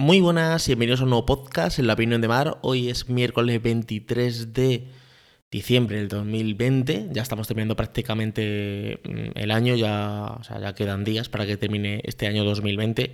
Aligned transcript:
Muy 0.00 0.20
buenas 0.20 0.68
y 0.68 0.70
bienvenidos 0.70 1.00
a 1.00 1.04
un 1.04 1.10
nuevo 1.10 1.26
podcast 1.26 1.80
en 1.80 1.88
la 1.88 1.94
opinión 1.94 2.20
de 2.20 2.28
Mar. 2.28 2.58
Hoy 2.62 2.88
es 2.88 3.08
miércoles 3.08 3.60
23 3.60 4.52
de 4.52 4.86
diciembre 5.50 5.96
del 5.96 6.06
2020. 6.06 7.08
Ya 7.10 7.20
estamos 7.20 7.48
terminando 7.48 7.74
prácticamente 7.74 9.00
mm, 9.04 9.36
el 9.36 9.50
año, 9.50 9.74
ya, 9.74 10.36
o 10.38 10.44
sea, 10.44 10.60
ya 10.60 10.72
quedan 10.76 11.02
días 11.02 11.28
para 11.28 11.46
que 11.46 11.56
termine 11.56 12.00
este 12.04 12.28
año 12.28 12.44
2020. 12.44 13.12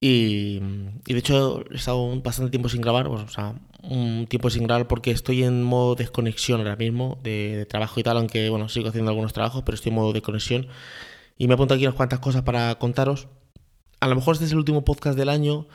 Y, 0.00 0.62
y 1.06 1.12
de 1.12 1.18
hecho 1.18 1.62
he 1.70 1.76
estado 1.76 2.18
bastante 2.22 2.50
tiempo 2.50 2.70
sin 2.70 2.80
grabar, 2.80 3.08
o 3.08 3.28
sea, 3.28 3.54
un 3.82 4.26
tiempo 4.28 4.48
sin 4.48 4.64
grabar 4.64 4.88
porque 4.88 5.10
estoy 5.10 5.42
en 5.44 5.62
modo 5.62 5.94
desconexión 5.94 6.60
ahora 6.60 6.76
mismo 6.76 7.18
de, 7.22 7.66
trabajo 7.68 8.00
y 8.00 8.02
tal, 8.02 8.16
aunque 8.16 8.48
bueno, 8.48 8.70
sigo 8.70 8.88
haciendo 8.88 9.10
algunos 9.10 9.34
trabajos, 9.34 9.62
pero 9.62 9.74
estoy 9.74 9.90
en 9.90 9.96
modo 9.96 10.14
desconexión. 10.14 10.68
Y 11.36 11.48
me 11.48 11.54
apunto 11.54 11.74
aquí 11.74 11.84
unas 11.84 11.96
cuantas 11.96 12.20
cosas 12.20 12.42
para 12.42 12.76
contaros. 12.76 13.28
A 14.00 14.08
lo 14.08 14.14
mejor 14.14 14.34
este 14.34 14.44
es 14.44 14.52
el 14.52 14.58
último 14.58 14.84
podcast 14.84 15.16
del 15.16 15.28
año, 15.28 15.66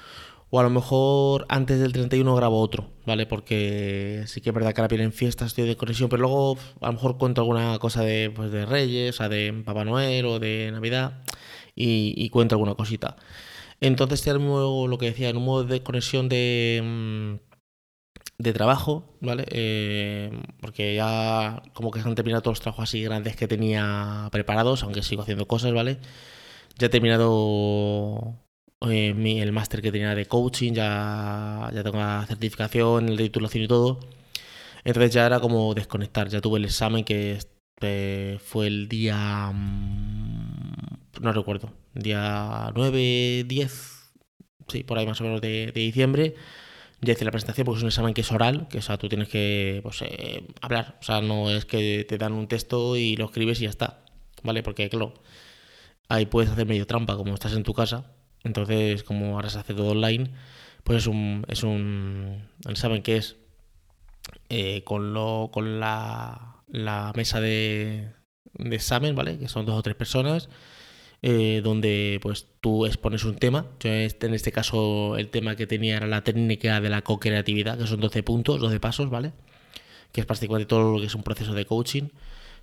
o 0.52 0.60
a 0.60 0.64
lo 0.64 0.70
mejor 0.70 1.46
antes 1.50 1.79
del 1.79 1.93
31 1.93 2.36
grabo 2.36 2.60
otro, 2.60 2.89
¿vale? 3.06 3.25
Porque 3.25 4.24
sí 4.28 4.42
que 4.42 4.50
es 4.50 4.54
verdad 4.54 4.74
que 4.74 4.82
ahora 4.82 4.89
vienen 4.89 5.14
fiestas, 5.14 5.48
estoy 5.48 5.66
de 5.66 5.78
conexión, 5.78 6.10
pero 6.10 6.21
luego 6.24 6.57
a 6.82 6.88
lo 6.88 6.93
mejor 6.93 7.18
cuento 7.18 7.42
alguna 7.42 7.79
cosa 7.79 8.04
de, 8.04 8.32
pues, 8.36 8.52
de 8.52 8.65
Reyes, 8.65 9.15
o 9.15 9.18
sea, 9.18 9.29
de 9.29 9.54
Papá 9.65 9.86
Noel 9.86 10.26
o 10.26 10.39
de 10.39 10.70
Navidad, 10.71 11.24
y, 11.76 12.29
cuento 12.29 12.56
alguna 12.56 12.76
cosita. 12.76 13.15
Entonces, 13.79 14.28
ahora 14.28 14.40
mismo, 14.40 14.88
lo 14.88 14.98
que 14.98 15.07
decía, 15.07 15.29
en 15.29 15.38
un 15.38 15.46
modo 15.46 15.64
de 15.64 15.84
conexión 15.84 16.29
de, 16.29 16.82
mm, 16.84 17.51
de 18.38 18.54
trabajo, 18.54 19.15
¿vale? 19.21 19.46
Eh, 19.50 20.32
porque 20.62 20.96
ya 20.96 21.62
como 21.74 21.92
que 21.92 22.01
se 22.01 22.07
han 22.07 22.15
terminado 22.15 22.42
todos 22.42 22.57
los 22.57 22.62
trabajos 22.62 22.84
así 22.90 23.01
grandes 23.04 23.36
que 23.36 23.48
tenía 23.48 24.29
preparados, 24.32 24.84
aunque 24.84 25.04
sigo 25.04 25.21
haciendo 25.21 25.48
cosas, 25.48 25.74
¿vale? 25.74 26.00
Ya 26.82 26.88
he 26.88 26.90
terminado 26.90 28.36
eh, 28.90 29.14
mi- 29.14 29.40
el 29.42 29.52
máster 29.52 29.82
que 29.82 29.92
tenía 29.92 30.16
de 30.16 30.26
coaching, 30.28 30.74
ya, 30.74 31.70
ya 31.74 31.84
tengo 31.84 31.98
la 32.00 32.26
certificación, 32.28 33.09
el 33.09 33.17
de 33.17 33.23
titulación 33.26 33.64
y 33.66 33.68
todo. 33.68 34.00
Entonces 34.86 35.14
ya 35.14 35.26
era 35.28 35.40
como 35.42 35.73
desconectar, 35.76 36.30
ya 36.30 36.42
tuve 36.42 36.60
el 36.60 36.66
examen 36.66 37.04
que 37.06 37.40
eh, 37.82 38.38
fue 38.44 38.68
el 38.68 38.88
día... 38.90 39.52
mm, 39.54 40.76
no 41.22 41.34
recuerdo, 41.34 41.73
día 41.94 42.72
9, 42.76 43.44
10, 43.48 44.14
sí, 44.68 44.84
por 44.84 44.98
ahí 45.00 45.06
más 45.08 45.22
o 45.22 45.23
menos 45.26 45.42
de, 45.42 45.68
de 45.73 45.82
diciembre. 45.82 46.36
Ya 47.02 47.14
hice 47.14 47.26
la 47.26 47.32
presentación 47.32 47.66
porque 47.66 47.80
es 47.80 47.84
un 47.84 47.90
examen 47.90 48.14
que 48.14 48.22
es 48.22 48.32
oral, 48.32 48.68
que 48.70 48.80
o 48.80 48.82
sea, 48.82 48.98
tú 48.98 49.10
tienes 49.10 49.28
que 49.30 49.80
pues, 49.84 50.02
eh, 50.04 50.44
hablar, 50.62 50.98
o 51.02 51.04
sea, 51.04 51.22
no 51.22 51.50
es 51.52 51.66
que 51.66 52.06
te 52.08 52.18
dan 52.18 52.34
un 52.34 52.48
texto 52.48 52.95
y 52.98 53.16
lo 53.18 53.26
escribes 53.26 53.60
y 53.62 53.66
ya 53.66 53.70
está, 53.72 54.06
¿vale? 54.44 54.64
Porque 54.64 54.90
claro, 54.90 55.14
ahí 56.14 56.26
puedes 56.26 56.52
hacer 56.52 56.67
medio 56.67 56.88
trampa 56.88 57.16
como 57.17 57.34
estás 57.34 57.54
en 57.54 57.64
tu 57.64 57.73
casa. 57.73 58.12
Entonces, 58.44 59.04
como 59.04 59.36
ahora 59.36 59.50
se 59.50 59.59
hace 59.59 59.73
todo 59.73 59.90
online, 59.92 60.31
pues 60.84 61.00
es 61.00 61.08
un, 61.08 61.45
es 61.48 61.64
un 61.64 62.44
examen 62.67 63.02
que 63.04 63.17
es 63.17 63.38
eh, 64.50 64.84
con, 64.84 65.14
lo, 65.14 65.50
con 65.52 65.80
la, 65.80 66.64
la 66.67 67.14
mesa 67.16 67.39
de, 67.42 68.12
de 68.54 68.76
examen, 68.76 69.16
¿vale? 69.16 69.38
Que 69.39 69.48
son 69.48 69.66
dos 69.66 69.76
o 69.78 69.84
tres 69.84 69.95
personas, 69.95 70.50
eh, 71.22 71.62
donde 71.64 72.20
pues 72.22 72.48
tú 72.62 72.86
expones 72.86 73.23
un 73.23 73.36
tema. 73.38 73.67
Yo 73.80 73.89
este- 73.92 74.28
en 74.28 74.34
este 74.34 74.52
caso 74.52 75.17
el 75.17 75.30
tema 75.30 75.56
que 75.56 75.67
tenía 75.67 75.98
era 75.98 76.08
la 76.08 76.23
técnica 76.23 76.82
de 76.82 76.89
la 76.89 77.02
co-creatividad, 77.04 77.78
que 77.78 77.88
son 77.88 78.00
12 78.02 78.23
puntos, 78.23 78.59
12 78.59 78.80
pasos, 78.80 79.09
¿vale? 79.09 79.34
Que 80.12 80.22
es 80.22 80.28
prácticamente 80.28 80.67
todo 80.67 80.94
lo 80.94 81.00
que 81.00 81.08
es 81.08 81.16
un 81.16 81.23
proceso 81.23 81.54
de 81.54 81.66
coaching. 81.66 82.09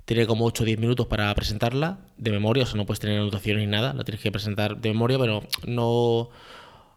Tiene 0.09 0.27
como 0.27 0.47
8 0.47 0.63
o 0.63 0.67
10 0.67 0.79
minutos 0.79 1.07
para 1.07 1.35
presentarla 1.35 1.99
de 2.17 2.31
memoria, 2.31 2.63
o 2.63 2.67
sea, 2.67 2.79
no 2.79 2.87
puedes 2.87 2.99
tener 2.99 3.21
anotaciones 3.21 3.63
ni 3.63 3.71
nada, 3.71 3.93
la 3.93 4.05
tienes 4.05 4.23
que 4.23 4.33
presentar 4.33 4.81
de 4.81 4.89
memoria, 4.89 5.19
pero 5.19 5.43
no, 5.67 6.31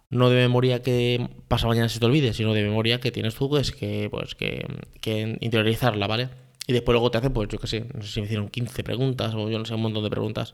no 0.09 0.29
de 0.29 0.37
memoria 0.37 0.81
que 0.81 1.29
pasa 1.49 1.67
mañana 1.67 1.89
se 1.89 1.99
te 1.99 2.05
olvide, 2.05 2.31
sino 2.31 2.53
de 2.53 2.63
memoria 2.63 3.01
que 3.01 3.11
tienes 3.11 3.35
tú, 3.35 3.49
pues 3.49 3.73
que, 3.73 4.07
pues, 4.09 4.33
que, 4.33 5.37
interiorizarla, 5.41 6.07
¿vale? 6.07 6.29
Y 6.67 6.71
después 6.71 6.93
luego 6.93 7.11
te 7.11 7.17
hacen, 7.17 7.33
pues 7.33 7.49
yo 7.49 7.59
qué 7.59 7.67
sé, 7.67 7.85
no 7.93 8.01
sé 8.01 8.07
si 8.07 8.21
me 8.21 8.27
hicieron 8.27 8.47
15 8.47 8.81
preguntas 8.81 9.33
o 9.35 9.49
yo 9.49 9.59
no 9.59 9.65
sé, 9.65 9.75
un 9.75 9.81
montón 9.81 10.05
de 10.05 10.09
preguntas 10.09 10.53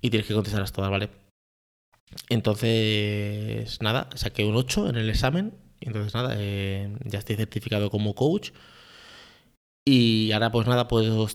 y 0.00 0.10
tienes 0.10 0.26
que 0.26 0.34
contestarlas 0.34 0.72
todas, 0.72 0.90
¿vale? 0.90 1.08
Entonces, 2.30 3.80
nada, 3.80 4.08
saqué 4.16 4.44
un 4.44 4.56
8 4.56 4.88
en 4.88 4.96
el 4.96 5.08
examen. 5.08 5.54
Y 5.78 5.86
entonces, 5.86 6.14
nada, 6.14 6.34
eh, 6.36 6.92
ya 7.04 7.20
estoy 7.20 7.36
certificado 7.36 7.90
como 7.90 8.16
coach. 8.16 8.50
Y 9.88 10.32
ahora, 10.32 10.50
pues 10.50 10.66
nada, 10.66 10.88
puedo 10.88 11.28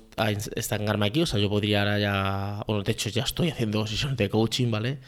estancarme 0.56 1.06
aquí. 1.06 1.22
O 1.22 1.25
sea, 1.25 1.39
yo 1.39 1.50
podría 1.50 1.84
ahora 1.84 2.00
ya. 2.00 2.63
Bueno, 2.67 2.84
de 2.84 2.91
hecho, 2.91 3.09
ya 3.09 3.23
estoy 3.23 3.50
haciendo 3.50 3.88
sesiones 3.88 4.17
de 4.17 4.29
coaching, 4.29 4.69
¿vale? 4.69 5.00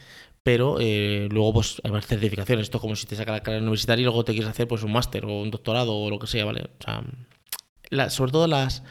Pero 0.42 0.78
eh, 0.80 1.28
luego, 1.30 1.52
pues, 1.52 1.78
hay 1.84 1.90
más 1.90 2.06
certificaciones. 2.06 2.64
Esto 2.64 2.78
es 2.78 2.80
como 2.80 2.96
si 2.96 3.04
te 3.06 3.16
saca 3.16 3.32
la 3.32 3.42
carrera 3.42 3.60
universitaria 3.60 4.00
y 4.00 4.04
luego 4.04 4.24
te 4.24 4.32
quieres 4.32 4.48
hacer, 4.48 4.66
pues, 4.66 4.82
un 4.82 4.92
máster 4.92 5.26
o 5.26 5.42
un 5.42 5.50
doctorado 5.50 5.94
o 5.94 6.08
lo 6.08 6.18
que 6.18 6.26
sea, 6.26 6.46
¿vale? 6.46 6.62
O 6.62 6.84
sea, 7.90 8.08
sobre 8.08 8.32
todo 8.32 8.46
las, 8.46 8.82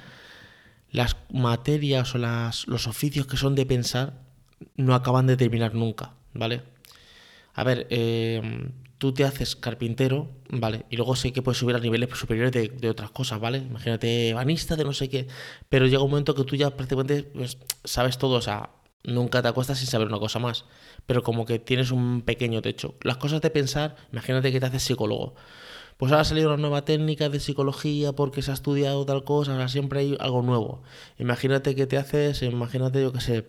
las 0.91 1.17
materias 1.31 2.13
o 2.13 2.19
las, 2.19 2.67
los 2.67 2.85
oficios 2.85 3.25
que 3.25 3.37
son 3.37 3.55
de 3.55 3.65
pensar 3.65 4.21
no 4.75 4.93
acaban 4.93 5.25
de 5.25 5.35
terminar 5.35 5.73
nunca, 5.73 6.13
¿vale? 6.33 6.61
A 7.55 7.63
ver, 7.63 7.87
eh, 7.89 8.69
tú 9.03 9.13
te 9.13 9.25
haces 9.25 9.57
carpintero, 9.57 10.29
¿vale? 10.49 10.85
Y 10.89 10.95
luego 10.95 11.17
sé 11.17 11.33
que 11.33 11.41
puedes 11.41 11.57
subir 11.57 11.75
a 11.75 11.79
niveles 11.79 12.09
superiores 12.17 12.53
de, 12.53 12.89
otras 12.89 13.11
cosas, 13.11 13.37
¿vale? 13.37 13.57
Imagínate, 13.57 14.33
banista 14.33 14.77
de 14.77 14.85
no 14.85 14.93
sé 14.93 15.09
qué. 15.09 15.27
Pero 15.67 15.87
llega 15.87 16.01
un 16.01 16.09
momento 16.09 16.33
que 16.33 16.45
tú 16.45 16.55
ya 16.55 16.69
prácticamente 16.69 17.23
pues, 17.23 17.57
sabes 17.83 18.17
todo, 18.17 18.35
o 18.35 18.41
sea, 18.41 18.69
nunca 19.03 19.41
te 19.41 19.49
acuestas 19.49 19.79
sin 19.79 19.87
saber 19.89 20.07
una 20.07 20.19
cosa 20.19 20.39
más. 20.39 20.63
Pero 21.05 21.21
como 21.21 21.45
que 21.45 21.59
tienes 21.59 21.91
un 21.91 22.21
pequeño 22.21 22.61
techo. 22.61 22.95
Las 23.01 23.17
cosas 23.17 23.41
de 23.41 23.49
pensar, 23.49 23.97
imagínate 24.13 24.53
que 24.53 24.61
te 24.61 24.67
haces 24.67 24.83
psicólogo. 24.83 25.35
Pues 25.97 26.09
ahora 26.13 26.21
ha 26.21 26.25
salido 26.25 26.47
una 26.47 26.61
nueva 26.61 26.85
técnica 26.85 27.27
de 27.27 27.41
psicología 27.41 28.13
porque 28.13 28.41
se 28.41 28.51
ha 28.51 28.53
estudiado 28.53 29.05
tal 29.05 29.25
cosa, 29.25 29.51
ahora 29.51 29.67
siempre 29.67 29.99
hay 29.99 30.17
algo 30.21 30.43
nuevo. 30.43 30.81
Imagínate 31.19 31.75
que 31.75 31.87
te 31.87 31.97
haces, 31.97 32.41
imagínate 32.41 33.01
yo 33.01 33.11
qué 33.11 33.19
sé, 33.19 33.47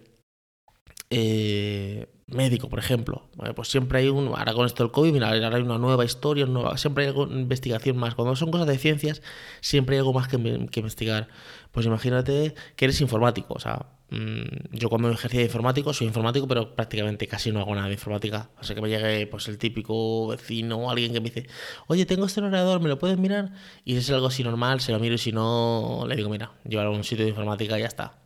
eh, 1.11 2.09
médico, 2.27 2.69
por 2.69 2.79
ejemplo. 2.79 3.29
Vale, 3.37 3.55
pues 3.55 3.69
siempre 3.69 3.99
hay 4.01 4.09
un. 4.09 4.29
Ahora 4.29 4.55
con 4.55 4.67
esto 4.67 4.83
del 4.83 4.93
COVID, 4.93 5.13
mira, 5.13 5.29
ahora 5.29 5.57
hay 5.57 5.63
una 5.63 5.79
nueva 5.79 6.05
historia, 6.05 6.47
nueva, 6.47 6.77
siempre 6.79 7.05
hay 7.05 7.09
algo, 7.11 7.25
investigación 7.25 7.97
más. 7.97 8.15
Cuando 8.15 8.35
son 8.37 8.51
cosas 8.51 8.67
de 8.67 8.79
ciencias, 8.79 9.23
siempre 9.61 9.97
hay 9.97 9.99
algo 10.01 10.13
más 10.13 10.29
que, 10.29 10.39
inve- 10.39 10.69
que 10.71 10.81
investigar. 10.81 11.29
Pues 11.73 11.87
imagínate 11.87 12.55
que 12.77 12.85
eres 12.87 13.01
informático. 13.01 13.55
O 13.55 13.59
sea, 13.61 13.87
mm, 14.11 14.43
yo 14.73 14.89
cuando 14.89 15.11
ejercía 15.11 15.41
de 15.41 15.47
informático, 15.47 15.93
soy 15.93 16.07
informático, 16.07 16.47
pero 16.49 16.75
prácticamente 16.75 17.27
casi 17.27 17.51
no 17.53 17.61
hago 17.61 17.75
nada 17.75 17.89
de 17.89 17.95
informática. 17.95 18.51
O 18.61 18.65
sea 18.65 18.75
que 18.75 18.81
me 18.83 18.89
llegue 18.89 19.27
pues 19.27 19.49
el 19.49 19.59
típico 19.59 20.29
vecino 20.29 20.77
o 20.79 20.91
alguien 20.91 21.13
que 21.13 21.21
me 21.21 21.31
dice, 21.31 21.47
oye, 21.89 22.07
tengo 22.07 22.27
este 22.27 22.41
ordenador, 22.41 22.81
¿me 22.81 22.89
lo 22.89 22.99
puedes 22.99 23.19
mirar? 23.19 23.53
Y 23.85 23.93
si 23.93 23.99
es 23.99 24.11
algo 24.11 24.29
así 24.29 24.43
normal, 24.45 24.81
se 24.81 24.93
lo 24.93 24.99
miro 25.01 25.15
y 25.15 25.19
si 25.19 25.33
no, 25.33 26.05
le 26.09 26.17
digo, 26.17 26.29
mira, 26.31 26.53
llévalo 26.65 26.91
a 26.91 26.93
un 26.97 27.05
sitio 27.05 27.25
de 27.25 27.31
informática 27.31 27.77
y 27.79 27.83
ya 27.83 27.87
está. 27.89 28.19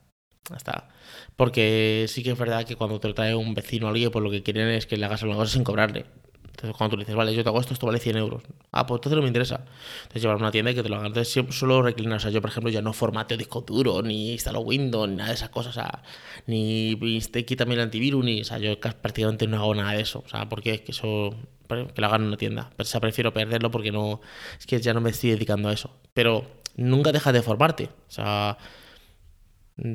Ya 0.50 0.56
está. 0.56 0.88
Porque 1.38 2.06
sí 2.08 2.24
que 2.24 2.32
es 2.32 2.38
verdad 2.38 2.64
que 2.64 2.74
cuando 2.74 2.98
te 2.98 3.06
lo 3.06 3.14
trae 3.14 3.32
un 3.32 3.54
vecino 3.54 3.86
o 3.86 3.90
alguien, 3.90 4.10
pues 4.10 4.24
lo 4.24 4.28
que 4.28 4.42
quieren 4.42 4.70
es 4.70 4.86
que 4.86 4.96
le 4.96 5.06
hagas 5.06 5.22
alguna 5.22 5.38
cosa 5.38 5.52
sin 5.52 5.62
cobrarle. 5.62 6.04
Entonces 6.42 6.76
cuando 6.76 6.90
tú 6.90 6.96
le 6.96 7.04
dices, 7.04 7.14
vale, 7.14 7.32
yo 7.32 7.44
te 7.44 7.48
hago 7.48 7.60
esto, 7.60 7.74
esto 7.74 7.86
vale 7.86 8.00
100 8.00 8.16
euros. 8.16 8.42
Ah, 8.72 8.84
pues 8.84 8.98
entonces 8.98 9.14
no 9.14 9.22
me 9.22 9.28
interesa. 9.28 9.64
Entonces 10.02 10.22
llevar 10.22 10.38
a 10.38 10.40
una 10.40 10.50
tienda 10.50 10.72
y 10.72 10.74
que 10.74 10.82
te 10.82 10.88
lo 10.88 10.96
hagan. 10.96 11.06
Entonces 11.06 11.32
siempre 11.32 11.54
suelo 11.54 11.80
reclinar. 11.80 12.16
O 12.16 12.18
sea, 12.18 12.32
yo 12.32 12.40
por 12.40 12.50
ejemplo 12.50 12.72
ya 12.72 12.82
no 12.82 12.92
formateo 12.92 13.38
disco 13.38 13.60
duro, 13.60 14.02
ni 14.02 14.32
instalo 14.32 14.58
Windows, 14.62 15.08
ni 15.08 15.14
nada 15.14 15.28
de 15.28 15.36
esas 15.36 15.50
cosas. 15.50 15.76
O 15.76 15.80
sea, 15.80 16.02
ni 16.48 17.20
te 17.30 17.44
quítame 17.44 17.74
el 17.74 17.80
antivirus, 17.82 18.24
ni... 18.24 18.40
O 18.40 18.44
sea, 18.44 18.58
yo 18.58 18.80
prácticamente 18.80 19.46
no 19.46 19.58
hago 19.58 19.76
nada 19.76 19.92
de 19.92 20.00
eso. 20.00 20.24
O 20.26 20.28
sea, 20.28 20.48
porque 20.48 20.74
es 20.74 20.80
que 20.80 20.90
eso... 20.90 21.36
Que 21.68 22.00
lo 22.00 22.06
hagan 22.08 22.22
en 22.22 22.26
una 22.26 22.36
tienda. 22.36 22.70
Pero, 22.76 22.84
o 22.84 22.90
sea, 22.90 23.00
prefiero 23.00 23.32
perderlo 23.32 23.70
porque 23.70 23.92
no... 23.92 24.20
Es 24.58 24.66
que 24.66 24.80
ya 24.80 24.92
no 24.92 25.00
me 25.00 25.10
estoy 25.10 25.30
dedicando 25.30 25.68
a 25.68 25.72
eso. 25.72 25.94
Pero 26.14 26.44
nunca 26.74 27.12
dejas 27.12 27.32
de 27.32 27.42
formarte. 27.42 27.84
O 27.84 28.10
sea, 28.10 28.58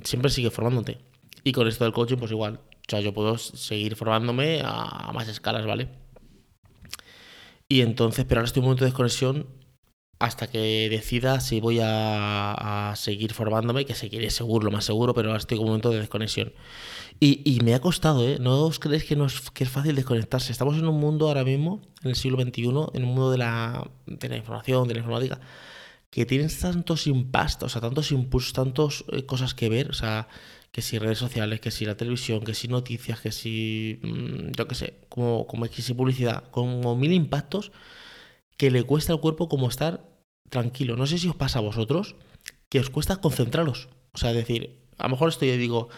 siempre 0.03 0.29
sigue 0.29 0.49
formándote. 0.49 0.99
Y 1.43 1.51
con 1.51 1.67
esto 1.67 1.83
del 1.83 1.93
coaching, 1.93 2.17
pues 2.17 2.31
igual. 2.31 2.59
O 2.87 2.89
sea, 2.89 2.99
yo 2.99 3.13
puedo 3.13 3.37
seguir 3.37 3.95
formándome 3.95 4.61
a 4.63 5.11
más 5.13 5.27
escalas, 5.27 5.65
¿vale? 5.65 5.89
Y 7.67 7.81
entonces, 7.81 8.25
pero 8.25 8.39
ahora 8.39 8.47
estoy 8.47 8.59
en 8.59 8.65
un 8.65 8.67
momento 8.67 8.85
de 8.85 8.91
desconexión 8.91 9.47
hasta 10.19 10.47
que 10.47 10.87
decida 10.89 11.39
si 11.41 11.59
voy 11.59 11.79
a, 11.81 12.91
a 12.91 12.95
seguir 12.95 13.33
formándome, 13.33 13.85
que 13.85 13.93
seguiré 13.93 14.29
seguro, 14.29 14.65
lo 14.65 14.71
más 14.71 14.85
seguro, 14.85 15.13
pero 15.13 15.29
ahora 15.29 15.39
estoy 15.39 15.57
en 15.57 15.63
un 15.63 15.67
momento 15.67 15.89
de 15.89 15.99
desconexión. 15.99 16.53
Y, 17.19 17.41
y 17.43 17.59
me 17.61 17.73
ha 17.73 17.81
costado, 17.81 18.27
¿eh? 18.27 18.37
No 18.39 18.63
os 18.63 18.79
creéis 18.79 19.03
que, 19.03 19.15
no 19.15 19.25
es, 19.25 19.49
que 19.51 19.63
es 19.63 19.69
fácil 19.69 19.95
desconectarse. 19.95 20.51
Estamos 20.51 20.77
en 20.77 20.87
un 20.87 20.99
mundo 20.99 21.27
ahora 21.27 21.43
mismo, 21.43 21.81
en 22.03 22.11
el 22.11 22.15
siglo 22.15 22.41
XXI, 22.41 22.61
en 22.93 23.03
un 23.03 23.09
mundo 23.09 23.31
de 23.31 23.37
la, 23.37 23.89
de 24.05 24.29
la 24.29 24.37
información, 24.37 24.87
de 24.87 24.93
la 24.93 24.99
informática, 24.99 25.39
que 26.09 26.25
tienes 26.25 26.59
tantos 26.59 27.07
impastos, 27.07 27.71
o 27.71 27.73
sea, 27.73 27.81
tantos 27.81 28.11
impulsos, 28.11 28.53
tantas 28.53 29.03
eh, 29.11 29.25
cosas 29.25 29.53
que 29.53 29.67
ver, 29.67 29.89
o 29.89 29.93
sea, 29.93 30.27
que 30.73 30.81
si 30.81 30.99
redes 30.99 31.19
sociales, 31.19 31.61
que 31.61 31.71
si 31.71 31.85
la 31.85 31.95
televisión, 31.95 32.43
que 32.43 32.53
si 32.53 32.67
noticias, 32.67 33.21
que 33.21 33.31
si, 33.31 33.99
mm, 34.03 34.51
yo 34.57 34.67
qué 34.67 34.75
sé, 34.75 34.99
como, 35.09 35.47
como 35.47 35.65
que 35.69 35.81
si 35.81 35.93
publicidad, 35.93 36.49
como 36.51 36.95
mil 36.97 37.13
impactos 37.13 37.71
que 38.57 38.71
le 38.71 38.83
cuesta 38.83 39.13
al 39.13 39.21
cuerpo 39.21 39.47
como 39.49 39.69
estar 39.69 40.05
tranquilo. 40.49 40.97
No 40.97 41.07
sé 41.07 41.17
si 41.19 41.29
os 41.29 41.35
pasa 41.35 41.59
a 41.59 41.61
vosotros 41.61 42.15
que 42.69 42.79
os 42.79 42.89
cuesta 42.89 43.17
concentraros. 43.17 43.89
O 44.13 44.17
sea, 44.17 44.33
decir, 44.33 44.79
a 44.97 45.03
lo 45.03 45.09
mejor 45.11 45.29
estoy 45.29 45.49
y 45.49 45.57
digo, 45.57 45.89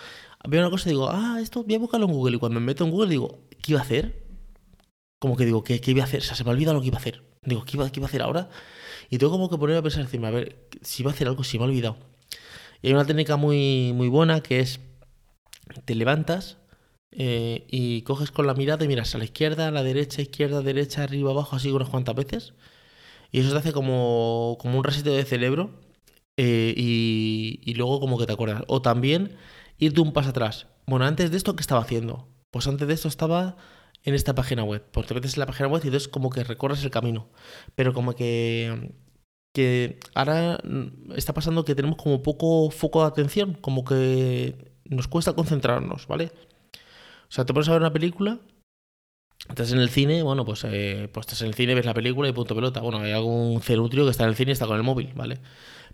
veo 0.48 0.62
una 0.62 0.70
cosa 0.70 0.90
y 0.90 0.94
digo, 0.94 1.10
ah, 1.10 1.40
esto 1.42 1.64
voy 1.64 1.76
a 1.76 1.80
buscarlo 1.80 2.08
en 2.08 2.14
Google 2.14 2.36
y 2.36 2.40
cuando 2.40 2.60
me 2.60 2.66
meto 2.66 2.84
en 2.86 2.92
Google 2.92 3.10
digo, 3.10 3.40
¿qué 3.62 3.74
iba 3.74 3.80
a 3.80 3.84
hacer? 3.84 4.26
como 5.26 5.38
que 5.38 5.46
digo, 5.46 5.64
¿qué, 5.64 5.82
¿qué, 5.82 5.92
iba 5.92 6.04
a 6.04 6.06
hacer? 6.06 6.22
O 6.22 6.24
sea, 6.24 6.36
se 6.36 6.44
me 6.44 6.52
ha 6.52 6.54
olvidado 6.54 6.76
lo 6.76 6.82
que 6.82 6.88
iba 6.88 6.98
a 6.98 7.00
hacer. 7.00 7.24
Digo, 7.42 7.66
¿qué 7.66 7.78
iba, 7.78 7.90
qué 7.90 8.00
iba 8.00 8.06
a 8.06 8.10
hacer 8.10 8.22
ahora? 8.22 8.50
Y 9.10 9.18
tengo 9.18 9.32
como 9.32 9.50
que 9.50 9.58
ponerme 9.58 9.80
a 9.80 9.82
pensar 9.82 10.02
encima, 10.02 10.28
a 10.28 10.32
ver, 10.32 10.68
si 10.82 11.02
iba 11.02 11.12
a 11.12 11.14
hacer 11.16 11.28
algo, 11.28 11.44
si 11.44 11.58
me 11.58 11.64
ha 11.64 11.68
olvidado. 11.68 11.98
Y 12.82 12.88
hay 12.88 12.94
una 12.94 13.06
técnica 13.06 13.36
muy, 13.36 13.94
muy 13.94 14.08
buena 14.08 14.42
que 14.42 14.60
es, 14.60 14.80
te 15.86 15.96
levantas 15.96 16.58
eh, 17.12 17.66
y 17.70 18.02
coges 18.02 18.32
con 18.32 18.48
la 18.48 18.54
mirada 18.54 18.84
y 18.86 18.88
miras 18.88 19.16
a 19.16 19.18
la 19.18 19.26
izquierda, 19.26 19.68
a 19.68 19.72
la 19.72 19.84
derecha, 19.84 20.22
izquierda, 20.22 20.62
derecha, 20.62 21.04
arriba, 21.04 21.32
abajo, 21.32 21.56
así 21.56 21.72
unas 21.72 21.90
cuantas 21.90 22.16
veces. 22.16 22.54
Y 23.32 23.40
eso 23.40 23.52
te 23.52 23.58
hace 23.58 23.74
como, 23.74 24.58
como 24.60 24.78
un 24.78 24.84
reseteo 24.84 25.14
de 25.14 25.26
cerebro 25.26 25.72
eh, 26.38 26.74
y, 26.78 27.62
y, 27.64 27.74
luego 27.76 28.00
como 28.00 28.18
que 28.18 28.26
te 28.26 28.34
acuerdas. 28.34 28.64
O 28.68 28.82
también 28.82 29.38
irte 29.78 30.02
un 30.02 30.14
paso 30.14 30.30
atrás. 30.30 30.68
Bueno, 30.88 31.06
antes 31.06 31.32
de 31.32 31.38
esto, 31.38 31.56
¿qué 31.56 31.62
estaba 31.62 31.82
haciendo? 31.82 32.28
Pues 32.52 32.68
antes 32.68 32.88
de 32.88 32.94
esto 32.94 33.08
estaba 33.08 33.58
en 34.04 34.14
esta 34.14 34.36
página 34.36 34.64
web. 34.64 34.84
Pues 34.92 35.08
te 35.08 35.14
metes 35.14 35.36
en 35.36 35.42
la 35.42 35.48
página 35.48 35.68
web 35.68 35.82
y 35.84 35.88
entonces 35.88 36.08
como 36.08 36.30
que 36.30 36.44
recorres 36.44 36.84
el 36.84 36.92
camino. 36.92 37.30
Pero 37.76 37.94
como 37.94 38.14
que, 38.14 38.92
que 39.56 40.00
ahora 40.14 40.60
está 41.16 41.34
pasando 41.34 41.64
que 41.64 41.76
tenemos 41.76 41.98
como 41.98 42.22
poco 42.22 42.70
foco 42.72 43.02
de 43.02 43.08
atención, 43.08 43.54
como 43.54 43.86
que 43.86 44.54
nos 44.84 45.08
cuesta 45.08 45.32
concentrarnos, 45.32 46.08
¿vale? 46.08 46.34
O 47.30 47.32
sea, 47.32 47.46
te 47.46 47.54
pones 47.54 47.70
a 47.70 47.72
ver 47.72 47.80
una 47.80 47.94
película, 47.94 48.40
estás 49.48 49.72
en 49.72 49.80
el 49.80 49.90
cine, 49.90 50.24
bueno, 50.24 50.44
pues, 50.44 50.66
eh, 50.66 51.10
pues 51.14 51.26
estás 51.26 51.42
en 51.44 51.48
el 51.48 51.54
cine, 51.54 51.74
ves 51.74 51.86
la 51.86 51.94
película 51.94 52.28
y 52.28 52.34
punto 52.34 52.54
pelota. 52.54 52.82
Bueno, 52.82 53.00
hay 53.00 53.14
algún 53.14 53.62
cerutrio 53.62 54.04
que 54.04 54.12
está 54.12 54.24
en 54.24 54.32
el 54.32 54.36
cine 54.36 54.52
y 54.52 54.54
está 54.54 54.68
con 54.68 54.76
el 54.76 54.84
móvil, 54.84 55.14
¿vale? 55.16 55.40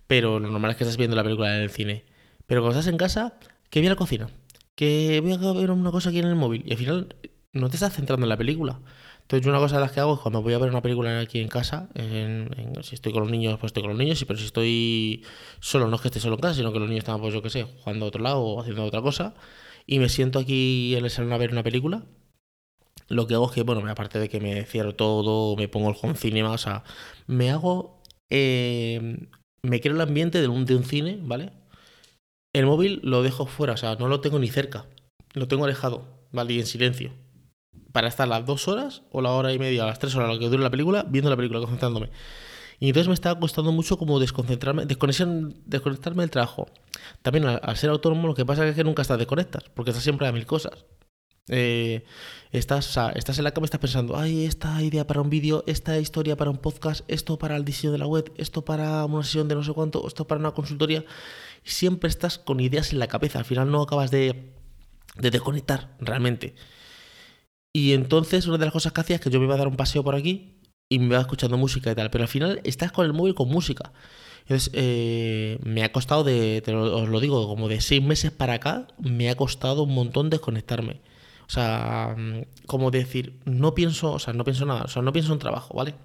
Pero 0.08 0.40
lo 0.40 0.50
normal 0.50 0.72
es 0.72 0.78
que 0.78 0.84
estás 0.84 0.98
viendo 0.98 1.16
la 1.16 1.24
película 1.24 1.56
en 1.56 1.62
el 1.62 1.70
cine. 1.70 2.04
Pero 2.48 2.62
cuando 2.62 2.80
estás 2.80 2.92
en 2.92 2.98
casa, 2.98 3.36
que 3.70 3.80
voy 3.80 3.88
a 3.88 3.92
la 3.92 3.96
cocina, 3.96 4.28
que 4.76 5.22
voy 5.22 5.34
a 5.34 5.54
ver 5.54 5.70
una 5.70 5.92
cosa 5.92 6.10
aquí 6.10 6.18
en 6.18 6.28
el 6.28 6.36
móvil. 6.36 6.64
Y 6.66 6.72
al 6.72 6.78
final 6.78 7.16
no 7.54 7.70
te 7.70 7.76
estás 7.76 7.94
centrando 7.94 8.26
en 8.26 8.30
la 8.30 8.38
película. 8.38 8.80
Entonces, 9.32 9.48
una 9.48 9.60
cosa 9.60 9.78
de 9.78 9.82
las 9.84 9.94
que 9.94 10.02
hago 10.02 10.16
es 10.16 10.20
cuando 10.20 10.42
voy 10.42 10.54
a 10.54 10.58
ver 10.58 10.70
una 10.70 10.82
película 10.82 11.22
aquí 11.22 11.40
en 11.40 11.48
casa, 11.48 11.88
si 12.84 12.96
estoy 12.96 13.14
con 13.14 13.22
los 13.22 13.32
niños, 13.32 13.58
pues 13.62 13.70
estoy 13.70 13.82
con 13.82 13.92
los 13.92 13.98
niños, 13.98 14.22
pero 14.28 14.38
si 14.38 14.44
estoy 14.44 15.24
solo, 15.62 15.88
no 15.88 15.96
es 15.96 16.02
que 16.02 16.10
esté 16.10 16.20
solo 16.20 16.36
en 16.36 16.42
casa, 16.42 16.56
sino 16.56 16.74
que 16.74 16.80
los 16.80 16.90
niños 16.90 17.04
están, 17.04 17.22
pues 17.22 17.34
yo 17.34 17.42
qué 17.42 17.50
sé, 17.50 17.64
jugando 17.64 18.04
a 18.04 18.08
otro 18.10 18.22
lado 18.22 18.42
o 18.42 18.60
haciendo 18.60 18.84
otra 18.84 19.02
cosa, 19.02 19.34
y 19.88 20.00
me 20.00 20.10
siento 20.10 20.38
aquí 20.38 20.98
en 20.98 21.06
el 21.06 21.10
salón 21.10 21.32
a 21.32 21.38
ver 21.38 21.54
una 21.54 21.64
película, 21.64 22.04
lo 23.08 23.26
que 23.26 23.36
hago 23.36 23.46
es 23.46 23.54
que, 23.54 23.64
bueno, 23.64 23.90
aparte 23.90 24.20
de 24.20 24.28
que 24.28 24.42
me 24.42 24.66
cierro 24.66 24.96
todo, 24.96 25.56
me 25.56 25.70
pongo 25.70 25.92
el 25.92 25.96
home 26.02 26.16
cinema, 26.16 26.52
o 26.52 26.58
sea, 26.58 26.84
me 27.28 27.52
hago. 27.52 28.02
Eh, 28.30 29.28
me 29.64 29.80
creo 29.80 29.96
el 29.96 30.02
ambiente 30.02 30.42
de 30.42 30.50
un, 30.50 30.66
de 30.66 30.76
un 30.76 30.84
cine, 30.84 31.20
¿vale? 31.22 31.54
El 32.54 32.66
móvil 32.66 33.00
lo 33.02 33.24
dejo 33.24 33.46
fuera, 33.46 33.74
o 33.74 33.78
sea, 33.78 33.96
no 33.96 34.10
lo 34.10 34.20
tengo 34.20 34.40
ni 34.40 34.50
cerca, 34.50 34.88
lo 35.34 35.48
tengo 35.48 35.64
alejado, 35.64 36.06
¿vale? 36.34 36.54
Y 36.54 36.60
en 36.60 36.66
silencio. 36.66 37.14
Para 37.92 38.08
estar 38.08 38.28
las 38.28 38.46
dos 38.46 38.68
horas 38.68 39.04
o 39.12 39.22
la 39.22 39.32
hora 39.32 39.54
y 39.54 39.60
media, 39.60 39.86
las 39.86 40.00
tres 40.00 40.16
horas, 40.16 40.30
lo 40.30 40.40
que 40.40 40.48
dure 40.48 40.64
la 40.64 40.70
película, 40.70 41.06
viendo 41.08 41.30
la 41.30 41.36
película, 41.36 41.60
concentrándome. 41.60 42.10
Y 42.82 42.88
entonces 42.88 43.08
me 43.08 43.14
estaba 43.14 43.40
costando 43.40 43.72
mucho 43.72 43.96
como 44.00 44.20
desconcentrarme, 44.20 44.88
desconectarme 44.88 46.24
del 46.24 46.32
trabajo. 46.32 46.68
También 47.22 47.46
al, 47.46 47.78
ser 47.78 47.92
autónomo 47.92 48.28
lo 48.28 48.34
que 48.34 48.44
pasa 48.44 48.68
es 48.68 48.76
que 48.76 48.84
nunca 48.84 49.04
estás 49.04 49.20
desconectas, 49.20 49.66
porque 49.76 49.92
estás 49.92 50.04
siempre 50.04 50.28
a 50.28 50.32
mil 50.32 50.48
cosas. 50.48 50.86
Eh, 51.48 52.04
estás, 52.52 52.98
estás 53.14 53.38
en 53.38 53.44
la 53.44 53.52
cama 53.52 53.66
estás 53.66 53.80
pensando, 53.80 54.18
ay, 54.18 54.46
esta 54.46 54.82
idea 54.82 55.06
para 55.06 55.22
un 55.22 55.30
vídeo, 55.30 55.64
esta 55.68 56.00
historia 56.00 56.36
para 56.36 56.50
un 56.50 56.58
podcast, 56.58 57.02
esto 57.08 57.38
para 57.38 57.56
el 57.56 57.66
diseño 57.66 57.92
de 57.92 58.00
la 58.00 58.08
web, 58.08 58.32
esto 58.38 58.66
para 58.66 59.06
una 59.06 59.24
sesión 59.24 59.48
de 59.48 59.54
no 59.54 59.64
sé 59.64 59.74
cuánto, 59.74 60.08
esto 60.08 60.26
para 60.26 60.40
una 60.40 60.52
consultoría. 60.52 61.06
Siempre 61.64 62.10
estás 62.10 62.40
con 62.40 62.60
ideas 62.60 62.94
en 62.94 63.00
la 63.00 63.08
cabeza, 63.08 63.38
al 63.38 63.46
final 63.46 63.70
no 63.70 63.84
acabas 63.84 64.10
de 64.10 64.54
desconectar 65.18 65.96
realmente. 66.00 66.56
Y 67.74 67.94
entonces 67.94 68.48
una 68.48 68.58
de 68.58 68.66
las 68.66 68.74
cosas 68.74 68.92
que 68.92 69.02
hacía 69.02 69.16
es 69.16 69.22
que 69.22 69.30
yo 69.30 69.40
me 69.40 69.46
iba 69.46 69.56
a 69.56 69.58
dar 69.58 69.68
un 69.68 69.78
paseo 69.78 70.04
por 70.04 70.16
aquí 70.16 70.60
y 70.90 71.00
me 71.00 71.16
va 71.16 71.22
escuchando 71.22 71.58
música 71.58 71.92
y 71.92 71.96
tal, 71.96 72.10
pero 72.10 72.24
al 72.24 72.28
final 72.28 72.60
estás 72.64 72.92
con 72.92 73.06
el 73.06 73.14
móvil 73.14 73.34
con 73.34 73.48
música. 73.50 73.94
Entonces, 74.42 74.72
eh, 74.74 75.60
me 75.64 75.84
ha 75.84 75.92
costado 75.92 76.24
de, 76.24 76.62
os 76.68 77.08
lo 77.08 77.20
digo, 77.20 77.48
como 77.48 77.70
de 77.70 77.80
seis 77.80 78.04
meses 78.04 78.32
para 78.32 78.56
acá, 78.56 78.88
me 78.98 79.30
ha 79.30 79.36
costado 79.36 79.84
un 79.84 79.94
montón 79.94 80.30
desconectarme. 80.30 81.00
O 81.48 81.50
sea, 81.50 82.16
mm, 82.18 82.66
como 82.66 82.92
decir, 82.92 83.40
no 83.46 83.74
pienso, 83.76 84.14
o 84.14 84.20
sea, 84.20 84.34
no 84.34 84.44
pienso 84.44 84.66
nada, 84.66 84.84
o 84.84 84.88
sea, 84.88 85.02
no 85.02 85.14
pienso 85.14 85.32
en 85.32 85.40
trabajo, 85.40 85.74
¿vale? 85.76 85.96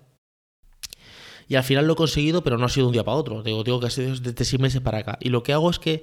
Y 1.48 1.54
al 1.54 1.64
final 1.64 1.86
lo 1.86 1.94
he 1.94 1.96
conseguido, 1.96 2.42
pero 2.42 2.58
no 2.58 2.66
ha 2.66 2.68
sido 2.68 2.86
un 2.86 2.92
día 2.92 3.04
para 3.04 3.16
otro. 3.16 3.42
Digo, 3.42 3.62
digo 3.64 3.80
que 3.80 3.86
ha 3.86 3.90
sido 3.90 4.16
desde 4.16 4.44
seis 4.44 4.60
meses 4.60 4.80
para 4.80 4.98
acá. 4.98 5.18
Y 5.20 5.28
lo 5.30 5.42
que 5.42 5.52
hago 5.52 5.70
es 5.70 5.78
que 5.78 6.02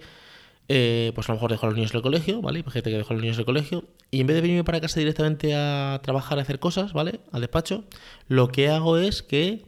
eh, 0.68 1.12
pues 1.15 1.27
a 1.30 1.33
lo 1.33 1.38
mejor 1.38 1.51
dejo 1.51 1.65
a 1.65 1.69
los 1.69 1.75
niños 1.75 1.92
en 1.92 1.98
el 1.98 2.04
colegio, 2.04 2.42
¿vale? 2.42 2.63
gente 2.63 2.89
que 2.89 2.98
dejo 2.98 3.12
a 3.12 3.13
los 3.13 3.21
niños 3.21 3.38
en 3.38 3.45
colegio. 3.45 3.83
Y 4.12 4.21
en 4.21 4.27
vez 4.27 4.36
de 4.36 4.42
venirme 4.42 4.63
para 4.63 4.80
casa 4.81 5.00
directamente 5.00 5.56
a 5.56 6.00
trabajar, 6.04 6.39
a 6.39 6.42
hacer 6.42 6.60
cosas, 6.60 6.94
¿vale? 6.94 7.19
Al 7.31 7.42
despacho, 7.42 7.83
lo 8.27 8.50
que 8.50 8.69
hago 8.69 8.98
es 8.98 9.24
que, 9.24 9.65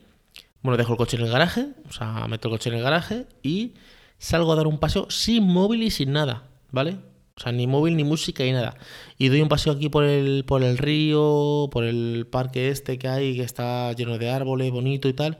bueno, 0.62 0.76
dejo 0.76 0.92
el 0.92 0.98
coche 0.98 1.16
en 1.16 1.24
el 1.24 1.30
garaje, 1.30 1.68
o 1.88 1.92
sea, 1.92 2.26
meto 2.28 2.48
el 2.48 2.54
coche 2.54 2.70
en 2.70 2.76
el 2.76 2.82
garaje 2.82 3.26
y 3.42 3.74
salgo 4.18 4.52
a 4.52 4.56
dar 4.56 4.66
un 4.66 4.78
paseo 4.78 5.10
sin 5.10 5.44
móvil 5.44 5.82
y 5.82 5.90
sin 5.90 6.12
nada, 6.12 6.48
¿vale? 6.70 6.96
O 7.38 7.42
sea, 7.42 7.52
ni 7.52 7.66
móvil, 7.66 7.96
ni 7.96 8.04
música, 8.04 8.44
ni 8.44 8.52
nada. 8.52 8.76
Y 9.18 9.28
doy 9.28 9.42
un 9.42 9.48
paseo 9.48 9.74
aquí 9.74 9.90
por 9.90 10.04
el, 10.04 10.44
por 10.46 10.62
el 10.62 10.78
río, 10.78 11.68
por 11.70 11.84
el 11.84 12.26
parque 12.30 12.70
este 12.70 12.98
que 12.98 13.08
hay, 13.08 13.36
que 13.36 13.42
está 13.42 13.92
lleno 13.92 14.16
de 14.16 14.30
árboles, 14.30 14.70
bonito 14.72 15.06
y 15.08 15.12
tal. 15.12 15.38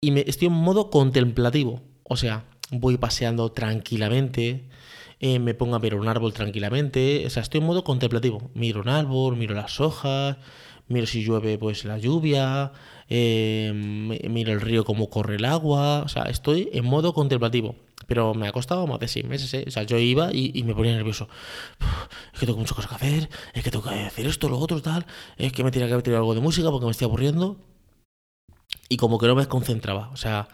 Y 0.00 0.12
me, 0.12 0.24
estoy 0.26 0.48
en 0.48 0.54
modo 0.54 0.88
contemplativo. 0.88 1.82
O 2.04 2.16
sea, 2.16 2.46
voy 2.70 2.96
paseando 2.96 3.52
tranquilamente, 3.52 4.68
eh, 5.20 5.38
me 5.38 5.54
pongo 5.54 5.76
a 5.76 5.78
ver 5.78 5.94
un 5.94 6.08
árbol 6.08 6.32
tranquilamente, 6.32 7.24
o 7.26 7.30
sea, 7.30 7.42
estoy 7.42 7.60
en 7.60 7.66
modo 7.66 7.84
contemplativo. 7.84 8.50
Miro 8.54 8.80
un 8.80 8.88
árbol, 8.88 9.36
miro 9.36 9.54
las 9.54 9.80
hojas, 9.80 10.36
miro 10.88 11.06
si 11.06 11.24
llueve 11.24 11.58
pues 11.58 11.84
la 11.84 11.98
lluvia, 11.98 12.72
eh, 13.08 13.72
miro 14.28 14.52
el 14.52 14.60
río 14.60 14.84
cómo 14.84 15.10
corre 15.10 15.36
el 15.36 15.44
agua, 15.44 16.02
o 16.02 16.08
sea, 16.08 16.24
estoy 16.24 16.68
en 16.72 16.84
modo 16.84 17.14
contemplativo. 17.14 17.76
Pero 18.06 18.34
me 18.34 18.46
ha 18.46 18.52
costado 18.52 18.86
más 18.86 19.00
de 19.00 19.08
seis 19.08 19.24
meses, 19.26 19.52
¿eh? 19.54 19.64
O 19.66 19.70
sea, 19.70 19.82
yo 19.82 19.98
iba 19.98 20.30
y, 20.32 20.62
me 20.64 20.74
ponía 20.74 20.92
nervioso. 20.94 21.28
Es 22.32 22.38
que 22.38 22.46
tengo 22.46 22.58
muchas 22.58 22.76
cosas 22.76 22.90
que 22.90 22.96
hacer, 22.96 23.30
es 23.54 23.64
que 23.64 23.70
tengo 23.70 23.84
que 23.84 23.90
hacer 23.90 24.26
esto, 24.26 24.48
lo 24.48 24.58
otro, 24.58 24.80
tal, 24.82 25.06
es 25.38 25.52
que 25.52 25.64
me 25.64 25.70
tenía 25.70 25.88
que 25.88 26.02
tirado 26.02 26.22
algo 26.22 26.34
de 26.34 26.40
música 26.40 26.70
porque 26.70 26.86
me 26.86 26.92
estoy 26.92 27.06
aburriendo. 27.06 27.56
Y 28.88 28.96
como 28.98 29.18
que 29.18 29.26
no 29.26 29.34
me 29.34 29.46
concentraba, 29.46 30.10
o 30.10 30.16
sea, 30.16 30.48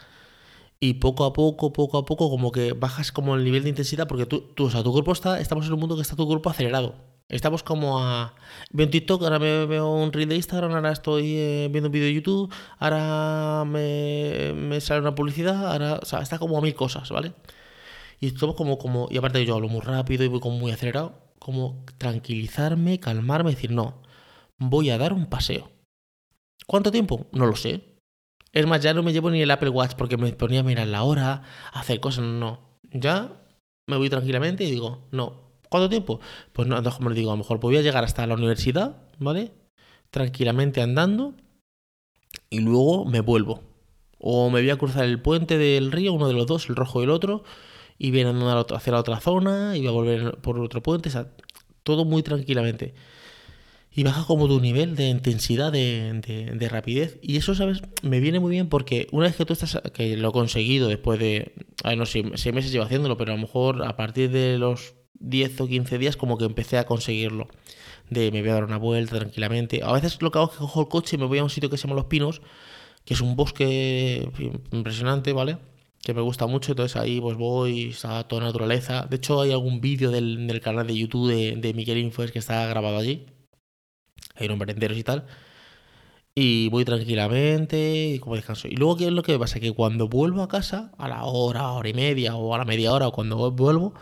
y 0.82 0.94
poco 0.94 1.24
a 1.24 1.32
poco, 1.32 1.72
poco 1.72 1.96
a 1.96 2.04
poco, 2.04 2.28
como 2.28 2.50
que 2.50 2.72
bajas 2.72 3.12
como 3.12 3.36
el 3.36 3.44
nivel 3.44 3.62
de 3.62 3.68
intensidad, 3.68 4.08
porque 4.08 4.26
tú, 4.26 4.52
o 4.58 4.68
sea, 4.68 4.82
tu 4.82 4.90
cuerpo 4.90 5.12
está, 5.12 5.38
estamos 5.38 5.64
en 5.68 5.74
un 5.74 5.78
mundo 5.78 5.94
que 5.94 6.02
está 6.02 6.16
tu 6.16 6.26
cuerpo 6.26 6.50
acelerado. 6.50 6.96
Estamos 7.28 7.62
como 7.62 8.00
a... 8.00 8.34
Veo 8.72 8.86
un 8.86 8.90
TikTok, 8.90 9.22
ahora 9.22 9.38
me 9.38 9.64
veo 9.66 9.88
un 9.92 10.12
reel 10.12 10.28
de 10.28 10.34
Instagram, 10.34 10.72
ahora 10.74 10.90
estoy 10.90 11.36
eh, 11.36 11.68
viendo 11.70 11.86
un 11.86 11.92
vídeo 11.92 12.06
de 12.06 12.14
YouTube, 12.14 12.52
ahora 12.80 13.64
me, 13.64 14.54
me, 14.56 14.80
sale 14.80 15.02
una 15.02 15.14
publicidad, 15.14 15.70
ahora... 15.70 16.00
O 16.02 16.04
sea, 16.04 16.20
está 16.20 16.40
como 16.40 16.58
a 16.58 16.60
mil 16.60 16.74
cosas, 16.74 17.08
¿vale? 17.10 17.32
Y 18.18 18.26
estamos 18.26 18.56
como, 18.56 18.76
como... 18.76 19.06
Y 19.08 19.18
aparte 19.18 19.46
yo 19.46 19.54
hablo 19.54 19.68
muy 19.68 19.82
rápido 19.82 20.24
y 20.24 20.28
voy 20.28 20.40
como 20.40 20.58
muy 20.58 20.72
acelerado, 20.72 21.14
como 21.38 21.84
tranquilizarme, 21.98 22.98
calmarme, 22.98 23.52
decir, 23.52 23.70
no, 23.70 24.02
voy 24.58 24.90
a 24.90 24.98
dar 24.98 25.12
un 25.12 25.26
paseo. 25.26 25.70
¿Cuánto 26.66 26.90
tiempo? 26.90 27.28
No 27.30 27.46
lo 27.46 27.54
sé. 27.54 27.91
Es 28.52 28.66
más, 28.66 28.82
ya 28.82 28.92
no 28.92 29.02
me 29.02 29.12
llevo 29.12 29.30
ni 29.30 29.40
el 29.40 29.50
Apple 29.50 29.70
Watch 29.70 29.94
porque 29.96 30.16
me 30.16 30.32
ponía 30.32 30.60
a 30.60 30.62
mirar 30.62 30.86
la 30.86 31.02
hora, 31.02 31.42
a 31.72 31.80
hacer 31.80 32.00
cosas. 32.00 32.24
No. 32.24 32.60
Ya 32.92 33.42
me 33.86 33.96
voy 33.96 34.10
tranquilamente 34.10 34.64
y 34.64 34.70
digo, 34.70 35.08
no. 35.10 35.52
¿Cuánto 35.70 35.88
tiempo? 35.88 36.20
Pues 36.52 36.68
no, 36.68 36.82
como 36.82 37.08
le 37.08 37.14
digo, 37.16 37.30
a 37.30 37.34
lo 37.34 37.38
mejor 37.38 37.58
voy 37.58 37.78
a 37.78 37.82
llegar 37.82 38.04
hasta 38.04 38.26
la 38.26 38.34
universidad, 38.34 39.08
¿vale? 39.18 39.52
Tranquilamente 40.10 40.82
andando 40.82 41.34
y 42.50 42.60
luego 42.60 43.06
me 43.06 43.20
vuelvo. 43.20 43.62
O 44.18 44.50
me 44.50 44.60
voy 44.60 44.70
a 44.70 44.76
cruzar 44.76 45.04
el 45.04 45.20
puente 45.20 45.56
del 45.56 45.90
río, 45.90 46.12
uno 46.12 46.28
de 46.28 46.34
los 46.34 46.46
dos, 46.46 46.68
el 46.68 46.76
rojo 46.76 47.00
y 47.00 47.04
el 47.04 47.10
otro, 47.10 47.44
y 47.98 48.10
voy 48.10 48.20
a 48.22 48.28
andar 48.28 48.66
hacia 48.70 48.92
la 48.92 49.00
otra 49.00 49.20
zona 49.20 49.76
y 49.76 49.80
voy 49.80 49.88
a 49.88 49.92
volver 49.92 50.36
por 50.42 50.60
otro 50.60 50.82
puente. 50.82 51.08
O 51.08 51.12
sea, 51.12 51.32
todo 51.82 52.04
muy 52.04 52.22
tranquilamente 52.22 52.94
y 53.94 54.04
baja 54.04 54.24
como 54.24 54.48
tu 54.48 54.60
nivel 54.60 54.96
de 54.96 55.08
intensidad, 55.08 55.70
de, 55.70 56.68
rapidez. 56.70 57.18
Y 57.20 57.36
eso, 57.36 57.54
¿sabes? 57.54 57.82
Me 58.02 58.20
viene 58.20 58.40
muy 58.40 58.50
bien 58.50 58.68
porque 58.68 59.06
una 59.12 59.26
vez 59.26 59.36
que 59.36 59.44
tú 59.44 59.52
estás, 59.52 59.80
que 59.92 60.16
lo 60.16 60.30
he 60.30 60.32
conseguido 60.32 60.88
después 60.88 61.18
de, 61.18 61.52
no 61.96 62.06
sé, 62.06 62.24
seis 62.36 62.54
meses 62.54 62.72
llevo 62.72 62.86
haciéndolo, 62.86 63.18
pero 63.18 63.32
a 63.32 63.36
lo 63.36 63.42
mejor 63.42 63.84
a 63.84 63.96
partir 63.96 64.30
de 64.30 64.56
los 64.58 64.94
10 65.20 65.60
o 65.60 65.66
15 65.66 65.98
días 65.98 66.16
como 66.16 66.38
que 66.38 66.46
empecé 66.46 66.78
a 66.78 66.86
conseguirlo. 66.86 67.48
De 68.08 68.30
me 68.30 68.40
voy 68.40 68.50
a 68.50 68.54
dar 68.54 68.64
una 68.64 68.78
vuelta 68.78 69.18
tranquilamente. 69.18 69.82
A 69.82 69.92
veces 69.92 70.20
lo 70.22 70.30
que 70.30 70.38
hago 70.38 70.48
es 70.48 70.52
que 70.54 70.58
cojo 70.58 70.80
el 70.80 70.88
coche 70.88 71.16
y 71.16 71.18
me 71.18 71.26
voy 71.26 71.38
a 71.38 71.44
un 71.44 71.50
sitio 71.50 71.68
que 71.68 71.76
se 71.76 71.86
llama 71.86 71.96
Los 71.96 72.06
Pinos, 72.06 72.40
que 73.04 73.14
es 73.14 73.20
un 73.20 73.36
bosque 73.36 74.26
impresionante, 74.72 75.32
¿vale? 75.32 75.58
Que 76.02 76.14
me 76.14 76.20
gusta 76.22 76.46
mucho, 76.46 76.72
entonces 76.72 76.96
ahí 76.96 77.20
pues 77.20 77.36
voy, 77.36 77.90
está 77.90 78.24
toda 78.24 78.42
naturaleza. 78.42 79.06
De 79.08 79.16
hecho 79.16 79.40
hay 79.40 79.52
algún 79.52 79.80
vídeo 79.80 80.10
del, 80.10 80.60
canal 80.62 80.86
de 80.86 80.96
YouTube 80.96 81.28
de, 81.28 81.56
de 81.56 81.74
Miguel 81.74 81.98
Infos 81.98 82.32
que 82.32 82.38
está 82.38 82.66
grabado 82.66 82.96
allí 82.96 83.26
hay 84.42 84.48
unos 84.48 84.58
merenderos 84.58 84.98
y 84.98 85.04
tal. 85.04 85.26
Y 86.34 86.68
voy 86.70 86.84
tranquilamente 86.84 88.14
y 88.14 88.18
como 88.18 88.36
descanso. 88.36 88.68
Y 88.68 88.76
luego, 88.76 88.96
¿qué 88.96 89.06
es 89.06 89.12
lo 89.12 89.22
que 89.22 89.38
pasa? 89.38 89.60
Que 89.60 89.72
cuando 89.72 90.08
vuelvo 90.08 90.42
a 90.42 90.48
casa, 90.48 90.92
a 90.98 91.08
la 91.08 91.24
hora, 91.24 91.70
hora 91.72 91.88
y 91.88 91.94
media, 91.94 92.36
o 92.36 92.54
a 92.54 92.58
la 92.58 92.64
media 92.64 92.92
hora, 92.92 93.08
o 93.08 93.12
cuando 93.12 93.50
vuelvo, 93.50 93.94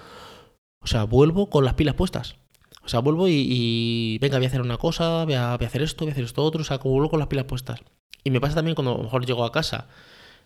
o 0.80 0.86
sea, 0.86 1.04
vuelvo 1.04 1.50
con 1.50 1.64
las 1.64 1.74
pilas 1.74 1.94
puestas. 1.94 2.36
O 2.84 2.88
sea, 2.88 3.00
vuelvo 3.00 3.28
y, 3.28 4.18
venga, 4.20 4.38
voy 4.38 4.46
a 4.46 4.48
hacer 4.48 4.62
una 4.62 4.78
cosa, 4.78 5.24
voy 5.24 5.34
a, 5.34 5.54
hacer 5.54 5.82
esto, 5.82 6.04
voy 6.04 6.10
a 6.10 6.12
hacer 6.12 6.24
esto 6.24 6.42
otro, 6.44 6.62
o 6.62 6.64
sea, 6.64 6.78
como 6.78 6.94
vuelvo 6.94 7.10
con 7.10 7.18
las 7.18 7.28
pilas 7.28 7.44
puestas. 7.46 7.80
Y 8.24 8.30
me 8.30 8.40
pasa 8.40 8.56
también 8.56 8.74
cuando 8.74 8.94
a 8.94 8.96
lo 8.98 9.04
mejor 9.04 9.26
llego 9.26 9.44
a 9.44 9.52
casa 9.52 9.88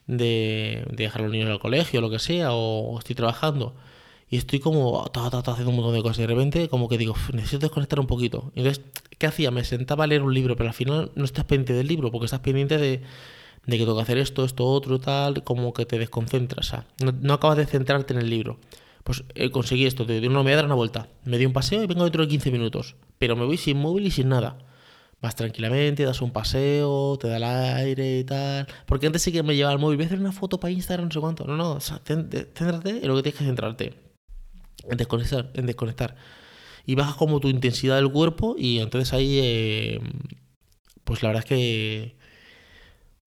de, 0.06 0.86
dejar 0.90 1.22
a 1.22 1.24
los 1.24 1.32
niños 1.32 1.50
al 1.50 1.60
colegio, 1.60 2.00
o 2.00 2.02
lo 2.02 2.10
que 2.10 2.18
sea, 2.18 2.52
o, 2.52 2.98
estoy 2.98 3.14
trabajando 3.14 3.76
y 4.28 4.36
estoy 4.36 4.58
como 4.58 5.04
haciendo 5.04 5.70
un 5.70 5.76
montón 5.76 5.94
de 5.94 6.02
cosas 6.02 6.18
y 6.18 6.22
de 6.22 6.26
repente 6.28 6.68
como 6.68 6.88
que 6.88 6.98
digo, 6.98 7.14
necesito 7.32 7.66
desconectar 7.66 8.00
un 8.00 8.06
poquito. 8.06 8.52
Entonces, 8.54 8.84
¿qué 9.18 9.26
hacía? 9.26 9.50
Me 9.50 9.64
sentaba 9.64 10.04
a 10.04 10.06
leer 10.06 10.22
un 10.22 10.34
libro, 10.34 10.56
pero 10.56 10.68
al 10.68 10.74
final 10.74 11.10
no 11.14 11.24
estás 11.24 11.44
pendiente 11.44 11.72
del 11.74 11.86
libro 11.86 12.10
porque 12.10 12.26
estás 12.26 12.40
pendiente 12.40 12.78
de, 12.78 13.02
de 13.66 13.78
que 13.78 13.84
tengo 13.84 13.96
que 13.96 14.02
hacer 14.02 14.18
esto, 14.18 14.44
esto, 14.44 14.66
otro, 14.66 14.98
tal, 14.98 15.42
como 15.44 15.72
que 15.72 15.86
te 15.86 15.98
desconcentras. 15.98 16.66
O 16.66 16.70
sea, 16.70 16.86
no, 16.98 17.34
acabas 17.34 17.56
de 17.56 17.66
centrarte 17.66 18.12
en 18.12 18.20
el 18.20 18.30
libro. 18.30 18.58
Pues 19.02 19.24
eh, 19.34 19.50
conseguí 19.50 19.84
esto, 19.84 20.04
de 20.04 20.26
uno 20.26 20.42
me 20.42 20.54
voy 20.54 20.64
una 20.64 20.74
vuelta. 20.74 21.08
Me 21.24 21.38
di 21.38 21.46
un 21.46 21.52
paseo 21.52 21.82
y 21.82 21.86
vengo 21.86 22.04
dentro 22.04 22.22
de 22.22 22.28
15 22.28 22.50
minutos. 22.50 22.96
Pero 23.18 23.36
me 23.36 23.44
voy 23.44 23.58
sin 23.58 23.78
móvil 23.78 24.06
y 24.06 24.10
sin 24.10 24.28
nada. 24.28 24.58
Vas 25.20 25.36
tranquilamente, 25.36 26.04
das 26.04 26.20
un 26.20 26.32
paseo, 26.32 27.16
te 27.18 27.28
da 27.28 27.36
el 27.36 27.44
aire 27.44 28.18
y 28.20 28.24
tal. 28.24 28.66
Porque 28.86 29.06
antes 29.06 29.22
sí 29.22 29.32
que 29.32 29.42
me 29.42 29.56
llevaba 29.56 29.74
el 29.74 29.80
móvil, 29.80 29.96
voy 29.96 30.04
a 30.04 30.06
hacer 30.06 30.20
una 30.20 30.32
foto 30.32 30.58
para 30.58 30.70
Instagram, 30.70 31.08
no 31.08 31.12
sé 31.12 31.20
cuánto. 31.20 31.44
No, 31.44 31.56
no, 31.56 31.72
o 31.72 31.80
sea, 31.80 32.00
céntrate 32.04 33.02
en 33.02 33.08
lo 33.08 33.16
que 33.16 33.22
tienes 33.22 33.38
que 33.38 33.44
centrarte. 33.44 34.03
En 34.90 34.96
desconectar, 34.96 35.50
en 35.54 35.66
desconectar. 35.66 36.16
Y 36.86 36.94
bajas 36.96 37.16
como 37.16 37.40
tu 37.40 37.48
intensidad 37.48 37.96
del 37.96 38.12
cuerpo 38.12 38.56
y 38.58 38.80
entonces 38.80 39.12
ahí, 39.12 39.40
eh, 39.42 40.00
pues 41.04 41.22
la 41.22 41.30
verdad 41.30 41.44
es 41.44 41.48
que 41.48 42.16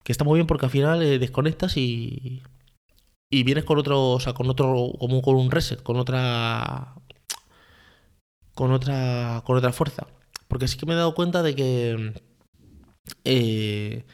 que 0.08 0.12
está 0.12 0.24
muy 0.24 0.38
bien 0.38 0.46
porque 0.46 0.64
al 0.64 0.72
final 0.72 1.02
eh, 1.02 1.18
desconectas 1.18 1.76
y, 1.76 2.42
y 3.30 3.42
vienes 3.42 3.64
con 3.64 3.78
otro, 3.78 4.12
o 4.12 4.20
sea, 4.20 4.32
con 4.32 4.48
otro, 4.48 4.92
como 4.98 5.20
con 5.20 5.36
un 5.36 5.50
reset, 5.50 5.82
con 5.82 5.98
otra, 5.98 6.94
con 8.54 8.72
otra, 8.72 9.42
con 9.44 9.58
otra 9.58 9.70
fuerza. 9.72 10.06
Porque 10.48 10.66
sí 10.66 10.78
que 10.78 10.86
me 10.86 10.94
he 10.94 10.96
dado 10.96 11.14
cuenta 11.14 11.42
de 11.42 11.54
que 11.54 12.14
eh, 13.24 14.06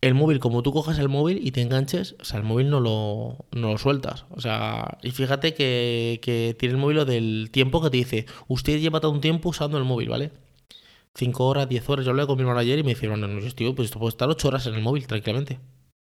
el 0.00 0.14
móvil, 0.14 0.38
como 0.38 0.62
tú 0.62 0.72
cojas 0.72 0.98
el 0.98 1.08
móvil 1.08 1.44
y 1.44 1.50
te 1.50 1.60
enganches, 1.60 2.14
o 2.20 2.24
sea, 2.24 2.38
el 2.38 2.44
móvil 2.44 2.70
no 2.70 2.80
lo, 2.80 3.46
no 3.52 3.72
lo 3.72 3.78
sueltas. 3.78 4.26
O 4.30 4.40
sea, 4.40 4.98
y 5.02 5.10
fíjate 5.10 5.54
que, 5.54 6.20
que 6.22 6.56
tiene 6.58 6.74
el 6.74 6.80
móvil 6.80 6.98
lo 6.98 7.04
del 7.04 7.50
tiempo 7.52 7.82
que 7.82 7.90
te 7.90 7.96
dice, 7.96 8.26
usted 8.46 8.78
lleva 8.80 9.00
todo 9.00 9.12
un 9.12 9.20
tiempo 9.20 9.48
usando 9.48 9.78
el 9.78 9.84
móvil, 9.84 10.08
¿vale? 10.08 10.32
5 11.14 11.46
horas, 11.46 11.68
10 11.68 11.88
horas. 11.88 12.04
Yo 12.04 12.12
hablé 12.12 12.26
con 12.26 12.36
mi 12.36 12.42
hermano 12.42 12.60
ayer 12.60 12.78
y 12.78 12.82
me 12.84 12.90
dijeron, 12.90 13.20
no, 13.20 13.26
no, 13.28 13.40
tío, 13.52 13.74
pues 13.74 13.86
esto 13.86 13.98
puede 13.98 14.10
estar 14.10 14.28
8 14.28 14.48
horas 14.48 14.66
en 14.66 14.74
el 14.74 14.82
móvil 14.82 15.06
tranquilamente. 15.06 15.60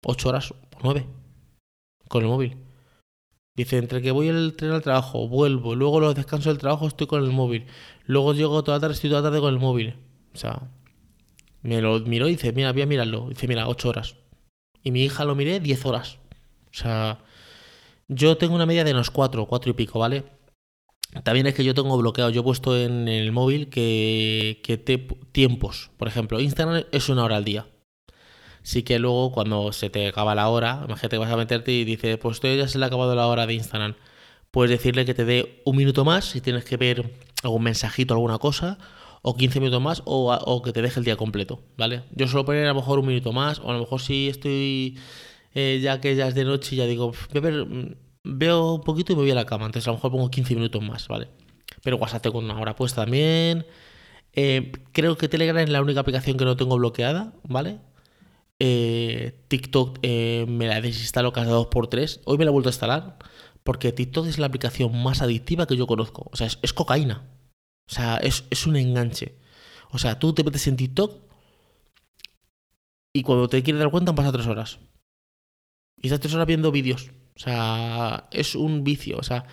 8 0.04 0.28
horas 0.28 0.50
o 0.50 0.56
9 0.82 1.06
con 2.08 2.23
el 2.23 2.28
móvil. 2.28 2.56
Dice, 3.56 3.78
entre 3.78 4.02
que 4.02 4.12
voy 4.12 4.28
el 4.28 4.54
tren 4.56 4.73
al 4.73 4.82
trabajo, 4.82 5.28
vuelvo, 5.28 5.75
luego 5.75 6.00
los 6.00 6.14
descansos 6.14 6.47
del 6.47 6.58
trabajo 6.58 6.87
estoy 6.87 7.06
con 7.08 7.25
el 7.25 7.30
móvil, 7.30 7.66
luego 8.06 8.32
llego 8.32 8.62
toda 8.62 8.76
la 8.76 8.80
tarde, 8.80 8.94
estoy 8.94 9.11
toda 9.11 9.23
la 9.23 9.28
tarde 9.28 9.40
con 9.40 9.52
el 9.52 9.61
móvil. 9.61 9.97
O 10.32 10.37
sea, 10.37 10.70
me 11.62 11.81
lo 11.81 12.00
miró 12.00 12.29
y 12.29 12.33
dice, 12.33 12.53
mira, 12.53 12.73
voy 12.73 12.83
a 12.83 12.87
mirarlo. 12.87 13.29
Dice, 13.29 13.49
mira, 13.49 13.69
8 13.69 13.88
horas. 13.88 14.17
Y 14.83 14.91
mi 14.91 15.05
hija 15.05 15.25
lo 15.25 15.35
miré 15.35 15.61
10 15.61 15.87
horas. 15.87 16.19
O 16.71 16.75
sea, 16.75 17.19
yo 18.09 18.37
tengo 18.37 18.55
una 18.55 18.67
media 18.67 18.85
de 18.85 18.93
unos 18.93 19.11
4, 19.11 19.47
4 19.47 19.71
y 19.71 19.75
pico, 19.75 19.99
¿vale? 19.99 20.25
También 21.25 21.47
es 21.47 21.55
que 21.55 21.65
yo 21.65 21.75
tengo 21.75 21.97
bloqueado, 21.97 22.31
yo 22.31 22.43
he 22.43 22.45
puesto 22.45 22.77
en 22.77 23.09
el 23.09 23.33
móvil 23.33 23.71
que, 23.71 24.61
que 24.62 24.77
te, 24.77 24.99
tiempos. 25.33 25.91
Por 25.97 26.07
ejemplo, 26.09 26.38
Instagram 26.38 26.85
es 26.93 27.09
una 27.09 27.25
hora 27.25 27.37
al 27.37 27.45
día. 27.45 27.67
Sí 28.62 28.83
que 28.83 28.99
luego 28.99 29.33
cuando 29.33 29.73
se 29.73 29.88
te 29.88 30.09
acaba 30.09 30.35
la 30.35 30.49
hora, 30.49 30.83
imagínate 30.85 31.17
que 31.17 31.19
vas 31.19 31.33
a 31.33 31.37
meterte 31.37 31.73
y 31.73 31.85
dices, 31.85 32.19
pues 32.19 32.37
esto 32.37 32.49
ya 32.55 32.69
se 32.69 32.79
le 32.79 32.85
ha 32.85 32.88
acabado 32.88 33.15
la 33.15 33.27
hora 33.27 33.47
de 33.47 33.55
Instagram. 33.55 33.95
Puedes 34.50 34.71
decirle 34.71 35.05
que 35.07 35.15
te 35.15 35.25
dé 35.25 35.62
un 35.65 35.77
minuto 35.77 36.05
más 36.05 36.27
si 36.27 36.41
tienes 36.41 36.65
que 36.65 36.77
ver 36.77 37.11
algún 37.43 37.62
mensajito, 37.62 38.15
alguna 38.15 38.38
cosa, 38.38 38.79
o 39.28 39.37
15 39.37 39.61
minutos 39.61 39.82
más, 39.82 40.02
o, 40.06 40.62
que 40.62 40.73
te 40.73 40.80
deje 40.80 41.00
el 41.00 41.04
día 41.04 41.16
completo, 41.16 41.61
¿vale? 41.76 42.02
Yo 42.14 42.26
suelo 42.26 42.47
poner 42.47 42.64
a 42.64 42.68
lo 42.68 42.76
mejor 42.76 42.99
un 42.99 43.06
minuto 43.06 43.32
más, 43.32 43.58
o 43.58 43.68
a 43.68 43.75
lo 43.75 43.80
mejor 43.80 44.00
si 44.00 44.28
estoy 44.28 44.99
eh, 45.54 45.80
ya 45.82 46.00
que 46.00 46.16
ya 46.16 46.28
es 46.28 46.35
de 46.35 46.44
noche, 46.44 46.76
ya 46.76 46.87
digo, 46.87 47.12
mm, 47.12 47.92
veo 48.25 48.75
un 48.75 48.80
poquito 48.80 49.12
y 49.12 49.16
me 49.16 49.23
voy 49.23 49.30
a 49.30 49.35
la 49.35 49.44
cama. 49.44 49.66
Entonces 49.66 49.87
a 49.87 49.90
lo 49.90 49.97
mejor 49.97 50.12
pongo 50.12 50.30
15 50.30 50.54
minutos 50.54 50.82
más, 50.82 51.08
¿vale? 51.08 51.28
Pero 51.82 51.99
WhatsApp 51.99 52.23
tengo 52.23 52.38
una 52.38 52.58
hora 52.58 52.75
puesta 52.75 53.02
también. 53.02 53.66
Eh, 54.32 54.73
creo 54.92 55.18
que 55.18 55.28
Telegram 55.28 55.58
es 55.58 55.68
la 55.68 55.82
única 55.82 56.00
aplicación 56.00 56.38
que 56.38 56.44
no 56.47 56.56
tengo 56.56 56.76
bloqueada, 56.76 57.35
¿vale? 57.44 57.80
Eh, 58.61 59.40
TikTok 59.49 59.99
me 60.02 60.66
la 60.68 60.80
desinstalo 60.80 61.32
cada 61.32 61.52
2x3. 61.52 62.20
Hoy 62.25 62.38
me 62.38 62.44
la 62.44 62.50
he 62.50 62.52
vuelto 62.52 62.70
a 62.70 62.73
instalar 62.73 63.18
porque 63.62 63.92
TikTok 63.92 64.26
es 64.26 64.38
la 64.38 64.47
aplicación 64.47 65.02
más 65.02 65.20
adictiva 65.20 65.66
que 65.66 65.76
yo 65.76 65.87
conozco. 65.87 66.30
O 66.32 66.37
sea, 66.37 66.47
es, 66.47 66.73
cocaína. 66.73 67.25
O 67.88 67.95
sea, 67.95 68.18
es, 68.18 68.45
es, 68.50 68.66
un 68.66 68.76
enganche. 68.76 69.35
O 69.90 69.99
sea, 69.99 70.18
tú 70.18 70.35
te 70.35 70.45
metes 70.45 70.66
en 70.66 70.76
TikTok 70.76 71.23
y 73.14 73.23
cuando 73.23 73.49
te 73.49 73.62
quieres 73.62 73.80
dar 73.80 73.90
cuenta 73.90 74.11
han 74.11 74.16
pasado 74.16 74.35
3 74.35 74.47
horas. 74.47 74.78
Y 75.97 76.09
estás 76.09 76.21
3 76.21 76.35
horas 76.35 76.47
viendo 76.47 76.71
vídeos. 76.71 77.11
O 77.37 77.38
sea, 77.38 78.28
es 78.30 78.54
un 78.54 78.85
vicio. 78.85 79.16
O 79.18 79.23
sea, 79.23 79.47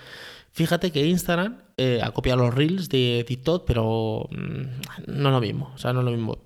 fíjate 0.51 0.91
que 0.91 1.05
Instagram 1.05 1.61
eh, 1.77 2.01
ha 2.03 2.11
copiado 2.11 2.43
los 2.43 2.53
reels 2.53 2.89
de 2.89 3.23
TikTok, 3.25 3.65
pero 3.65 4.27
mm, 4.31 5.11
no 5.19 5.29
es 5.29 5.33
lo 5.33 5.41
mismo. 5.41 5.71
O 5.73 5.77
sea, 5.77 5.93
no 5.93 5.99
es 5.99 6.05
lo 6.05 6.11
mismo. 6.11 6.43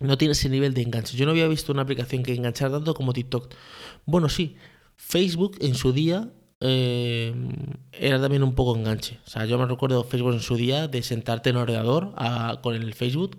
No 0.00 0.16
tiene 0.16 0.32
ese 0.32 0.48
nivel 0.48 0.72
de 0.72 0.82
enganche. 0.82 1.16
Yo 1.16 1.26
no 1.26 1.32
había 1.32 1.46
visto 1.46 1.72
una 1.72 1.82
aplicación 1.82 2.22
que 2.22 2.34
enganchara 2.34 2.72
tanto 2.72 2.94
como 2.94 3.12
TikTok. 3.12 3.54
Bueno, 4.06 4.28
sí, 4.30 4.56
Facebook 4.96 5.58
en 5.60 5.74
su 5.74 5.92
día 5.92 6.32
eh, 6.62 7.34
era 7.92 8.20
también 8.20 8.42
un 8.42 8.54
poco 8.54 8.76
enganche. 8.76 9.18
O 9.26 9.30
sea, 9.30 9.44
yo 9.44 9.58
me 9.58 9.66
recuerdo 9.66 10.04
Facebook 10.04 10.34
en 10.34 10.40
su 10.40 10.56
día 10.56 10.88
de 10.88 11.02
sentarte 11.02 11.50
en 11.50 11.56
ordenador 11.56 12.14
con 12.62 12.74
el 12.74 12.94
Facebook 12.94 13.38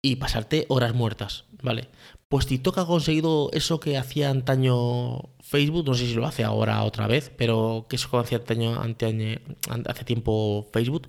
y 0.00 0.16
pasarte 0.16 0.66
horas 0.68 0.94
muertas, 0.94 1.44
¿vale? 1.62 1.88
Pues 2.28 2.46
TikTok 2.46 2.78
ha 2.78 2.86
conseguido 2.86 3.50
eso 3.52 3.80
que 3.80 3.96
hacía 3.96 4.30
antaño 4.30 5.30
Facebook, 5.40 5.86
no 5.86 5.94
sé 5.94 6.06
si 6.06 6.14
lo 6.14 6.26
hace 6.26 6.42
ahora 6.42 6.82
otra 6.84 7.06
vez, 7.06 7.30
pero 7.36 7.86
que 7.88 7.96
eso 7.96 8.10
que 8.10 8.16
hacía 8.16 8.38
antaño, 8.38 9.38
hace 9.86 10.04
tiempo 10.04 10.66
Facebook, 10.72 11.08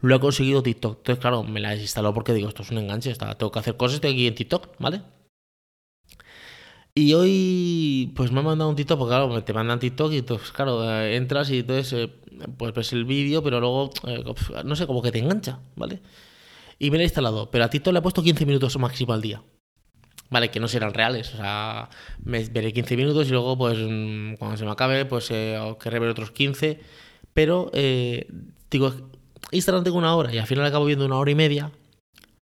lo 0.00 0.14
ha 0.14 0.20
conseguido 0.20 0.62
TikTok. 0.62 0.98
Entonces, 0.98 1.20
claro, 1.20 1.44
me 1.44 1.60
la 1.60 1.70
desinstaló 1.70 2.12
porque 2.12 2.34
digo, 2.34 2.48
esto 2.48 2.62
es 2.62 2.70
un 2.70 2.78
enganche, 2.78 3.14
tengo 3.14 3.52
que 3.52 3.58
hacer 3.58 3.76
cosas, 3.76 3.96
estoy 3.96 4.12
aquí 4.12 4.26
en 4.26 4.34
TikTok, 4.34 4.68
¿vale? 4.78 5.02
Y 6.96 7.14
hoy, 7.14 8.12
pues 8.14 8.30
me 8.30 8.40
ha 8.40 8.42
mandado 8.42 8.70
un 8.70 8.76
TikTok, 8.76 8.98
porque 8.98 9.10
claro, 9.10 9.44
te 9.44 9.52
mandan 9.52 9.80
TikTok 9.80 10.12
y 10.12 10.18
entonces, 10.18 10.52
claro, 10.52 10.88
eh, 10.88 11.16
entras 11.16 11.50
y 11.50 11.58
entonces, 11.60 11.92
eh, 11.92 12.12
pues 12.56 12.72
ves 12.72 12.92
el 12.92 13.04
vídeo, 13.04 13.42
pero 13.42 13.58
luego, 13.60 13.90
eh, 14.06 14.22
no 14.64 14.76
sé, 14.76 14.86
como 14.86 15.02
que 15.02 15.10
te 15.10 15.18
engancha, 15.18 15.58
¿vale? 15.74 16.00
y 16.78 16.90
me 16.90 16.98
la 16.98 17.02
he 17.02 17.06
instalado. 17.06 17.50
Pero 17.50 17.64
a 17.64 17.70
TikTok 17.70 17.92
le 17.92 17.98
he 18.00 18.02
puesto 18.02 18.22
15 18.22 18.46
minutos 18.46 18.78
máximo 18.78 19.12
al 19.12 19.22
día. 19.22 19.42
Vale, 20.30 20.50
que 20.50 20.60
no 20.60 20.68
serán 20.68 20.94
reales. 20.94 21.32
O 21.34 21.36
sea, 21.36 21.88
me 22.22 22.44
veré 22.44 22.72
15 22.72 22.96
minutos 22.96 23.28
y 23.28 23.30
luego, 23.30 23.56
pues, 23.56 23.78
mm, 23.78 24.34
cuando 24.34 24.56
se 24.56 24.64
me 24.64 24.70
acabe, 24.70 25.04
pues 25.04 25.30
eh, 25.30 25.58
querré 25.80 25.98
ver 25.98 26.10
otros 26.10 26.30
15. 26.30 26.80
Pero, 27.32 27.70
eh, 27.74 28.26
digo, 28.70 28.92
Instagram 29.50 29.84
tengo 29.84 29.98
una 29.98 30.14
hora 30.14 30.34
y 30.34 30.38
al 30.38 30.46
final 30.46 30.64
acabo 30.66 30.84
viendo 30.84 31.06
una 31.06 31.18
hora 31.18 31.30
y 31.30 31.34
media. 31.34 31.72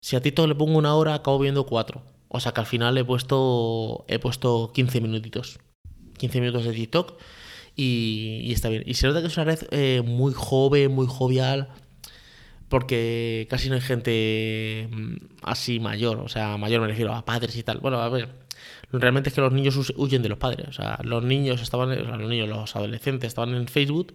Si 0.00 0.16
a 0.16 0.22
TikTok 0.22 0.48
le 0.48 0.54
pongo 0.54 0.78
una 0.78 0.94
hora, 0.94 1.14
acabo 1.14 1.38
viendo 1.38 1.66
cuatro. 1.66 2.02
O 2.28 2.40
sea 2.40 2.52
que 2.52 2.60
al 2.60 2.66
final 2.66 2.96
he 2.98 3.04
puesto, 3.04 4.04
he 4.08 4.18
puesto 4.18 4.72
15 4.74 5.00
minutitos. 5.00 5.58
15 6.18 6.40
minutos 6.40 6.64
de 6.64 6.72
TikTok 6.72 7.18
y, 7.76 8.50
está 8.52 8.68
bien. 8.68 8.82
Y 8.86 8.94
se 8.94 9.06
nota 9.06 9.20
que 9.20 9.28
es 9.28 9.36
una 9.36 9.44
red 9.44 9.60
eh, 9.70 10.02
muy 10.04 10.32
joven, 10.34 10.92
muy 10.92 11.06
jovial 11.08 11.68
porque 12.68 13.46
casi 13.50 13.68
no 13.68 13.76
hay 13.76 13.80
gente 13.80 14.88
mm, 14.90 15.14
así 15.42 15.80
mayor, 15.80 16.18
o 16.18 16.28
sea, 16.28 16.56
mayor 16.56 16.80
me 16.80 16.88
refiero 16.88 17.14
a 17.14 17.24
padres 17.24 17.56
y 17.56 17.62
tal. 17.62 17.78
Bueno, 17.78 18.00
a 18.00 18.08
ver, 18.08 18.28
realmente 18.92 19.30
es 19.30 19.34
que 19.34 19.40
los 19.40 19.52
niños 19.52 19.92
huyen 19.96 20.22
de 20.22 20.28
los 20.28 20.38
padres, 20.38 20.68
o 20.68 20.72
sea, 20.72 20.98
los 21.02 21.22
niños 21.24 21.62
estaban, 21.62 21.90
los 22.18 22.28
niños, 22.28 22.48
los 22.48 22.76
adolescentes 22.76 23.28
estaban 23.28 23.54
en 23.54 23.68
Facebook, 23.68 24.14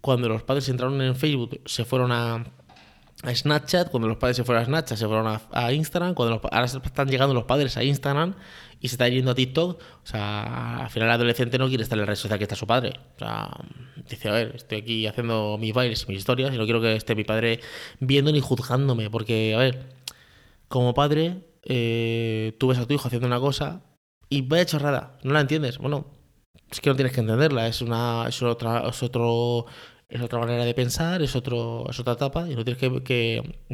cuando 0.00 0.28
los 0.28 0.42
padres 0.42 0.68
entraron 0.68 1.00
en 1.02 1.16
Facebook 1.16 1.60
se 1.64 1.84
fueron 1.84 2.12
a, 2.12 2.44
a 3.22 3.34
Snapchat, 3.34 3.90
cuando 3.90 4.06
los 4.06 4.16
padres 4.16 4.36
se 4.36 4.44
fueron 4.44 4.62
a 4.62 4.66
Snapchat 4.66 4.96
se 4.96 5.06
fueron 5.06 5.40
a, 5.50 5.72
Instagram, 5.72 6.14
cuando 6.14 6.36
los, 6.36 6.52
ahora 6.52 6.66
están 6.66 7.08
llegando 7.08 7.34
los 7.34 7.44
padres 7.44 7.76
a 7.76 7.82
Instagram 7.82 8.34
y 8.80 8.88
se 8.88 8.94
está 8.94 9.08
yendo 9.08 9.32
a 9.32 9.34
TikTok, 9.34 9.80
o 9.80 10.06
sea, 10.06 10.84
al 10.84 10.90
final 10.90 11.08
el 11.08 11.14
adolescente 11.14 11.58
no 11.58 11.66
quiere 11.66 11.82
estar 11.82 11.98
en 11.98 12.02
la 12.02 12.06
red 12.06 12.14
social 12.14 12.38
que 12.38 12.44
está 12.44 12.54
su 12.54 12.66
padre. 12.66 12.92
O 13.16 13.18
sea, 13.18 13.50
dice, 14.08 14.28
a 14.28 14.32
ver, 14.32 14.52
estoy 14.54 14.78
aquí 14.78 15.06
haciendo 15.06 15.58
mis 15.58 15.74
bailes 15.74 16.08
mis 16.08 16.18
historias 16.18 16.54
y 16.54 16.58
no 16.58 16.64
quiero 16.64 16.80
que 16.80 16.94
esté 16.94 17.16
mi 17.16 17.24
padre 17.24 17.60
viendo 17.98 18.30
ni 18.30 18.40
juzgándome, 18.40 19.10
porque, 19.10 19.54
a 19.54 19.58
ver, 19.58 19.88
como 20.68 20.94
padre, 20.94 21.42
eh, 21.64 22.56
tú 22.58 22.68
ves 22.68 22.78
a 22.78 22.86
tu 22.86 22.94
hijo 22.94 23.08
haciendo 23.08 23.26
una 23.26 23.40
cosa 23.40 23.82
y 24.28 24.42
vaya 24.42 24.64
chorrada, 24.64 25.18
no 25.24 25.32
la 25.32 25.40
entiendes. 25.40 25.78
Bueno, 25.78 26.06
es 26.70 26.80
que 26.80 26.90
no 26.90 26.96
tienes 26.96 27.12
que 27.12 27.20
entenderla, 27.20 27.66
es 27.66 27.82
una 27.82 28.26
es 28.28 28.42
otra 28.42 28.88
es 28.88 29.02
otro 29.02 29.66
es 30.08 30.20
otra 30.20 30.38
manera 30.38 30.64
de 30.64 30.74
pensar, 30.74 31.22
es 31.22 31.36
otro 31.36 31.86
es 31.90 31.98
otra 32.00 32.14
etapa 32.14 32.48
y 32.48 32.54
no 32.54 32.64
tienes 32.64 32.80
que, 32.80 33.02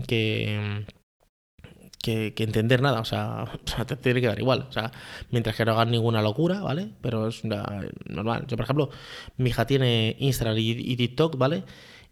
que 0.07 0.85
que, 2.05 2.35
entender 2.37 2.83
nada, 2.83 3.01
o 3.03 3.05
sea, 3.05 3.47
te 3.87 3.97
tiene 3.97 4.21
que 4.21 4.27
dar 4.27 4.39
igual, 4.39 4.67
o 4.69 4.73
sea, 4.73 4.93
mientras 5.31 5.57
que 5.57 5.65
no 5.65 5.73
hagan 5.73 5.91
ninguna 5.91 6.23
locura, 6.23 6.61
¿vale? 6.61 6.91
Pero 7.01 7.29
es 7.29 7.43
normal. 7.45 8.47
Yo, 8.47 8.57
por 8.57 8.65
ejemplo, 8.65 8.91
mi 9.37 9.51
hija 9.51 9.67
tiene 9.67 10.17
Instagram 10.19 10.57
y, 10.59 10.97
TikTok, 10.97 11.37
¿vale? 11.39 11.65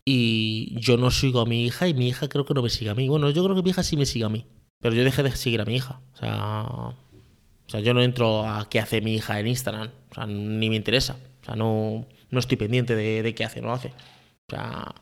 Y 0.04 0.80
yo 0.80 0.96
no 0.96 1.10
sigo 1.10 1.40
a 1.40 1.46
mi 1.46 1.64
hija 1.64 1.86
y 1.88 1.94
mi 1.94 2.08
hija 2.08 2.28
creo 2.28 2.44
que 2.44 2.54
no 2.54 2.62
me 2.62 2.70
sigue 2.70 2.90
a 2.90 2.94
mí. 2.94 3.08
Bueno, 3.08 3.30
yo 3.30 3.44
creo 3.44 3.54
que 3.54 3.62
mi 3.62 3.70
hija 3.70 3.82
sí 3.82 3.96
me 3.96 4.06
sigue 4.06 4.24
a 4.24 4.28
mí. 4.28 4.46
Pero 4.80 4.96
yo 4.96 5.04
dejé 5.04 5.22
de 5.22 5.30
seguir 5.30 5.60
a 5.60 5.64
mi 5.64 5.76
hija. 5.76 6.00
O 6.14 6.16
sea, 6.16 6.64
o 6.64 6.94
sea 7.68 7.80
yo 7.80 7.94
no 7.94 8.02
entro 8.02 8.44
a 8.44 8.68
qué 8.68 8.80
hace 8.80 9.00
mi 9.00 9.14
hija 9.14 9.38
en 9.38 9.46
Instagram. 9.46 9.90
O 10.10 10.14
sea, 10.14 10.26
ni 10.26 10.68
me 10.70 10.76
interesa. 10.76 11.16
O 11.42 11.44
sea, 11.44 11.54
no, 11.54 12.06
no 12.32 12.40
estoy 12.40 12.56
pendiente 12.56 12.96
de, 12.96 13.34
qué 13.34 13.44
hace 13.44 13.60
no 13.60 13.72
hace. 13.72 13.88
O 13.88 14.50
sea, 14.50 14.94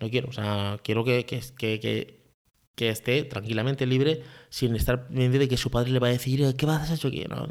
no 0.00 0.08
quiero. 0.08 0.28
O 0.30 0.32
sea, 0.32 0.78
quiero 0.82 1.04
que, 1.04 1.26
que, 1.26 1.40
que, 1.58 2.18
que 2.78 2.88
esté 2.88 3.24
tranquilamente 3.24 3.84
libre 3.84 4.22
sin 4.48 4.76
estar 4.76 5.08
pendiente 5.08 5.40
de 5.40 5.48
que 5.48 5.56
su 5.56 5.70
padre 5.70 5.90
le 5.90 5.98
va 5.98 6.06
a 6.06 6.10
decir 6.10 6.54
¿qué 6.56 6.64
vas 6.64 6.88
a 6.88 6.94
hacer 6.94 7.08
aquí? 7.08 7.24
No, 7.28 7.46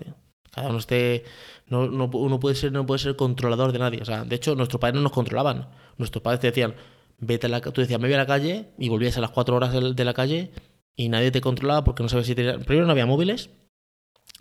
cada 0.50 0.70
uno 0.70 0.80
esté 0.80 1.26
no, 1.68 1.88
no, 1.88 2.06
uno 2.06 2.40
puede 2.40 2.56
ser 2.56 2.72
no 2.72 2.86
puede 2.86 3.00
ser 3.00 3.18
controlador 3.18 3.74
de 3.74 3.80
nadie 3.80 4.02
o 4.02 4.06
sea 4.06 4.24
de 4.24 4.36
hecho 4.38 4.56
nuestros 4.56 4.80
padres 4.80 4.96
no 4.96 5.02
nos 5.02 5.12
controlaban 5.12 5.70
nuestros 5.98 6.24
padres 6.24 6.40
te 6.40 6.48
decían 6.48 6.76
vete 7.20 7.48
a 7.48 7.50
la 7.50 7.60
tú 7.60 7.82
decías 7.82 8.00
me 8.00 8.08
voy 8.08 8.14
a 8.16 8.18
la 8.18 8.26
calle 8.26 8.70
y 8.80 8.88
volvías 8.88 9.18
a 9.18 9.22
las 9.22 9.32
cuatro 9.32 9.58
horas 9.58 9.74
de, 9.74 10.06
la 10.06 10.14
calle 10.14 10.52
y 10.96 11.10
nadie 11.10 11.32
te 11.32 11.42
controlaba 11.42 11.84
porque 11.84 12.04
no 12.04 12.10
sabes 12.10 12.26
si 12.26 12.34
tenía 12.34 12.58
primero 12.60 12.86
no 12.86 12.94
había 12.94 13.06
móviles 13.06 13.50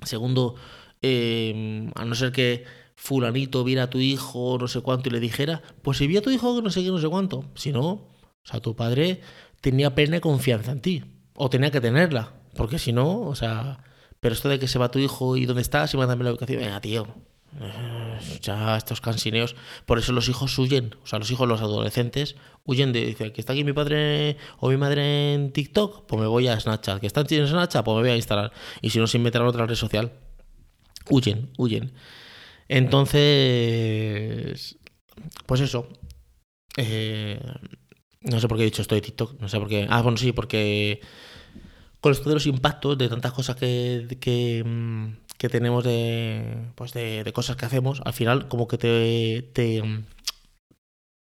segundo 0.04 0.54
em, 1.02 1.90
a 1.96 2.04
no 2.04 2.14
ser 2.14 2.30
que 2.30 2.64
fulanito 2.96 3.62
viera 3.62 3.84
a 3.84 3.90
tu 3.90 3.98
hijo 3.98 4.56
no 4.58 4.68
sé 4.68 4.80
cuánto 4.80 5.08
y 5.10 5.12
le 5.12 5.20
dijera 5.20 5.62
pues 5.82 5.98
si 5.98 6.06
vi 6.06 6.16
a 6.16 6.22
tu 6.22 6.30
hijo 6.30 6.60
no 6.62 6.70
sé 6.70 6.82
qué 6.82 6.88
no 6.88 6.98
sé 6.98 7.08
cuánto 7.08 7.44
si 7.54 7.70
no 7.70 7.88
o 7.88 8.08
sea 8.42 8.60
tu 8.60 8.74
padre 8.74 9.20
tenía 9.60 9.94
plena 9.94 10.20
confianza 10.20 10.72
en 10.72 10.80
ti. 10.80 11.04
O 11.34 11.50
tenía 11.50 11.70
que 11.70 11.80
tenerla. 11.80 12.32
Porque 12.56 12.78
si 12.78 12.92
no, 12.92 13.22
o 13.22 13.34
sea. 13.34 13.80
Pero 14.20 14.32
esto 14.32 14.48
de 14.48 14.58
que 14.58 14.68
se 14.68 14.78
va 14.78 14.90
tu 14.90 14.98
hijo 14.98 15.36
y 15.36 15.44
dónde 15.44 15.62
estás 15.62 15.92
y 15.92 15.96
mándame 15.96 16.24
la 16.24 16.30
educación. 16.30 16.60
Venga, 16.60 16.80
tío. 16.80 17.06
Eh, 17.60 18.38
ya 18.40 18.76
estos 18.76 19.00
cansineos. 19.00 19.56
Por 19.84 19.98
eso 19.98 20.12
los 20.12 20.28
hijos 20.28 20.58
huyen. 20.58 20.94
O 21.02 21.06
sea, 21.06 21.18
los 21.18 21.30
hijos, 21.30 21.46
los 21.48 21.60
adolescentes, 21.60 22.36
huyen 22.64 22.92
de. 22.92 23.06
Dice, 23.06 23.32
que 23.32 23.40
está 23.40 23.52
aquí 23.52 23.64
mi 23.64 23.72
padre 23.72 24.36
o 24.58 24.68
mi 24.68 24.76
madre 24.76 25.34
en 25.34 25.52
TikTok, 25.52 26.06
pues 26.06 26.20
me 26.20 26.28
voy 26.28 26.48
a 26.48 26.58
Snapchat. 26.58 27.00
Que 27.00 27.06
está 27.06 27.22
en 27.28 27.46
Snapchat, 27.46 27.84
pues 27.84 27.94
me 27.96 28.02
voy 28.02 28.10
a 28.10 28.16
instalar. 28.16 28.52
Y 28.80 28.90
si 28.90 28.98
no, 28.98 29.06
se 29.06 29.18
inventarán 29.18 29.48
otra 29.48 29.66
red 29.66 29.74
social. 29.74 30.12
Huyen, 31.10 31.50
huyen. 31.58 31.92
Entonces. 32.68 33.18
Pues 35.46 35.60
eso. 35.60 35.88
Eh, 36.76 37.40
no 38.20 38.40
sé 38.40 38.48
por 38.48 38.56
qué 38.56 38.64
he 38.64 38.66
dicho 38.66 38.82
esto 38.82 38.94
de 38.94 39.00
TikTok, 39.00 39.40
no 39.40 39.48
sé 39.48 39.58
por 39.58 39.68
qué. 39.68 39.86
Ah, 39.88 40.02
bueno, 40.02 40.18
sí, 40.18 40.32
porque 40.32 41.00
con 42.00 42.12
esto 42.12 42.28
de 42.28 42.34
los 42.34 42.46
impactos, 42.46 42.98
de 42.98 43.08
tantas 43.08 43.32
cosas 43.32 43.56
que, 43.56 44.16
que, 44.20 44.62
mm, 44.64 45.16
tenemos 45.50 45.84
de, 45.84 46.70
pues 46.74 46.92
de, 46.92 47.30
cosas 47.32 47.56
que 47.56 47.66
hacemos, 47.66 48.02
al 48.04 48.12
final 48.12 48.48
como 48.48 48.66
que 48.68 48.78
te, 48.78 49.42
te, 49.52 49.82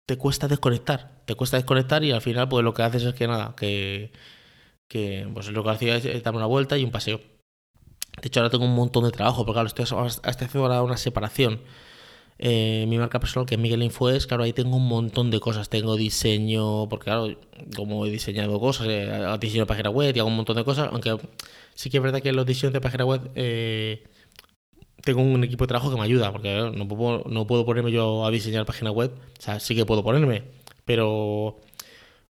te, 0.06 0.16
cuesta 0.18 0.48
desconectar. 0.48 1.22
Te 1.26 1.34
cuesta 1.34 1.56
desconectar 1.56 2.04
y 2.04 2.12
al 2.12 2.20
final 2.22 2.48
pues 2.48 2.64
lo 2.64 2.74
que 2.74 2.82
haces 2.82 3.02
es 3.04 3.14
que 3.14 3.26
nada, 3.26 3.54
que, 3.56 4.12
que 4.88 5.28
pues 5.34 5.48
lo 5.48 5.64
que 5.64 5.70
hacía 5.70 5.96
es 5.96 6.22
darme 6.22 6.38
una 6.38 6.46
vuelta 6.46 6.78
y 6.78 6.84
un 6.84 6.90
paseo. 6.92 7.20
De 8.20 8.28
hecho 8.28 8.40
ahora 8.40 8.50
tengo 8.50 8.64
un 8.64 8.74
montón 8.74 9.04
de 9.04 9.10
trabajo, 9.10 9.44
porque 9.44 9.54
claro, 9.54 9.68
estoy, 9.68 9.84
haciendo 10.22 10.66
ahora 10.66 10.82
una 10.82 10.96
separación 10.96 11.60
eh, 12.44 12.86
mi 12.88 12.98
marca 12.98 13.20
personal, 13.20 13.46
que 13.46 13.54
es 13.54 13.60
Miguel 13.60 13.84
Infoes, 13.84 14.26
claro, 14.26 14.42
ahí 14.42 14.52
tengo 14.52 14.76
un 14.76 14.88
montón 14.88 15.30
de 15.30 15.38
cosas. 15.38 15.68
Tengo 15.68 15.96
diseño, 15.96 16.88
porque 16.88 17.04
claro, 17.04 17.28
como 17.76 18.04
he 18.04 18.10
diseñado 18.10 18.58
cosas, 18.58 18.88
eh, 18.90 19.36
diseño 19.40 19.62
de 19.62 19.66
página 19.66 19.90
web 19.90 20.16
y 20.16 20.18
hago 20.18 20.28
un 20.28 20.36
montón 20.36 20.56
de 20.56 20.64
cosas, 20.64 20.88
aunque 20.90 21.16
sí 21.74 21.88
que 21.88 21.98
es 21.98 22.02
verdad 22.02 22.20
que 22.20 22.32
los 22.32 22.44
diseños 22.44 22.72
de 22.72 22.80
página 22.80 23.04
web 23.04 23.30
eh, 23.36 24.02
tengo 25.04 25.22
un 25.22 25.44
equipo 25.44 25.64
de 25.64 25.68
trabajo 25.68 25.90
que 25.90 25.96
me 25.96 26.02
ayuda, 26.02 26.32
porque 26.32 26.72
no, 26.74 26.88
puedo, 26.88 27.24
no 27.28 27.46
puedo 27.46 27.64
ponerme 27.64 27.92
yo 27.92 28.26
a 28.26 28.30
diseñar 28.32 28.66
página 28.66 28.90
web, 28.90 29.12
o 29.38 29.42
sea, 29.42 29.60
sí 29.60 29.76
que 29.76 29.86
puedo 29.86 30.02
ponerme, 30.02 30.42
pero 30.84 31.60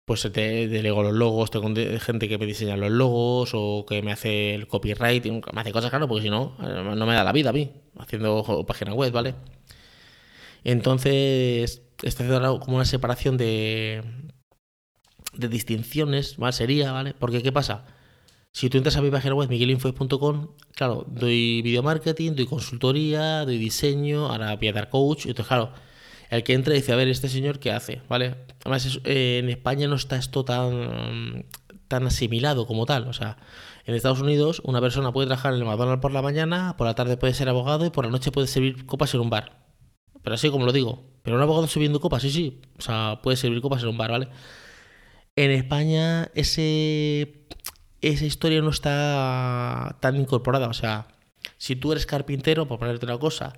pues 0.05 0.23
te 0.33 0.69
delego 0.69 1.03
los 1.03 1.13
logos, 1.13 1.51
tengo 1.51 1.69
gente 2.01 2.29
que 2.29 2.39
me 2.39 2.47
diseña 2.47 2.77
los 2.77 2.91
logos 2.91 3.53
o 3.55 3.87
que 3.87 4.03
me 4.03 4.13
hace 4.13 4.55
el 4.55 4.67
copyright, 4.67 5.25
me 5.27 5.61
hace 5.61 5.73
cosas, 5.73 5.91
claro, 5.91 6.09
porque 6.09 6.25
si 6.25 6.31
no, 6.31 6.57
no 6.59 7.07
me 7.07 7.15
da 7.15 7.25
la 7.25 7.33
vida 7.33 7.51
a 7.51 7.53
mí, 7.53 7.71
haciendo 7.99 8.65
página 8.67 8.95
web, 8.95 9.13
¿vale? 9.13 9.35
Entonces, 10.65 11.83
estoy 12.03 12.27
haciendo 12.27 12.61
como 12.61 12.77
una 12.77 12.85
separación 12.85 13.37
de, 13.37 14.03
de 15.35 15.49
distinciones, 15.49 16.37
¿vale? 16.37 16.53
Sería, 16.53 16.93
¿vale? 16.93 17.15
Porque, 17.19 17.43
¿qué 17.43 17.53
pasa? 17.53 17.85
Si 18.53 18.69
tú 18.69 18.77
entras 18.79 18.97
a 18.97 19.03
mi 19.03 19.11
página 19.11 19.35
web, 19.35 19.49
miguelinfo.com, 19.49 20.49
claro, 20.75 21.07
doy 21.09 21.63
video 21.63 21.83
marketing, 21.83 22.33
doy 22.33 22.47
consultoría, 22.47 23.45
doy 23.45 23.59
diseño, 23.59 24.27
ahora 24.27 24.57
voy 24.57 24.69
a 24.69 24.73
dar 24.73 24.91
coach. 24.91 25.27
Entonces, 25.27 25.47
claro, 25.49 25.73
el 26.37 26.45
que 26.45 26.55
entra 26.55 26.75
dice, 26.75 26.93
a 26.93 26.97
ver, 26.97 27.09
este 27.09 27.29
señor, 27.29 27.59
¿qué 27.59 27.73
hace? 27.73 28.03
¿Vale? 28.09 28.37
Además, 28.61 29.01
eh, 29.05 29.39
en 29.43 29.49
España 29.49 29.89
no 29.89 29.97
está 29.97 30.17
esto 30.17 30.45
tan, 30.45 31.47
tan 31.89 32.07
asimilado 32.07 32.67
como 32.67 32.87
tal. 32.87 33.09
O 33.09 33.13
sea, 33.13 33.39
en 33.85 33.95
Estados 33.95 34.21
Unidos 34.21 34.63
una 34.65 34.81
persona 34.81 35.13
puede 35.13 35.27
trabajar 35.27 35.55
en 35.55 35.61
el 35.61 35.65
McDonald's 35.67 36.03
por 36.03 36.13
la 36.13 36.23
mañana, 36.23 36.77
por 36.77 36.87
la 36.87 36.95
tarde 36.95 37.17
puede 37.17 37.35
ser 37.35 37.49
abogado 37.49 37.87
y 37.87 37.91
por 37.91 38.05
la 38.05 38.11
noche 38.11 38.33
puede 38.33 38.47
servir 38.47 38.87
copas 38.87 39.15
en 39.15 39.21
un 39.21 39.31
bar 39.31 39.63
pero 40.23 40.35
así 40.35 40.51
como 40.51 40.67
lo 40.67 40.73
digo. 40.73 41.05
Pero 41.23 41.37
un 41.37 41.43
abogado 41.43 41.67
subiendo 41.67 42.01
copas, 42.01 42.23
sí, 42.23 42.31
sí. 42.31 42.61
O 42.79 42.83
sea, 42.83 43.21
puede 43.23 43.37
servir 43.37 43.61
copas 43.61 43.83
en 43.83 43.89
un 43.91 43.99
bar, 43.99 44.11
¿vale? 44.11 44.29
En 45.37 45.51
España 45.51 46.31
ese, 46.35 47.47
esa 48.01 48.25
historia 48.25 48.61
no 48.63 48.71
está 48.71 49.99
tan 50.01 50.17
incorporada. 50.17 50.69
O 50.69 50.73
sea, 50.75 51.09
si 51.59 51.77
tú 51.77 51.93
eres 51.93 52.07
carpintero, 52.07 52.67
por 52.67 52.79
ponerte 52.79 53.07
una 53.07 53.19
cosa, 53.19 53.53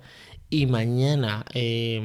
y 0.61 0.65
mañana 0.67 1.45
eh, 1.53 1.99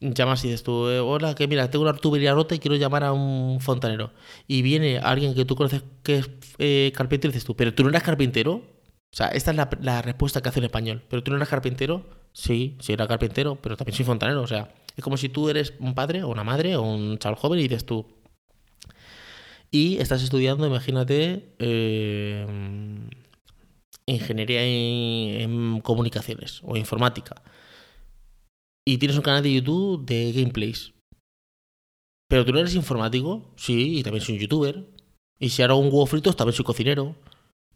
llamas 0.00 0.44
y 0.44 0.48
dices 0.48 0.62
tú, 0.62 0.72
hola, 0.72 1.34
que 1.34 1.48
mira, 1.48 1.70
tengo 1.70 1.84
una 1.84 1.94
tubería 1.94 2.34
rota 2.34 2.54
y 2.54 2.58
quiero 2.58 2.76
llamar 2.76 3.04
a 3.04 3.12
un 3.12 3.60
fontanero. 3.60 4.12
Y 4.46 4.60
viene 4.60 4.98
alguien 4.98 5.34
que 5.34 5.44
tú 5.44 5.56
conoces 5.56 5.82
que 6.02 6.18
es 6.18 6.30
eh, 6.58 6.92
carpintero 6.94 7.30
y 7.30 7.32
dices 7.32 7.46
tú, 7.46 7.56
pero 7.56 7.72
tú 7.74 7.82
no 7.84 7.88
eres 7.88 8.02
carpintero. 8.02 8.52
O 8.54 9.16
sea, 9.16 9.28
esta 9.28 9.50
es 9.50 9.56
la, 9.80 10.02
respuesta 10.02 10.42
que 10.42 10.48
hace 10.48 10.58
en 10.58 10.64
español. 10.64 11.02
Pero 11.08 11.22
tú 11.22 11.30
no 11.30 11.36
eres 11.38 11.48
carpintero. 11.48 12.04
Sí, 12.32 12.76
sí 12.80 12.92
era 12.92 13.06
carpintero, 13.06 13.56
pero 13.56 13.76
también 13.76 13.96
soy 13.96 14.04
fontanero. 14.04 14.42
O 14.42 14.46
sea, 14.46 14.74
es 14.96 15.04
como 15.04 15.16
si 15.16 15.28
tú 15.28 15.48
eres 15.48 15.74
un 15.80 15.94
padre 15.94 16.22
o 16.22 16.28
una 16.28 16.44
madre 16.44 16.76
o 16.76 16.82
un 16.82 17.18
chaval 17.18 17.38
joven 17.38 17.60
y 17.60 17.62
dices 17.62 17.86
tú. 17.86 18.06
Y 19.70 19.98
estás 19.98 20.22
estudiando, 20.22 20.66
imagínate, 20.66 21.54
eh, 21.58 22.46
ingeniería 24.06 24.62
en, 24.64 25.80
comunicaciones 25.80 26.60
o 26.64 26.76
informática. 26.76 27.42
Y 28.86 28.98
tienes 28.98 29.16
un 29.16 29.22
canal 29.22 29.42
de 29.42 29.54
YouTube 29.54 30.04
de 30.04 30.32
gameplays. 30.32 30.92
Pero 32.28 32.44
tú 32.44 32.52
no 32.52 32.58
eres 32.60 32.74
informático, 32.74 33.52
sí, 33.56 33.98
y 33.98 34.02
también 34.02 34.24
soy 34.24 34.36
un 34.36 34.40
youtuber. 34.40 34.86
Y 35.38 35.50
si 35.50 35.62
hago 35.62 35.76
un 35.76 35.86
huevo 35.86 36.06
frito, 36.06 36.32
también 36.32 36.54
soy 36.54 36.64
cocinero. 36.64 37.16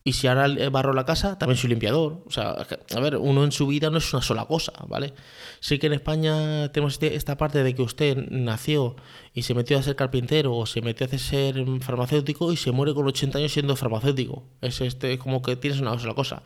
Y 0.06 0.12
si 0.12 0.28
ahora 0.28 0.46
barro 0.70 0.92
la 0.92 1.04
casa, 1.04 1.36
también 1.36 1.58
soy 1.58 1.68
limpiador. 1.70 2.22
O 2.26 2.30
sea, 2.30 2.50
a 2.94 3.00
ver, 3.00 3.16
uno 3.16 3.42
en 3.42 3.50
su 3.50 3.66
vida 3.66 3.90
no 3.90 3.98
es 3.98 4.12
una 4.12 4.22
sola 4.22 4.44
cosa, 4.44 4.72
¿vale? 4.86 5.14
Sí 5.58 5.80
que 5.80 5.88
en 5.88 5.94
España 5.94 6.70
tenemos 6.70 6.92
este, 6.92 7.16
esta 7.16 7.36
parte 7.36 7.64
de 7.64 7.74
que 7.74 7.82
usted 7.82 8.16
nació 8.30 8.94
y 9.34 9.42
se 9.42 9.52
metió 9.52 9.76
a 9.76 9.82
ser 9.82 9.96
carpintero 9.96 10.54
o 10.54 10.64
se 10.64 10.80
metió 10.80 11.08
a 11.08 11.18
ser 11.18 11.56
farmacéutico 11.80 12.52
y 12.52 12.56
se 12.56 12.70
muere 12.70 12.94
con 12.94 13.04
80 13.04 13.38
años 13.38 13.52
siendo 13.52 13.74
farmacéutico. 13.74 14.44
Es 14.60 14.80
este, 14.80 15.18
como 15.18 15.42
que 15.42 15.56
tienes 15.56 15.80
una 15.80 15.98
sola 15.98 16.14
cosa. 16.14 16.44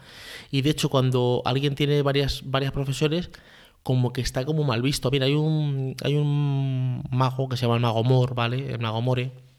Y 0.50 0.62
de 0.62 0.70
hecho, 0.70 0.88
cuando 0.88 1.42
alguien 1.44 1.74
tiene 1.74 2.00
varias, 2.00 2.40
varias 2.46 2.72
profesiones, 2.72 3.28
como 3.82 4.14
que 4.14 4.22
está 4.22 4.46
como 4.46 4.64
mal 4.64 4.80
visto. 4.80 5.10
Mira, 5.10 5.26
hay 5.26 5.34
un, 5.34 5.96
hay 6.02 6.14
un 6.16 7.02
mago 7.10 7.46
que 7.50 7.58
se 7.58 7.66
llama 7.66 7.74
el 7.74 7.82
mago 7.82 8.04
Mor, 8.04 8.34
¿vale? 8.34 8.72
El 8.72 8.78
mago 8.78 9.02
More 9.02 9.49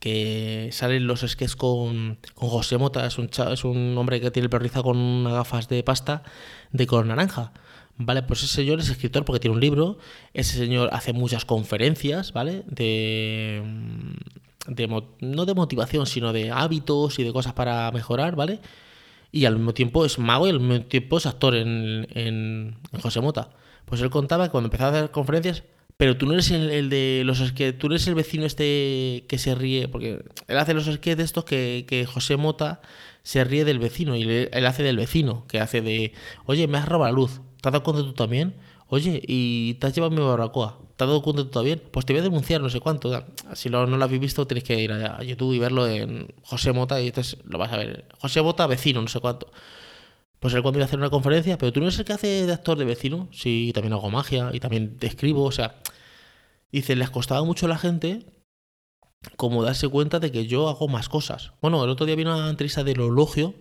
que 0.00 0.70
salen 0.72 1.06
los 1.06 1.20
sketches 1.20 1.54
con, 1.56 2.18
José 2.34 2.78
Mota, 2.78 3.06
es 3.06 3.18
un, 3.18 3.30
es 3.52 3.64
un 3.64 3.96
hombre 3.98 4.20
que 4.20 4.30
tiene 4.30 4.46
el 4.46 4.50
perriza 4.50 4.82
con 4.82 4.96
unas 4.96 5.34
gafas 5.34 5.68
de 5.68 5.82
pasta 5.84 6.22
de 6.72 6.86
color 6.86 7.06
naranja. 7.06 7.52
Vale, 7.98 8.22
pues 8.22 8.42
ese 8.42 8.54
señor 8.54 8.80
es 8.80 8.88
escritor 8.88 9.26
porque 9.26 9.40
tiene 9.40 9.54
un 9.54 9.60
libro, 9.60 9.98
ese 10.32 10.56
señor 10.56 10.88
hace 10.92 11.12
muchas 11.12 11.44
conferencias, 11.44 12.32
¿vale? 12.32 12.64
De, 12.66 13.62
de 14.66 15.02
no 15.20 15.44
de 15.44 15.54
motivación, 15.54 16.06
sino 16.06 16.32
de 16.32 16.50
hábitos 16.50 17.18
y 17.18 17.24
de 17.24 17.32
cosas 17.34 17.52
para 17.52 17.92
mejorar, 17.92 18.36
¿vale? 18.36 18.60
Y 19.32 19.44
al 19.44 19.56
mismo 19.56 19.74
tiempo 19.74 20.06
es 20.06 20.18
mago 20.18 20.46
y 20.46 20.50
al 20.50 20.60
mismo 20.60 20.86
tiempo 20.86 21.18
es 21.18 21.26
actor 21.26 21.54
en, 21.54 22.08
en, 22.14 22.78
en 22.90 23.00
José 23.00 23.20
Mota. 23.20 23.50
Pues 23.84 24.00
él 24.00 24.08
contaba 24.08 24.46
que 24.46 24.50
cuando 24.50 24.68
empezaba 24.68 24.90
a 24.90 24.98
hacer 24.98 25.10
conferencias 25.10 25.62
pero 26.00 26.16
tú 26.16 26.24
no 26.24 26.32
eres 26.32 26.50
el, 26.50 26.88
de 26.88 27.24
los 27.26 27.52
que 27.52 27.74
tú 27.74 27.88
eres 27.88 28.06
el 28.06 28.14
vecino 28.14 28.46
este 28.46 29.26
que 29.28 29.36
se 29.36 29.54
ríe, 29.54 29.86
porque 29.86 30.24
él 30.48 30.58
hace 30.58 30.72
los 30.72 30.86
de 30.86 31.22
estos 31.22 31.44
que, 31.44 31.84
que 31.86 32.06
José 32.06 32.38
Mota 32.38 32.80
se 33.22 33.44
ríe 33.44 33.66
del 33.66 33.78
vecino 33.78 34.16
y 34.16 34.22
él 34.22 34.66
hace 34.66 34.82
del 34.82 34.96
vecino, 34.96 35.44
que 35.46 35.60
hace 35.60 35.82
de, 35.82 36.14
oye, 36.46 36.66
me 36.68 36.78
has 36.78 36.88
robado 36.88 37.12
la 37.12 37.14
luz, 37.14 37.42
¿te 37.60 37.68
has 37.68 37.72
dado 37.74 37.82
cuenta 37.82 38.02
tú 38.02 38.14
también? 38.14 38.54
Oye, 38.88 39.20
¿y 39.26 39.74
te 39.74 39.88
has 39.88 39.94
llevado 39.94 40.10
mi 40.10 40.22
barbacoa? 40.22 40.78
¿Te 40.96 41.04
has 41.04 41.10
dado 41.10 41.20
cuenta 41.20 41.42
tú 41.42 41.50
también? 41.50 41.82
Pues 41.90 42.06
te 42.06 42.14
voy 42.14 42.20
a 42.20 42.22
denunciar, 42.22 42.62
no 42.62 42.70
sé 42.70 42.80
cuánto. 42.80 43.26
Si 43.52 43.68
no 43.68 43.84
lo 43.84 44.02
habéis 44.02 44.22
visto, 44.22 44.46
tenéis 44.46 44.64
que 44.64 44.80
ir 44.80 44.92
a 44.92 45.22
YouTube 45.22 45.52
y 45.52 45.58
verlo 45.58 45.86
en 45.86 46.28
José 46.44 46.72
Mota 46.72 46.98
y 47.02 47.08
entonces 47.08 47.36
lo 47.44 47.58
vas 47.58 47.74
a 47.74 47.76
ver. 47.76 48.06
José 48.18 48.40
Mota, 48.40 48.66
vecino, 48.66 49.02
no 49.02 49.08
sé 49.08 49.20
cuánto. 49.20 49.52
Pues 50.40 50.54
él 50.54 50.62
cuando 50.62 50.78
iba 50.78 50.84
a 50.84 50.86
hacer 50.86 50.98
una 50.98 51.10
conferencia, 51.10 51.58
pero 51.58 51.72
tú 51.72 51.80
no 51.80 51.86
eres 51.86 51.98
el 51.98 52.06
que 52.06 52.14
hace 52.14 52.46
de 52.46 52.52
actor 52.52 52.78
de 52.78 52.86
vecino. 52.86 53.28
Sí, 53.30 53.72
también 53.74 53.92
hago 53.92 54.10
magia 54.10 54.50
y 54.54 54.60
también 54.60 54.96
escribo. 55.02 55.44
O 55.44 55.52
sea, 55.52 55.80
dice, 56.72 56.96
les 56.96 57.10
costaba 57.10 57.44
mucho 57.44 57.66
a 57.66 57.68
la 57.68 57.78
gente 57.78 58.24
como 59.36 59.62
darse 59.62 59.86
cuenta 59.88 60.18
de 60.18 60.32
que 60.32 60.46
yo 60.46 60.68
hago 60.68 60.88
más 60.88 61.10
cosas. 61.10 61.52
Bueno, 61.60 61.84
el 61.84 61.90
otro 61.90 62.06
día 62.06 62.16
vino 62.16 62.34
una 62.34 62.48
entrevista 62.48 62.82
del 62.84 63.00
elogio 63.00 63.54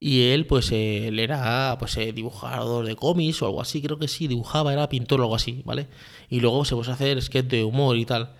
y 0.00 0.30
él, 0.30 0.46
pues, 0.46 0.72
él 0.72 1.18
era 1.18 1.76
pues, 1.78 1.96
eh, 1.98 2.12
dibujador 2.12 2.86
de 2.86 2.96
cómics 2.96 3.42
o 3.42 3.46
algo 3.46 3.60
así, 3.60 3.82
creo 3.82 3.98
que 3.98 4.08
sí, 4.08 4.28
dibujaba, 4.28 4.72
era 4.72 4.88
pintor 4.88 5.20
o 5.20 5.24
algo 5.24 5.36
así, 5.36 5.62
¿vale? 5.66 5.88
Y 6.30 6.40
luego 6.40 6.64
se 6.64 6.74
puso 6.74 6.90
a 6.92 6.94
hacer 6.94 7.20
sketch 7.20 7.46
de 7.48 7.64
humor 7.64 7.96
y 7.98 8.06
tal. 8.06 8.34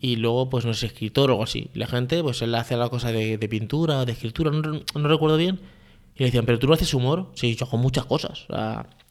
Y 0.00 0.16
luego, 0.16 0.48
pues, 0.50 0.64
no 0.64 0.70
es 0.72 0.82
escritor 0.84 1.30
o 1.30 1.34
algo 1.34 1.44
así. 1.44 1.70
La 1.74 1.86
gente, 1.88 2.22
pues, 2.22 2.42
él 2.42 2.54
hace 2.54 2.76
la 2.76 2.88
cosa 2.90 3.10
de, 3.10 3.38
pintura, 3.48 4.04
de 4.04 4.12
escritura, 4.12 4.50
no 4.52 5.08
recuerdo 5.08 5.36
bien 5.36 5.60
y 6.18 6.22
le 6.22 6.26
decían, 6.26 6.46
pero 6.46 6.58
tú 6.58 6.66
no 6.66 6.74
haces 6.74 6.92
humor. 6.94 7.30
Sí, 7.34 7.54
yo 7.54 7.66
hago 7.66 7.78
muchas 7.78 8.04
cosas. 8.04 8.46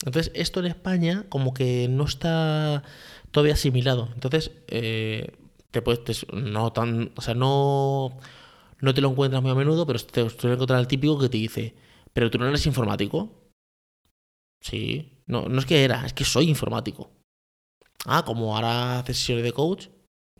entonces, 0.06 0.32
esto 0.36 0.60
en 0.60 0.66
España 0.68 1.26
como 1.30 1.54
que 1.54 1.88
no 1.88 2.04
está 2.04 2.84
todavía 3.32 3.54
asimilado. 3.54 4.10
Entonces, 4.14 4.52
eh, 4.68 5.32
te 5.72 5.82
puedes, 5.82 6.26
no 6.34 6.74
tan, 6.74 7.12
o 7.16 7.22
sea, 7.22 7.34
no, 7.34 8.18
no 8.82 8.94
te 8.94 9.02
lo 9.02 9.10
encuentras 9.10 9.42
muy 9.42 9.52
a 9.52 9.56
menudo, 9.56 9.86
pero 9.88 10.00
te, 10.00 10.26
te 10.26 10.54
encontrar 10.54 10.80
el 10.80 10.88
típico 10.88 11.18
que 11.18 11.30
te 11.30 11.38
dice, 11.38 11.76
pero 12.12 12.30
tú 12.30 12.38
no 12.40 12.48
eres 12.48 12.66
informático. 12.66 13.32
Sí, 14.62 15.24
no, 15.28 15.44
no 15.48 15.60
es 15.60 15.66
que 15.66 15.86
era, 15.86 16.06
es 16.06 16.14
que 16.14 16.26
soy 16.26 16.50
informático. 16.50 17.12
Ah, 18.06 18.24
como 18.26 18.56
ahora 18.56 19.00
haces 19.00 19.18
sesiones 19.18 19.46
de 19.46 19.54
coach, 19.54 19.88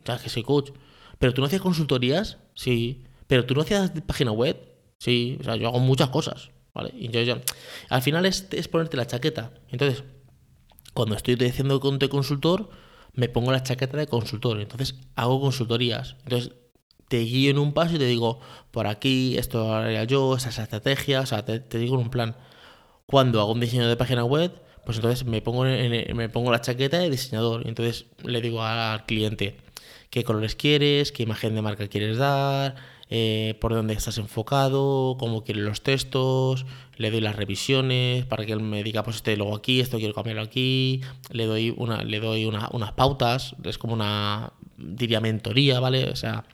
ya 0.04 0.18
que 0.18 0.28
soy 0.28 0.42
coach. 0.42 0.72
Pero 1.18 1.32
tú 1.32 1.40
no 1.40 1.46
hacías 1.46 1.62
consultorías, 1.62 2.38
sí. 2.54 3.04
Pero 3.26 3.46
tú 3.46 3.54
no 3.54 3.62
hacías 3.62 3.90
página 4.06 4.32
web, 4.32 4.56
sí. 4.98 5.38
O 5.40 5.44
sea, 5.44 5.56
yo 5.56 5.68
hago 5.68 5.80
muchas 5.80 6.10
cosas. 6.10 6.50
Y 6.92 7.08
yo, 7.08 7.38
al 7.88 8.02
final 8.02 8.26
es, 8.26 8.48
es, 8.52 8.68
ponerte 8.68 8.96
la 8.96 9.06
chaqueta. 9.06 9.52
Entonces, 9.70 10.04
cuando 10.94 11.14
estoy 11.14 11.34
haciendo 11.46 11.78
de 11.78 12.08
consultor, 12.08 12.70
me 13.14 13.28
pongo 13.28 13.52
la 13.52 13.62
chaqueta 13.62 13.96
de 13.96 14.06
consultor. 14.06 14.60
Entonces, 14.60 14.96
hago 15.16 15.40
consultorías. 15.40 16.16
Entonces, 16.24 16.52
te 17.08 17.18
guío 17.20 17.50
en 17.50 17.58
un 17.58 17.72
paso 17.72 17.96
y 17.96 17.98
te 17.98 18.06
digo, 18.06 18.40
por 18.70 18.86
aquí, 18.86 19.36
esto 19.38 19.74
haría 19.74 20.04
yo, 20.04 20.36
esas 20.36 20.58
estrategias, 20.58 21.24
o 21.24 21.26
sea, 21.26 21.44
te, 21.44 21.78
digo 21.78 21.96
en 21.96 22.02
un 22.02 22.10
plan. 22.10 22.36
Cuando 23.06 23.40
hago 23.40 23.52
un 23.52 23.60
diseño 23.60 23.88
de 23.88 23.96
página 23.96 24.24
web, 24.24 24.52
pues 24.84 24.98
entonces 24.98 25.24
me 25.24 25.40
pongo, 25.40 25.66
en, 25.66 26.16
me 26.16 26.28
pongo 26.28 26.52
la 26.52 26.60
chaqueta 26.60 26.98
de 26.98 27.10
diseñador. 27.10 27.62
Y 27.64 27.68
entonces 27.68 28.06
le 28.22 28.40
digo 28.40 28.62
al 28.62 29.06
cliente 29.06 29.56
qué 30.10 30.24
colores 30.24 30.54
quieres, 30.54 31.12
qué 31.12 31.22
imagen 31.22 31.54
de 31.54 31.62
marca 31.62 31.88
quieres 31.88 32.18
dar, 32.18 32.76
eh, 33.10 33.56
por 33.60 33.72
dónde 33.72 33.94
estás 33.94 34.18
enfocado, 34.18 35.16
cómo 35.18 35.44
quieren 35.44 35.64
los 35.64 35.82
textos, 35.82 36.66
le 36.96 37.10
doy 37.10 37.20
las 37.20 37.36
revisiones 37.36 38.26
para 38.26 38.44
que 38.44 38.52
él 38.52 38.60
me 38.60 38.82
diga, 38.82 39.02
pues 39.02 39.16
este 39.16 39.36
luego 39.36 39.56
aquí, 39.56 39.80
esto 39.80 39.98
quiero 39.98 40.14
cambiarlo 40.14 40.42
aquí, 40.42 41.00
le 41.30 41.46
doy, 41.46 41.74
una, 41.76 42.02
le 42.04 42.20
doy 42.20 42.44
unas 42.44 42.92
pautas, 42.92 43.56
es 43.64 43.78
como 43.78 43.94
una, 43.94 44.52
diría, 44.76 45.20
mentoría, 45.20 45.80
¿vale? 45.80 46.04
O 46.10 46.16
sea, 46.16 46.44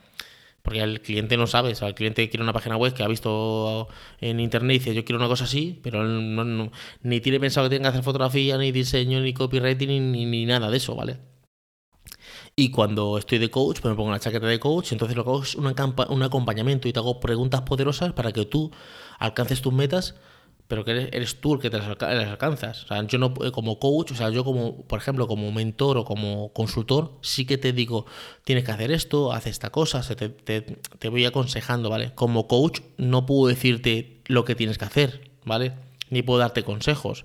porque 0.62 0.80
el 0.80 1.02
cliente 1.02 1.36
no 1.36 1.46
sabe, 1.46 1.72
o 1.72 1.74
sea, 1.74 1.88
el 1.88 1.94
cliente 1.94 2.28
quiere 2.30 2.42
una 2.42 2.52
página 2.52 2.76
web 2.76 2.94
que 2.94 3.02
ha 3.02 3.08
visto 3.08 3.88
en 4.20 4.40
internet 4.40 4.76
y 4.76 4.78
dice 4.78 4.94
yo 4.94 5.04
quiero 5.04 5.18
una 5.18 5.28
cosa 5.28 5.44
así, 5.44 5.80
pero 5.82 6.02
él 6.02 6.70
ni 7.02 7.20
tiene 7.20 7.40
pensado 7.40 7.68
que 7.68 7.76
tenga 7.76 7.90
que 7.90 7.96
hacer 7.96 8.04
fotografía, 8.04 8.56
ni 8.58 8.72
diseño, 8.72 9.20
ni 9.20 9.34
copywriting, 9.34 10.12
ni, 10.12 10.24
ni 10.24 10.46
nada 10.46 10.70
de 10.70 10.76
eso, 10.76 10.94
¿vale? 10.94 11.33
Y 12.56 12.70
cuando 12.70 13.18
estoy 13.18 13.38
de 13.38 13.50
coach, 13.50 13.80
pues 13.80 13.92
me 13.92 13.96
pongo 13.96 14.12
la 14.12 14.20
chaqueta 14.20 14.46
de 14.46 14.60
coach, 14.60 14.92
entonces 14.92 15.16
lo 15.16 15.24
que 15.24 15.30
hago 15.30 15.42
es 15.42 15.56
un 15.56 16.22
acompañamiento 16.22 16.86
y 16.86 16.92
te 16.92 17.00
hago 17.00 17.18
preguntas 17.18 17.62
poderosas 17.62 18.12
para 18.12 18.32
que 18.32 18.44
tú 18.44 18.70
alcances 19.18 19.60
tus 19.60 19.72
metas, 19.72 20.14
pero 20.68 20.84
que 20.84 20.92
eres, 20.92 21.40
tú 21.40 21.54
el 21.54 21.60
que 21.60 21.68
te 21.68 21.78
las, 21.78 21.88
alcanzas. 21.88 22.84
O 22.84 22.86
sea, 22.86 23.02
yo 23.08 23.18
no, 23.18 23.34
eh, 23.44 23.50
como 23.50 23.80
coach, 23.80 24.12
o 24.12 24.14
sea, 24.14 24.30
yo 24.30 24.44
como, 24.44 24.82
por 24.84 25.00
ejemplo, 25.00 25.26
como 25.26 25.50
mentor 25.50 25.98
o 25.98 26.04
como 26.04 26.52
consultor, 26.52 27.18
sí 27.22 27.44
que 27.44 27.58
te 27.58 27.72
digo, 27.72 28.06
tienes 28.44 28.64
que 28.64 28.70
hacer 28.70 28.92
esto, 28.92 29.32
haz 29.32 29.48
esta 29.48 29.70
cosa, 29.70 30.02
te, 30.14 30.28
te, 30.28 30.60
te 30.62 31.08
voy 31.08 31.24
aconsejando, 31.24 31.90
¿vale? 31.90 32.14
Como 32.14 32.46
coach 32.46 32.80
no 32.98 33.26
puedo 33.26 33.48
decirte 33.48 34.22
lo 34.26 34.44
que 34.44 34.54
tienes 34.54 34.78
que 34.78 34.84
hacer, 34.84 35.32
¿vale? 35.44 35.72
Ni 36.08 36.22
puedo 36.22 36.38
darte 36.38 36.62
consejos 36.62 37.24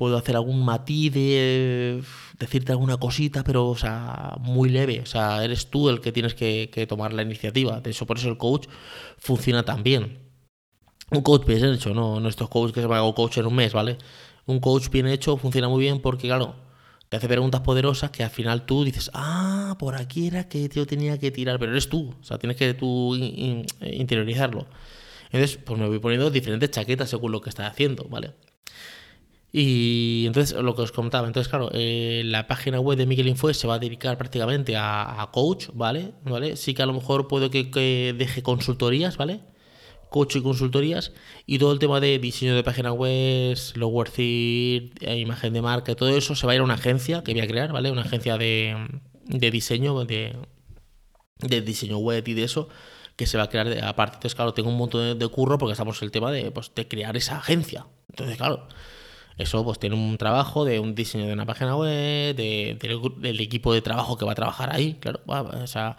puedo 0.00 0.16
hacer 0.16 0.34
algún 0.34 0.64
matiz 0.64 1.12
de 1.12 2.02
decirte 2.38 2.72
alguna 2.72 2.96
cosita, 2.96 3.44
pero 3.44 3.68
o 3.68 3.76
sea, 3.76 4.34
muy 4.40 4.70
leve. 4.70 5.00
O 5.00 5.04
sea, 5.04 5.44
eres 5.44 5.68
tú 5.68 5.90
el 5.90 6.00
que 6.00 6.10
tienes 6.10 6.32
que, 6.32 6.86
tomar 6.88 7.12
la 7.12 7.20
iniciativa. 7.20 7.82
De 7.82 7.90
eso, 7.90 8.06
por 8.06 8.16
eso 8.16 8.30
el 8.30 8.38
coach 8.38 8.66
funciona 9.18 9.62
tan 9.62 9.82
bien. 9.82 10.18
Un 11.10 11.20
coach 11.20 11.44
bien 11.44 11.66
hecho, 11.66 11.92
no, 11.92 12.18
no 12.18 12.30
estos 12.30 12.48
coaches 12.48 12.72
que 12.72 12.80
se 12.80 12.86
van 12.86 13.06
a 13.06 13.12
coach 13.12 13.36
en 13.36 13.46
un 13.46 13.54
mes, 13.54 13.74
¿vale? 13.74 13.98
Un 14.46 14.58
coach 14.60 14.88
bien 14.88 15.06
hecho 15.06 15.36
funciona 15.36 15.68
muy 15.68 15.82
bien 15.82 16.00
porque, 16.00 16.28
claro, 16.28 16.54
te 17.10 17.18
hace 17.18 17.28
preguntas 17.28 17.60
poderosas 17.60 18.10
que 18.10 18.24
al 18.24 18.30
final 18.30 18.64
tú 18.64 18.84
dices, 18.84 19.10
ah, 19.12 19.76
por 19.78 19.96
aquí 19.96 20.28
era 20.28 20.48
que 20.48 20.66
yo 20.70 20.86
tenía 20.86 21.18
que 21.18 21.30
tirar, 21.30 21.58
pero 21.58 21.72
eres 21.72 21.90
tú, 21.90 22.14
o 22.18 22.24
sea, 22.24 22.38
tienes 22.38 22.56
que 22.56 22.72
tú 22.72 23.14
interiorizarlo. 23.82 24.66
Entonces, 25.30 25.58
pues 25.58 25.78
me 25.78 25.86
voy 25.86 25.98
poniendo 25.98 26.30
diferentes 26.30 26.70
chaquetas 26.70 27.10
según 27.10 27.32
lo 27.32 27.42
que 27.42 27.50
estás 27.50 27.70
haciendo, 27.70 28.04
¿vale? 28.08 28.32
Y 29.52 30.24
entonces, 30.26 30.56
lo 30.56 30.76
que 30.76 30.82
os 30.82 30.92
contaba, 30.92 31.26
entonces, 31.26 31.48
claro, 31.48 31.70
eh, 31.72 32.22
la 32.24 32.46
página 32.46 32.78
web 32.78 32.96
de 32.96 33.06
Miguel 33.06 33.26
Info 33.26 33.52
se 33.52 33.66
va 33.66 33.74
a 33.74 33.78
dedicar 33.80 34.16
prácticamente 34.16 34.76
a, 34.76 35.28
coach, 35.32 35.68
¿vale? 35.74 36.12
¿vale? 36.24 36.56
Sí 36.56 36.72
que 36.72 36.82
a 36.82 36.86
lo 36.86 36.92
mejor 36.92 37.26
puedo 37.26 37.50
que, 37.50 38.14
deje 38.16 38.42
consultorías, 38.44 39.16
¿vale? 39.16 39.40
Coach 40.08 40.36
y 40.36 40.42
consultorías, 40.42 41.12
y 41.46 41.58
todo 41.58 41.72
el 41.72 41.80
tema 41.80 42.00
de 42.00 42.18
diseño 42.20 42.54
de 42.54 42.62
página 42.62 42.92
web, 42.92 43.56
low 43.74 44.04
eh, 44.18 44.90
imagen 45.18 45.52
de 45.52 45.62
marca, 45.62 45.94
todo 45.96 46.10
eso 46.16 46.36
se 46.36 46.46
va 46.46 46.52
a 46.52 46.54
ir 46.56 46.60
a 46.60 46.64
una 46.64 46.74
agencia 46.74 47.22
que 47.24 47.32
voy 47.32 47.42
a 47.42 47.46
crear, 47.48 47.72
¿vale? 47.72 47.90
Una 47.90 48.02
agencia 48.02 48.38
de, 48.38 48.76
de 49.24 49.50
diseño, 49.50 50.04
de, 50.04 50.36
de 51.38 51.60
diseño 51.60 51.98
web 51.98 52.26
y 52.28 52.34
de 52.34 52.44
eso, 52.44 52.68
que 53.16 53.26
se 53.26 53.36
va 53.36 53.44
a 53.44 53.48
crear 53.48 53.68
de, 53.68 53.82
aparte. 53.82 54.16
Entonces, 54.16 54.36
claro, 54.36 54.54
tengo 54.54 54.68
un 54.70 54.76
montón 54.76 55.18
de, 55.18 55.28
curro 55.28 55.58
porque 55.58 55.72
estamos 55.72 56.00
en 56.02 56.06
el 56.06 56.12
tema 56.12 56.30
de, 56.30 56.52
pues, 56.52 56.72
de 56.74 56.86
crear 56.86 57.16
esa 57.16 57.38
agencia. 57.38 57.86
Entonces, 58.08 58.36
claro 58.36 58.68
eso 59.40 59.64
pues 59.64 59.78
tiene 59.78 59.96
un 59.96 60.18
trabajo 60.18 60.64
de 60.64 60.80
un 60.80 60.94
diseño 60.94 61.26
de 61.26 61.32
una 61.32 61.46
página 61.46 61.76
web, 61.76 62.34
de, 62.36 62.76
del 63.18 63.40
equipo 63.40 63.72
de 63.72 63.82
trabajo 63.82 64.16
que 64.16 64.24
va 64.24 64.32
a 64.32 64.34
trabajar 64.34 64.74
ahí, 64.74 64.94
claro, 65.00 65.20
o 65.26 65.66
sea, 65.66 65.96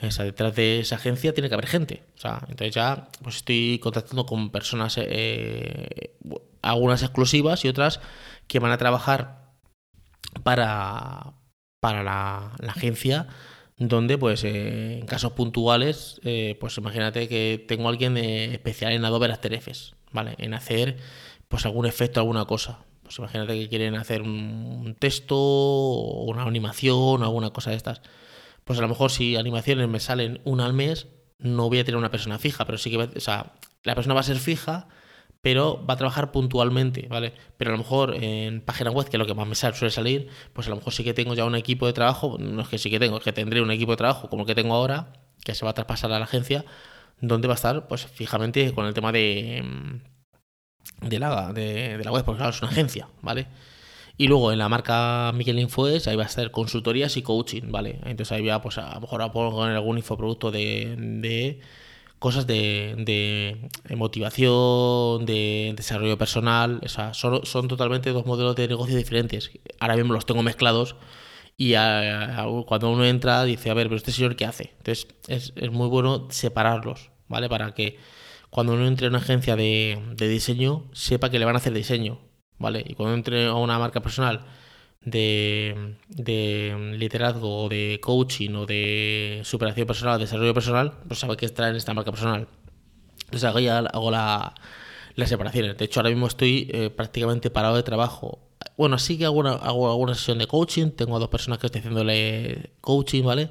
detrás 0.00 0.54
de 0.54 0.80
esa 0.80 0.96
agencia 0.96 1.34
tiene 1.34 1.48
que 1.48 1.54
haber 1.54 1.66
gente. 1.66 2.02
Entonces 2.48 2.74
ya 2.74 3.08
pues 3.22 3.36
estoy 3.36 3.78
contactando 3.82 4.26
con 4.26 4.50
personas, 4.50 4.98
eh, 4.98 6.14
algunas 6.62 7.02
exclusivas 7.02 7.64
y 7.64 7.68
otras 7.68 8.00
que 8.46 8.58
van 8.58 8.72
a 8.72 8.78
trabajar 8.78 9.52
para, 10.42 11.34
para 11.80 12.02
la, 12.02 12.52
agencia 12.68 13.28
donde 13.76 14.18
pues 14.18 14.42
eh, 14.42 14.98
en 14.98 15.06
casos 15.06 15.32
puntuales 15.32 16.20
eh, 16.24 16.56
pues 16.58 16.76
imagínate 16.78 17.28
que 17.28 17.64
tengo 17.68 17.86
a 17.86 17.90
alguien 17.90 18.16
especial 18.16 18.92
en 18.92 19.04
Adobe 19.04 19.30
After 19.30 19.60
¿vale? 20.10 20.34
En 20.38 20.54
hacer 20.54 20.96
pues 21.48 21.66
algún 21.66 21.86
efecto, 21.86 22.20
alguna 22.20 22.44
cosa. 22.44 22.78
Pues 23.02 23.18
imagínate 23.18 23.58
que 23.58 23.68
quieren 23.68 23.94
hacer 23.94 24.22
un 24.22 24.94
texto 24.98 25.36
o 25.36 26.24
una 26.24 26.42
animación 26.42 27.22
o 27.22 27.24
alguna 27.24 27.50
cosa 27.50 27.70
de 27.70 27.76
estas. 27.76 28.02
Pues 28.64 28.78
a 28.78 28.82
lo 28.82 28.88
mejor 28.88 29.10
si 29.10 29.36
animaciones 29.36 29.88
me 29.88 29.98
salen 29.98 30.40
una 30.44 30.66
al 30.66 30.74
mes, 30.74 31.08
no 31.38 31.68
voy 31.68 31.78
a 31.78 31.84
tener 31.84 31.96
una 31.96 32.10
persona 32.10 32.38
fija, 32.38 32.66
pero 32.66 32.76
sí 32.76 32.90
que, 32.90 32.98
o 32.98 33.20
sea, 33.20 33.54
la 33.82 33.94
persona 33.94 34.14
va 34.14 34.20
a 34.20 34.24
ser 34.24 34.36
fija, 34.36 34.88
pero 35.40 35.84
va 35.86 35.94
a 35.94 35.96
trabajar 35.96 36.32
puntualmente, 36.32 37.06
¿vale? 37.08 37.32
Pero 37.56 37.70
a 37.70 37.72
lo 37.72 37.78
mejor 37.78 38.14
en 38.14 38.60
página 38.60 38.90
web, 38.90 39.08
que 39.08 39.16
es 39.16 39.18
lo 39.18 39.26
que 39.26 39.34
más 39.34 39.46
me 39.46 39.54
sale, 39.54 39.74
suele 39.74 39.90
salir, 39.90 40.28
pues 40.52 40.66
a 40.66 40.70
lo 40.70 40.76
mejor 40.76 40.92
sí 40.92 41.04
que 41.04 41.14
tengo 41.14 41.32
ya 41.34 41.44
un 41.46 41.54
equipo 41.54 41.86
de 41.86 41.94
trabajo, 41.94 42.36
no 42.38 42.60
es 42.60 42.68
que 42.68 42.76
sí 42.76 42.90
que 42.90 42.98
tengo, 42.98 43.18
es 43.18 43.24
que 43.24 43.32
tendré 43.32 43.62
un 43.62 43.70
equipo 43.70 43.92
de 43.92 43.96
trabajo 43.96 44.28
como 44.28 44.42
el 44.42 44.46
que 44.46 44.54
tengo 44.54 44.74
ahora, 44.74 45.12
que 45.44 45.54
se 45.54 45.64
va 45.64 45.70
a 45.70 45.74
traspasar 45.74 46.12
a 46.12 46.18
la 46.18 46.24
agencia, 46.24 46.64
donde 47.20 47.48
va 47.48 47.54
a 47.54 47.56
estar, 47.56 47.88
pues 47.88 48.04
fijamente 48.06 48.72
con 48.74 48.84
el 48.86 48.94
tema 48.94 49.12
de 49.12 50.02
de 51.00 51.18
la, 51.18 51.52
de, 51.52 52.00
la 52.04 52.12
web, 52.12 52.24
porque 52.24 52.38
claro, 52.38 52.50
es 52.50 52.62
una 52.62 52.70
agencia, 52.70 53.08
¿vale? 53.22 53.46
Y 54.16 54.26
luego 54.26 54.52
en 54.52 54.58
la 54.58 54.68
marca 54.68 55.32
Miguel 55.34 55.60
Infoes, 55.60 56.08
ahí 56.08 56.16
va 56.16 56.24
a 56.24 56.26
estar 56.26 56.50
consultorías 56.50 57.16
y 57.16 57.22
coaching, 57.22 57.70
¿vale? 57.70 58.00
Entonces 58.04 58.32
ahí 58.32 58.42
voy 58.42 58.58
pues 58.60 58.78
a 58.78 58.94
lo 58.94 59.00
mejor 59.00 59.22
a 59.22 59.30
poner 59.32 59.76
algún 59.76 59.98
infoproducto 59.98 60.50
de, 60.50 60.96
de 60.98 61.60
cosas 62.18 62.46
de, 62.46 62.94
de, 62.98 63.96
motivación, 63.96 65.24
de 65.24 65.72
desarrollo 65.76 66.18
personal. 66.18 66.80
O 66.84 66.88
sea, 66.88 67.14
son, 67.14 67.46
son, 67.46 67.68
totalmente 67.68 68.10
dos 68.10 68.26
modelos 68.26 68.56
de 68.56 68.68
negocio 68.68 68.96
diferentes. 68.96 69.50
Ahora 69.78 69.96
mismo 69.96 70.12
los 70.14 70.26
tengo 70.26 70.42
mezclados 70.42 70.96
y 71.56 71.74
cuando 72.66 72.90
uno 72.90 73.04
entra 73.04 73.44
dice, 73.44 73.70
a 73.70 73.74
ver, 73.74 73.86
pero 73.86 73.96
este 73.96 74.12
señor 74.12 74.36
qué 74.36 74.46
hace. 74.46 74.72
Entonces 74.78 75.08
es, 75.28 75.52
es 75.56 75.70
muy 75.70 75.88
bueno 75.88 76.28
separarlos, 76.30 77.10
¿vale? 77.28 77.48
Para 77.48 77.74
que 77.74 77.98
cuando 78.50 78.74
uno 78.74 78.86
entre 78.86 79.06
a 79.06 79.10
una 79.10 79.18
agencia 79.18 79.56
de, 79.56 80.14
diseño, 80.16 80.84
sepa 80.92 81.30
que 81.30 81.38
le 81.38 81.44
van 81.44 81.54
a 81.54 81.58
hacer 81.58 81.72
diseño, 81.72 82.18
¿vale? 82.58 82.84
Y 82.86 82.94
cuando 82.94 83.14
entre 83.14 83.46
a 83.46 83.54
una 83.54 83.78
marca 83.78 84.00
personal 84.00 84.46
de, 85.02 85.96
liderazgo 86.16 87.64
o 87.64 87.68
de 87.68 88.00
coaching 88.02 88.54
o 88.54 88.66
de 88.66 89.40
superación 89.44 89.86
personal, 89.86 90.18
desarrollo 90.18 90.54
personal, 90.54 90.98
pues 91.06 91.20
sabe 91.20 91.36
que 91.36 91.46
está 91.46 91.68
en 91.68 91.76
esta 91.76 91.94
marca 91.94 92.10
personal. 92.10 92.48
Entonces 93.24 93.44
hago, 93.44 93.58
hago 93.58 94.10
la, 94.10 94.54
las 95.14 95.28
separaciones. 95.28 95.76
De 95.76 95.84
hecho, 95.84 96.00
ahora 96.00 96.10
mismo 96.10 96.26
estoy 96.26 96.70
eh, 96.72 96.90
prácticamente 96.90 97.50
parado 97.50 97.76
de 97.76 97.82
trabajo. 97.82 98.38
Bueno, 98.76 98.98
sí 98.98 99.18
que 99.18 99.24
hago, 99.24 99.46
hago 99.46 99.90
alguna 99.90 100.14
sesión 100.14 100.38
de 100.38 100.46
coaching, 100.46 100.90
tengo 100.92 101.16
a 101.16 101.18
dos 101.18 101.28
personas 101.28 101.58
que 101.58 101.66
estoy 101.66 101.80
haciéndole 101.80 102.72
coaching, 102.80 103.24
¿vale? 103.24 103.50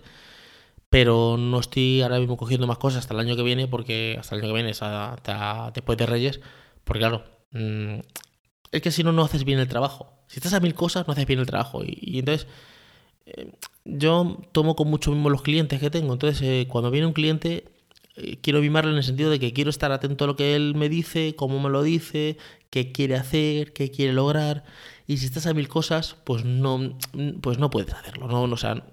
Pero 0.90 1.38
no 1.38 1.60
estoy 1.60 2.02
ahora 2.02 2.20
mismo 2.20 2.38
cogiendo 2.38 2.68
más 2.68 2.78
cosas 2.78 3.00
hasta 3.00 3.14
el 3.14 3.20
año 3.20 3.36
que 3.36 3.44
viene, 3.44 3.68
porque 3.68 4.18
hasta 4.20 4.36
el 4.36 4.42
año 4.42 4.50
que 4.50 4.56
viene, 4.56 4.72
hasta, 4.72 5.72
después 5.74 5.98
de 5.98 6.06
Reyes, 6.06 6.40
porque 6.84 7.00
claro, 7.00 7.26
mm, 7.52 8.00
es 8.72 8.82
que 8.82 8.92
si 8.92 9.04
no, 9.04 9.12
no 9.12 9.24
haces 9.24 9.44
bien 9.44 9.60
el 9.60 9.68
trabajo. 9.68 10.14
Si 10.28 10.40
estás 10.40 10.54
a 10.54 10.60
mil 10.60 10.74
cosas, 10.74 11.08
no 11.08 11.14
haces 11.14 11.26
bien 11.26 11.40
el 11.40 11.46
trabajo. 11.46 11.84
Y, 11.86 12.20
entonces, 12.20 12.48
eh, 13.26 13.52
yo 13.86 14.38
tomo 14.52 14.76
con 14.76 14.90
mucho 14.90 15.12
mismo 15.12 15.30
los 15.30 15.42
clientes 15.42 15.80
que 15.80 15.90
tengo. 15.90 16.14
Entonces, 16.14 16.42
eh, 16.42 16.68
cuando 16.70 16.92
viene 16.92 17.08
un 17.08 17.14
cliente, 17.14 17.66
eh, 18.18 18.40
quiero 18.42 18.62
mimarlo 18.62 18.92
en 18.92 18.98
el 18.98 19.04
sentido 19.04 19.30
de 19.30 19.40
que 19.40 19.54
quiero 19.54 19.70
estar 19.70 19.92
atento 19.92 20.24
a 20.24 20.28
lo 20.28 20.36
que 20.36 20.56
él 20.56 20.76
me 20.76 20.90
dice, 20.90 21.36
cómo 21.36 21.60
me 21.60 21.70
lo 21.70 21.84
dice, 21.84 22.38
qué 22.70 22.92
quiere 22.92 23.16
hacer, 23.16 23.74
qué 23.74 23.92
quiere 23.92 24.14
lograr. 24.14 24.64
Y 25.06 25.18
si 25.18 25.26
estás 25.26 25.46
a 25.48 25.54
mil 25.54 25.68
cosas, 25.68 26.16
pues 26.24 26.44
no, 26.44 26.98
pues 27.42 27.60
no 27.60 27.70
puedes 27.70 27.94
hacerlo. 27.94 28.28
No, 28.28 28.44
o, 28.44 28.58
sea, 28.58 28.84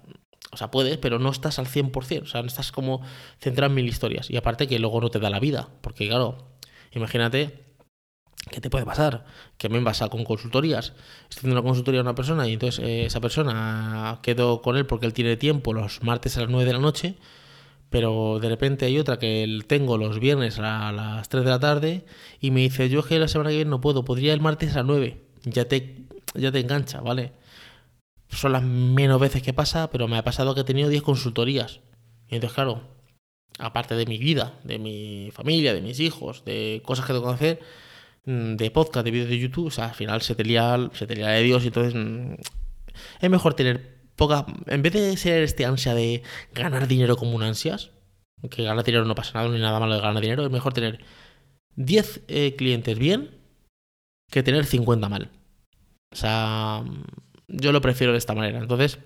o 0.55 0.57
sea, 0.57 0.71
puedes, 0.71 0.97
pero 0.97 1.19
no 1.19 1.29
estás 1.29 1.59
al 1.59 1.67
100%. 1.67 2.23
O 2.23 2.25
sea, 2.25 2.41
no 2.41 2.47
estás 2.47 2.71
como 2.71 3.01
centrado 3.39 3.69
en 3.69 3.75
mil 3.75 3.87
historias. 3.87 4.29
Y 4.29 4.37
aparte 4.37 4.67
que 4.67 4.79
luego 4.79 5.01
no 5.01 5.09
te 5.09 5.19
da 5.19 5.29
la 5.29 5.39
vida. 5.39 5.67
Porque 5.81 6.07
claro, 6.07 6.55
imagínate 6.93 7.65
¿Qué 8.51 8.61
te 8.61 8.69
puede 8.69 8.85
pasar? 8.85 9.25
Que 9.57 9.69
me 9.69 9.81
pasa 9.81 10.07
con 10.09 10.23
consultorías. 10.23 10.93
Estoy 11.23 11.39
haciendo 11.39 11.59
una 11.59 11.63
consultoría 11.63 12.01
a 12.01 12.03
una 12.03 12.13
persona 12.13 12.47
y 12.47 12.53
entonces 12.53 12.85
eh, 12.85 13.05
esa 13.05 13.19
persona 13.19 14.19
quedo 14.21 14.61
con 14.61 14.77
él 14.77 14.85
porque 14.85 15.07
él 15.07 15.13
tiene 15.13 15.35
tiempo 15.35 15.73
los 15.73 16.03
martes 16.03 16.37
a 16.37 16.41
las 16.41 16.49
9 16.49 16.65
de 16.65 16.73
la 16.73 16.79
noche, 16.79 17.15
pero 17.89 18.39
de 18.39 18.49
repente 18.49 18.85
hay 18.85 18.99
otra 18.99 19.17
que 19.17 19.59
tengo 19.67 19.97
los 19.97 20.19
viernes 20.19 20.59
a 20.59 20.91
las 20.91 21.27
3 21.29 21.43
de 21.43 21.49
la 21.49 21.59
tarde 21.59 22.05
y 22.39 22.51
me 22.51 22.61
dice, 22.61 22.87
yo 22.87 22.99
es 22.99 23.07
que 23.07 23.17
la 23.17 23.27
semana 23.27 23.49
que 23.49 23.57
viene 23.57 23.71
no 23.71 23.81
puedo, 23.81 24.05
podría 24.05 24.33
el 24.33 24.41
martes 24.41 24.73
a 24.73 24.77
las 24.77 24.85
9. 24.85 25.21
Ya 25.45 25.65
te, 25.65 26.05
ya 26.35 26.51
te 26.51 26.59
engancha, 26.59 27.01
¿vale? 27.01 27.33
Son 28.35 28.51
las 28.51 28.63
menos 28.63 29.19
veces 29.19 29.41
que 29.41 29.53
pasa, 29.53 29.89
pero 29.89 30.07
me 30.07 30.17
ha 30.17 30.23
pasado 30.23 30.53
que 30.53 30.61
he 30.61 30.65
tenido 30.65 30.89
10 30.89 31.03
consultorías. 31.03 31.79
Y 32.27 32.35
entonces, 32.35 32.55
claro, 32.55 32.81
aparte 33.59 33.95
de 33.95 34.05
mi 34.05 34.17
vida, 34.17 34.59
de 34.63 34.79
mi 34.79 35.29
familia, 35.31 35.73
de 35.73 35.81
mis 35.81 35.99
hijos, 35.99 36.43
de 36.45 36.81
cosas 36.85 37.05
que 37.05 37.13
tengo 37.13 37.27
que 37.27 37.33
hacer, 37.33 37.59
Mm, 38.25 38.55
de 38.55 38.71
podcast, 38.71 39.05
de 39.05 39.11
vídeos 39.11 39.29
de 39.29 39.39
YouTube, 39.39 39.67
o 39.67 39.71
sea, 39.71 39.85
al 39.85 39.95
final 39.95 40.21
se 40.21 40.33
te 40.35 40.43
lía, 40.43 40.89
se 40.93 41.05
te 41.05 41.15
de 41.15 41.43
Dios 41.43 41.63
y 41.63 41.67
entonces 41.67 41.93
mm, 41.93 42.33
es 43.21 43.29
mejor 43.29 43.53
tener 43.53 44.09
poca, 44.15 44.45
en 44.67 44.81
vez 44.81 44.93
de 44.93 45.15
ser 45.17 45.43
este 45.43 45.65
ansia 45.65 45.93
de 45.93 46.23
ganar 46.53 46.87
dinero 46.87 47.17
como 47.17 47.35
un 47.35 47.43
ansias, 47.43 47.91
que 48.49 48.63
ganar 48.63 48.83
dinero 48.83 49.05
no 49.05 49.15
pasa 49.15 49.33
nada, 49.35 49.49
ni 49.49 49.59
nada 49.59 49.79
malo 49.79 49.95
de 49.95 50.01
ganar 50.01 50.21
dinero, 50.21 50.43
es 50.43 50.51
mejor 50.51 50.73
tener 50.73 51.03
10 51.75 52.21
eh, 52.27 52.55
clientes 52.55 52.97
bien 52.97 53.31
que 54.31 54.43
tener 54.43 54.65
50 54.65 55.07
mal. 55.09 55.31
O 56.11 56.15
sea, 56.15 56.83
yo 57.47 57.71
lo 57.71 57.81
prefiero 57.81 58.11
de 58.11 58.19
esta 58.19 58.35
manera. 58.35 58.59
Entonces, 58.59 58.99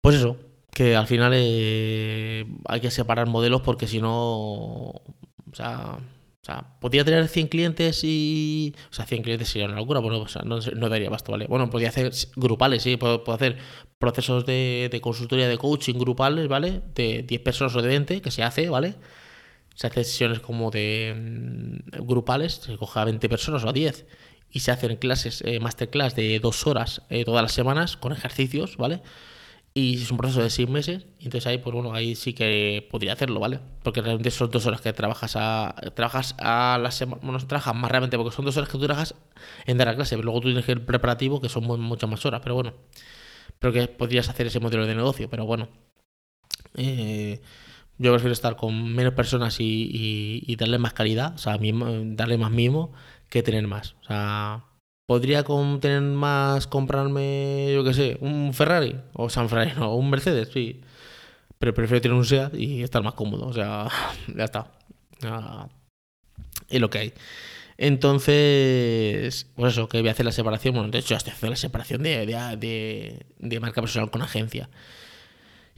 pues 0.00 0.16
eso, 0.16 0.36
que 0.72 0.96
al 0.96 1.06
final 1.06 1.32
eh, 1.34 2.46
hay 2.66 2.80
que 2.80 2.90
separar 2.90 3.28
modelos 3.28 3.62
porque 3.62 3.86
si 3.86 4.00
no, 4.00 4.12
o 4.12 5.02
sea, 5.52 5.98
o 6.42 6.44
sea, 6.44 6.78
podía 6.80 7.04
tener 7.04 7.28
100 7.28 7.48
clientes 7.48 8.00
y. 8.02 8.74
O 8.90 8.94
sea, 8.94 9.04
100 9.04 9.22
clientes 9.22 9.48
sería 9.48 9.66
una 9.66 9.76
locura, 9.76 10.00
bueno, 10.00 10.20
o 10.20 10.28
sea, 10.28 10.42
no, 10.42 10.58
no 10.58 10.88
daría 10.88 11.10
basto, 11.10 11.32
¿vale? 11.32 11.46
Bueno, 11.46 11.68
podía 11.68 11.88
hacer 11.90 12.12
grupales, 12.36 12.82
sí, 12.82 12.96
puedo, 12.96 13.22
hacer 13.32 13.58
procesos 13.98 14.46
de, 14.46 14.88
de, 14.90 15.00
consultoría 15.02 15.48
de 15.48 15.58
coaching 15.58 15.94
grupales, 15.98 16.48
¿vale? 16.48 16.80
De 16.94 17.24
10 17.24 17.42
personas 17.42 17.76
o 17.76 17.82
de 17.82 17.88
20, 17.88 18.22
que 18.22 18.30
se 18.30 18.42
hace, 18.42 18.70
¿vale? 18.70 18.94
Se 19.74 19.86
hace 19.86 20.04
sesiones 20.04 20.40
como 20.40 20.70
de 20.70 21.14
mm, 21.94 22.06
grupales, 22.06 22.54
se 22.54 22.76
coge 22.78 23.00
a 23.00 23.04
20 23.04 23.28
personas 23.28 23.64
o 23.64 23.68
a 23.68 23.72
10 23.72 24.06
y 24.50 24.60
se 24.60 24.70
hacen 24.70 24.96
clases, 24.96 25.42
eh, 25.46 25.60
masterclass 25.60 26.14
de 26.16 26.38
dos 26.40 26.66
horas 26.66 27.02
eh, 27.10 27.24
todas 27.24 27.42
las 27.42 27.52
semanas 27.52 27.96
con 27.96 28.12
ejercicios, 28.12 28.76
¿vale? 28.76 29.02
y 29.72 30.02
es 30.02 30.10
un 30.10 30.16
proceso 30.16 30.42
de 30.42 30.50
seis 30.50 30.68
meses, 30.68 31.06
y 31.20 31.26
entonces 31.26 31.46
ahí, 31.46 31.58
pues 31.58 31.72
bueno, 31.74 31.94
ahí 31.94 32.16
sí 32.16 32.32
que 32.32 32.86
podría 32.90 33.12
hacerlo, 33.12 33.38
¿vale? 33.38 33.60
Porque 33.84 34.00
realmente 34.02 34.30
son 34.32 34.50
dos 34.50 34.66
horas 34.66 34.80
que 34.80 34.92
trabajas 34.92 35.36
a, 35.36 35.74
trabajas 35.94 36.34
a 36.38 36.78
la 36.82 36.90
semana, 36.90 37.20
bueno, 37.22 37.38
trabajas 37.46 37.74
más 37.76 37.90
realmente 37.90 38.16
porque 38.16 38.34
son 38.34 38.44
dos 38.44 38.56
horas 38.56 38.68
que 38.68 38.78
tú 38.78 38.84
trabajas 38.84 39.14
en 39.66 39.78
dar 39.78 39.86
la 39.86 39.94
clase, 39.94 40.16
pero 40.16 40.24
luego 40.24 40.40
tú 40.40 40.48
tienes 40.48 40.64
que 40.64 40.72
el 40.72 40.82
preparativo, 40.82 41.40
que 41.40 41.48
son 41.48 41.64
muchas 41.80 42.10
más 42.10 42.24
horas, 42.26 42.40
pero 42.42 42.56
bueno, 42.56 42.74
pero 43.60 43.72
que 43.72 43.86
podrías 43.88 44.28
hacer 44.28 44.46
ese 44.48 44.60
modelo 44.60 44.86
de 44.86 44.94
negocio, 44.94 45.30
pero 45.30 45.46
bueno, 45.46 45.68
eh, 46.74 47.40
yo 47.98 48.12
prefiero 48.12 48.32
estar 48.32 48.56
con 48.56 48.92
menos 48.94 49.14
personas 49.14 49.60
y, 49.60 50.42
y, 50.46 50.56
darle 50.56 50.78
más 50.78 50.94
calidad, 50.94 51.34
o 51.34 51.38
sea, 51.38 51.58
darle 51.58 52.38
más 52.38 52.50
mimo 52.50 52.92
que 53.30 53.42
tener 53.42 53.66
más, 53.66 53.94
o 54.02 54.04
sea 54.04 54.64
podría 55.10 55.42
tener 55.80 56.02
más 56.02 56.68
comprarme, 56.68 57.72
yo 57.74 57.82
qué 57.82 57.92
sé, 57.92 58.16
un 58.20 58.54
Ferrari 58.54 58.94
o 59.12 59.28
San 59.28 59.48
Ferrari, 59.48 59.72
no, 59.76 59.96
un 59.96 60.08
Mercedes, 60.08 60.50
sí. 60.54 60.82
Pero 61.58 61.74
prefiero 61.74 62.00
tener 62.00 62.16
un 62.16 62.24
SEAT 62.24 62.54
y 62.54 62.84
estar 62.84 63.02
más 63.02 63.14
cómodo, 63.14 63.48
o 63.48 63.52
sea, 63.52 63.88
ya 64.36 64.44
está. 64.44 64.70
es 66.68 66.80
lo 66.80 66.90
que 66.90 66.98
hay. 66.98 67.12
Entonces, 67.76 69.48
pues 69.56 69.72
eso, 69.72 69.88
que 69.88 69.98
voy 69.98 70.10
a 70.10 70.12
hacer 70.12 70.26
la 70.26 70.30
separación. 70.30 70.76
Bueno, 70.76 70.90
de 70.90 70.98
hecho, 70.98 71.08
ya 71.08 71.16
estoy 71.16 71.32
haciendo 71.32 71.54
la 71.54 71.56
separación 71.56 72.04
de, 72.04 72.26
de, 72.56 73.26
de 73.36 73.60
marca 73.60 73.80
personal 73.80 74.12
con 74.12 74.22
agencia. 74.22 74.70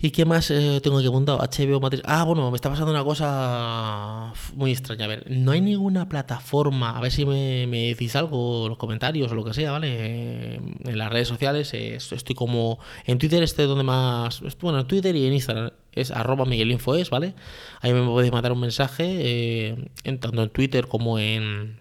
¿Y 0.04 0.10
qué 0.10 0.24
más 0.24 0.50
eh, 0.50 0.80
tengo 0.82 0.98
aquí 0.98 1.06
apuntado? 1.06 1.38
HBO 1.38 1.78
Matrix. 1.78 2.02
Ah, 2.04 2.24
bueno, 2.24 2.50
me 2.50 2.56
está 2.56 2.68
pasando 2.68 2.90
una 2.90 3.04
cosa 3.04 4.32
muy 4.56 4.72
extraña. 4.72 5.04
A 5.04 5.08
ver, 5.08 5.30
no 5.30 5.52
hay 5.52 5.60
ninguna 5.60 6.08
plataforma. 6.08 6.98
A 6.98 7.00
ver 7.00 7.12
si 7.12 7.24
me, 7.24 7.68
decís 7.68 8.16
algo, 8.16 8.68
los 8.68 8.78
comentarios 8.78 9.30
o 9.30 9.36
lo 9.36 9.44
que 9.44 9.54
sea, 9.54 9.70
¿vale? 9.70 10.56
En 10.56 10.98
las 10.98 11.08
redes 11.12 11.28
sociales 11.28 11.72
estoy 11.72 12.34
como. 12.34 12.80
En 13.06 13.18
Twitter 13.18 13.44
estoy 13.44 13.66
donde 13.66 13.84
más. 13.84 14.42
Bueno, 14.60 14.80
en 14.80 14.88
Twitter 14.88 15.14
y 15.14 15.24
en 15.24 15.34
Instagram 15.34 15.70
es 15.92 16.10
arroba 16.10 16.46
miguelinfoes, 16.46 17.08
¿vale? 17.08 17.36
Ahí 17.80 17.92
me 17.92 18.04
podéis 18.04 18.32
mandar 18.32 18.50
un 18.50 18.60
mensaje, 18.60 19.04
eh, 19.06 19.90
tanto 20.18 20.42
en 20.42 20.50
Twitter 20.50 20.88
como 20.88 21.20
en, 21.20 21.80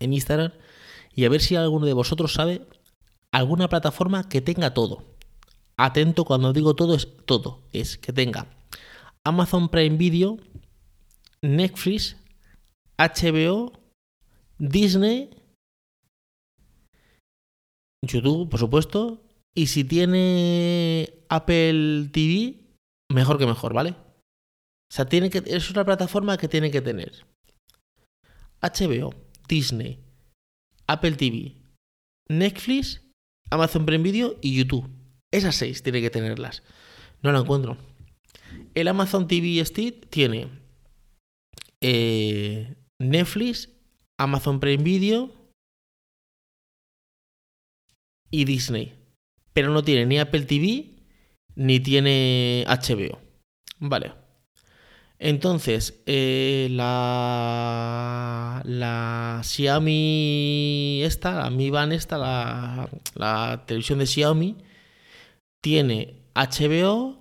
en 0.00 0.12
Instagram. 0.12 0.52
Y 1.14 1.24
a 1.24 1.28
ver 1.28 1.40
si 1.40 1.54
alguno 1.54 1.86
de 1.86 1.92
vosotros 1.92 2.32
sabe 2.34 2.62
alguna 3.30 3.68
plataforma 3.68 4.28
que 4.28 4.40
tenga 4.40 4.74
todo 4.74 5.15
atento 5.78 6.24
cuando 6.24 6.52
digo 6.52 6.74
todo 6.74 6.94
es 6.94 7.08
todo, 7.26 7.62
es 7.72 7.98
que 7.98 8.12
tenga 8.12 8.48
Amazon 9.24 9.68
Prime 9.68 9.96
Video, 9.96 10.38
Netflix, 11.42 12.16
HBO, 12.98 13.72
Disney, 14.58 15.30
YouTube, 18.02 18.48
por 18.48 18.60
supuesto, 18.60 19.22
y 19.54 19.66
si 19.66 19.84
tiene 19.84 21.24
Apple 21.28 22.08
TV, 22.12 22.60
mejor 23.10 23.38
que 23.38 23.46
mejor, 23.46 23.74
¿vale? 23.74 23.90
O 23.90 24.94
sea, 24.94 25.06
tiene 25.06 25.30
que, 25.30 25.42
es 25.46 25.70
una 25.70 25.84
plataforma 25.84 26.38
que 26.38 26.48
tiene 26.48 26.70
que 26.70 26.80
tener 26.80 27.26
HBO, 28.62 29.14
Disney, 29.48 29.98
Apple 30.86 31.12
TV, 31.12 31.56
Netflix, 32.28 33.02
Amazon 33.50 33.84
Prime 33.84 34.04
Video 34.04 34.36
y 34.40 34.56
YouTube. 34.56 34.95
Esas 35.36 35.54
seis 35.56 35.82
tiene 35.82 36.00
que 36.00 36.08
tenerlas. 36.08 36.62
No 37.20 37.30
la 37.30 37.40
encuentro. 37.40 37.76
El 38.74 38.88
Amazon 38.88 39.28
TV 39.28 39.62
Stick 39.66 40.08
tiene 40.08 40.48
eh, 41.82 42.74
Netflix, 42.98 43.68
Amazon 44.18 44.60
Prime 44.60 44.82
Video 44.82 45.30
y 48.30 48.46
Disney. 48.46 48.94
Pero 49.52 49.72
no 49.72 49.84
tiene 49.84 50.06
ni 50.06 50.18
Apple 50.18 50.46
TV 50.46 50.94
ni 51.54 51.80
tiene 51.80 52.64
HBO. 52.66 53.20
Vale. 53.78 54.14
Entonces, 55.18 56.02
eh, 56.06 56.68
la, 56.70 58.62
Xiaomi 59.44 61.02
esta, 61.02 61.34
la 61.34 61.50
Mi 61.50 61.68
Band 61.68 61.92
esta, 61.92 62.16
la, 62.16 62.88
la 63.14 63.64
televisión 63.66 63.98
de 63.98 64.06
Xiaomi, 64.06 64.56
tiene 65.66 66.22
HBO, 66.36 67.18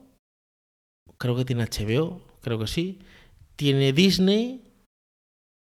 creo 1.18 1.36
que 1.36 1.46
tiene 1.46 1.64
HBO, 1.66 2.22
creo 2.42 2.60
que 2.60 2.68
sí, 2.68 3.00
tiene 3.56 3.92
Disney, 3.92 4.72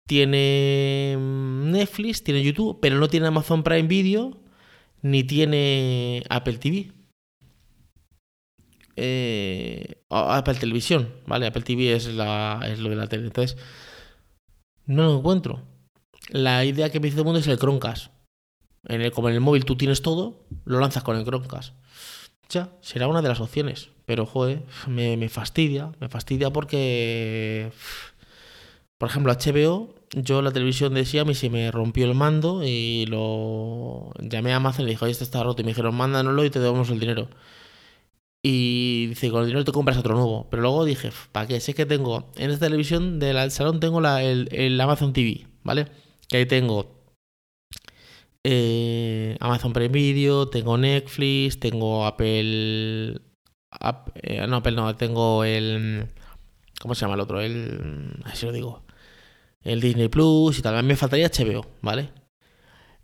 tiene 0.05 1.15
mm, 1.17 1.71
Netflix, 1.71 2.25
tiene 2.25 2.43
YouTube, 2.43 2.79
pero 2.81 2.97
no 2.97 3.07
tiene 3.07 3.27
Amazon 3.27 3.63
Prime 3.63 3.87
Video 3.87 4.37
ni 5.01 5.23
tiene 5.23 6.23
Apple 6.29 6.57
TV. 6.57 6.91
Eh, 8.97 10.03
Apple 10.09 10.55
Televisión, 10.55 11.09
¿vale? 11.25 11.47
Apple 11.47 11.61
TV 11.61 11.93
es, 11.93 12.07
la, 12.07 12.59
es 12.67 12.79
lo 12.79 12.89
de 12.89 12.97
la 12.97 13.07
tele. 13.07 13.27
Entonces, 13.27 13.57
no 14.87 15.03
lo 15.03 15.19
encuentro. 15.19 15.63
La 16.31 16.65
idea 16.65 16.91
que 16.91 16.99
me 16.99 17.05
dice 17.05 17.19
el 17.19 17.23
mundo 17.23 17.39
es 17.39 17.47
el 17.47 17.57
Chromecast. 17.57 18.11
En 18.89 18.99
el, 18.99 19.13
como 19.13 19.29
en 19.29 19.35
el 19.35 19.39
móvil 19.39 19.63
tú 19.63 19.77
tienes 19.77 20.01
todo, 20.01 20.45
lo 20.65 20.81
lanzas 20.81 21.03
con 21.03 21.15
el 21.15 21.23
Chromecast. 21.23 21.75
Será 22.81 23.07
una 23.07 23.21
de 23.21 23.29
las 23.29 23.39
opciones. 23.39 23.89
Pero, 24.05 24.25
joder, 24.25 24.63
me, 24.87 25.29
fastidia. 25.29 25.91
Me 25.99 26.09
fastidia 26.09 26.51
porque, 26.51 27.71
por 28.97 29.09
ejemplo, 29.09 29.33
HBO 29.33 29.95
yo 30.15 30.41
la 30.41 30.51
televisión 30.51 30.93
de 30.93 31.05
Xiaomi 31.05 31.33
se 31.33 31.49
me 31.49 31.71
rompió 31.71 32.05
el 32.05 32.13
mando 32.13 32.61
y 32.63 33.05
lo 33.07 34.11
llamé 34.19 34.53
a 34.53 34.57
Amazon 34.57 34.83
y 34.83 34.85
le 34.85 34.91
dije, 34.91 35.05
oye, 35.05 35.11
este 35.11 35.23
está 35.23 35.43
roto. 35.43 35.61
Y 35.61 35.65
me 35.65 35.71
dijeron, 35.71 35.95
mándanoslo 35.95 36.45
y 36.45 36.49
te 36.49 36.59
damos 36.59 36.89
el 36.89 36.99
dinero. 36.99 37.29
Y 38.45 39.07
dice, 39.07 39.31
con 39.31 39.41
el 39.41 39.47
dinero 39.47 39.63
te 39.63 39.71
compras 39.71 39.97
otro 39.97 40.15
nuevo. 40.15 40.47
Pero 40.49 40.61
luego 40.61 40.85
dije, 40.85 41.11
¿para 41.31 41.47
qué? 41.47 41.55
Es 41.55 41.73
que 41.73 41.85
tengo, 41.85 42.29
en 42.35 42.51
esta 42.51 42.65
televisión 42.65 43.19
del 43.19 43.51
salón 43.51 43.79
tengo 43.79 44.01
la, 44.01 44.21
el, 44.21 44.79
Amazon 44.81 45.13
TV, 45.13 45.47
¿vale? 45.63 45.87
Que 46.27 46.37
ahí 46.37 46.45
tengo 46.45 46.92
eh, 48.43 49.37
Amazon 49.39 49.73
Prime 49.73 49.89
Video, 49.89 50.49
tengo 50.49 50.77
Netflix, 50.77 51.59
tengo 51.59 52.05
Apple... 52.05 53.21
Eh, 54.15 54.45
no, 54.47 54.57
Apple 54.57 54.73
no, 54.73 54.95
tengo 54.95 55.43
el... 55.43 56.07
¿Cómo 56.79 56.95
se 56.95 57.01
llama 57.01 57.15
el 57.15 57.21
otro? 57.21 57.41
El... 57.41 58.21
Así 58.25 58.45
lo 58.45 58.51
digo. 58.51 58.83
El 59.61 59.81
Disney 59.81 60.09
Plus 60.09 60.59
y 60.59 60.61
tal. 60.61 60.83
Me 60.83 60.95
faltaría 60.95 61.29
HBO, 61.29 61.65
¿vale? 61.81 62.11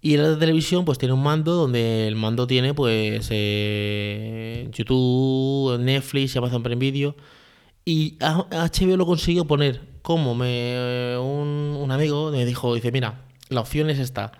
Y 0.01 0.17
la 0.17 0.37
televisión 0.39 0.85
pues 0.85 0.97
tiene 0.97 1.13
un 1.13 1.23
mando 1.23 1.53
donde 1.53 2.07
el 2.07 2.15
mando 2.15 2.47
tiene 2.47 2.73
pues 2.73 3.27
eh, 3.31 4.69
YouTube, 4.73 5.77
Netflix, 5.79 6.37
Amazon 6.37 6.63
Prime 6.63 6.79
Video. 6.79 7.15
Y 7.83 8.17
HBO 8.19 8.97
lo 8.97 9.05
consiguió 9.05 9.45
poner 9.45 9.81
como 10.01 10.35
me, 10.35 11.17
un, 11.17 11.87
amigo 11.91 12.31
me 12.31 12.45
dijo, 12.45 12.75
dice, 12.75 12.91
mira, 12.91 13.25
la 13.49 13.61
opción 13.61 13.89
es 13.89 13.99
esta. 13.99 14.31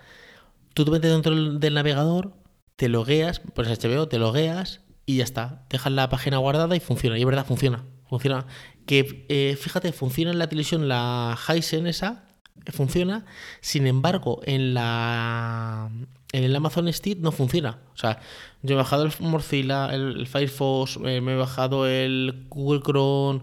Tú 0.74 0.84
te 0.84 0.90
metes 0.90 1.10
dentro 1.10 1.34
del 1.34 1.74
navegador, 1.74 2.32
te 2.76 2.88
logueas, 2.88 3.40
pues 3.54 3.68
HBO, 3.68 4.08
te 4.08 4.18
logueas 4.18 4.80
y 5.06 5.18
ya 5.18 5.24
está. 5.24 5.66
Dejas 5.68 5.92
la 5.92 6.08
página 6.08 6.38
guardada 6.38 6.76
y 6.76 6.80
funciona. 6.80 7.18
Y 7.18 7.20
es 7.20 7.26
verdad, 7.26 7.46
funciona. 7.46 7.84
Funciona. 8.08 8.46
Que 8.86 9.26
eh, 9.28 9.56
fíjate, 9.60 9.92
funciona 9.92 10.30
en 10.30 10.38
la 10.38 10.48
televisión 10.48 10.88
la 10.88 11.36
Hisense 11.48 11.88
esa, 11.90 12.24
funciona. 12.72 13.24
Sin 13.60 13.86
embargo, 13.86 14.40
en 14.44 14.74
la 14.74 15.90
en 16.32 16.44
el 16.44 16.54
Amazon 16.54 16.92
Steam 16.92 17.20
no 17.20 17.32
funciona. 17.32 17.78
O 17.94 17.96
sea, 17.96 18.20
yo 18.62 18.74
he 18.74 18.76
bajado 18.76 19.04
el 19.04 19.12
Mozilla, 19.20 19.92
el, 19.94 20.26
Firefox, 20.26 20.98
eh, 21.04 21.20
me 21.20 21.32
he 21.32 21.36
bajado 21.36 21.86
el 21.86 22.46
Google 22.48 22.80
Chrome, 22.82 23.42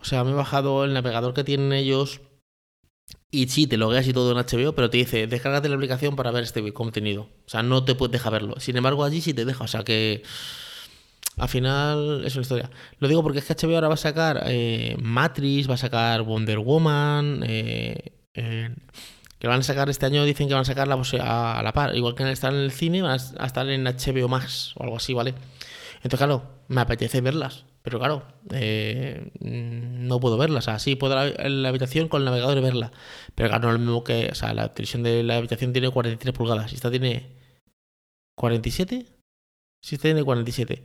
o 0.00 0.04
sea, 0.04 0.24
me 0.24 0.32
he 0.32 0.34
bajado 0.34 0.84
el 0.84 0.92
navegador 0.92 1.34
que 1.34 1.44
tienen 1.44 1.72
ellos. 1.72 2.20
Y 3.30 3.48
sí, 3.48 3.66
te 3.66 3.76
logueas 3.76 4.06
y 4.06 4.12
todo 4.12 4.32
en 4.32 4.38
HBO, 4.38 4.72
pero 4.74 4.88
te 4.88 4.98
dice, 4.98 5.26
descárgate 5.26 5.68
la 5.68 5.74
aplicación 5.74 6.16
para 6.16 6.30
ver 6.30 6.44
este 6.44 6.72
contenido. 6.72 7.22
O 7.46 7.48
sea, 7.48 7.62
no 7.62 7.84
te 7.84 7.94
puedes 7.94 8.12
dejar 8.12 8.32
verlo. 8.32 8.58
Sin 8.60 8.76
embargo, 8.76 9.04
allí 9.04 9.20
sí 9.20 9.34
te 9.34 9.44
deja. 9.44 9.64
O 9.64 9.68
sea 9.68 9.82
que 9.82 10.22
al 11.36 11.48
final 11.48 12.22
es 12.24 12.34
una 12.34 12.42
historia. 12.42 12.70
Lo 12.98 13.08
digo 13.08 13.22
porque 13.22 13.40
es 13.40 13.44
que 13.44 13.54
HBO 13.54 13.74
ahora 13.74 13.88
va 13.88 13.94
a 13.94 13.98
sacar 13.98 14.44
eh, 14.46 14.96
Matrix, 15.00 15.68
va 15.68 15.74
a 15.74 15.78
sacar 15.78 16.22
Wonder 16.22 16.60
Woman, 16.60 17.42
eh, 17.46 18.12
que 19.38 19.46
van 19.46 19.60
a 19.60 19.62
sacar 19.62 19.90
este 19.90 20.06
año, 20.06 20.24
dicen 20.24 20.48
que 20.48 20.54
van 20.54 20.62
a 20.62 20.64
sacar 20.64 20.88
la, 20.88 20.94
a, 20.94 21.62
la 21.62 21.72
par, 21.72 21.94
igual 21.94 22.14
que 22.14 22.30
estar 22.30 22.52
en 22.54 22.60
el 22.60 22.72
cine, 22.72 23.02
van 23.02 23.18
a 23.38 23.46
estar 23.46 23.68
en 23.68 23.84
HBO 23.84 24.28
Max 24.28 24.72
o 24.76 24.84
algo 24.84 24.96
así, 24.96 25.12
¿vale? 25.12 25.34
Entonces, 25.96 26.18
claro, 26.18 26.42
me 26.68 26.80
apetece 26.80 27.20
verlas, 27.20 27.65
pero 27.86 28.00
claro, 28.00 28.24
eh, 28.50 29.30
no 29.38 30.18
puedo 30.18 30.36
verlas. 30.36 30.66
Así 30.66 30.96
puedo 30.96 31.22
en 31.22 31.62
la 31.62 31.68
habitación 31.68 32.08
con 32.08 32.20
el 32.20 32.24
navegador 32.24 32.58
y 32.58 32.60
verla. 32.60 32.90
Pero 33.36 33.48
claro, 33.48 33.68
no 33.68 33.68
es 33.68 33.74
lo 33.74 33.78
mismo 33.78 34.02
que, 34.02 34.28
o 34.32 34.34
sea, 34.34 34.52
la 34.54 34.74
televisión 34.74 35.04
de 35.04 35.22
la 35.22 35.36
habitación 35.36 35.72
tiene 35.72 35.88
43 35.90 36.34
pulgadas 36.34 36.72
y 36.72 36.74
esta 36.74 36.90
tiene 36.90 37.28
47. 38.34 39.06
Sí, 39.80 39.94
esta 39.94 40.08
tiene 40.08 40.24
47. 40.24 40.82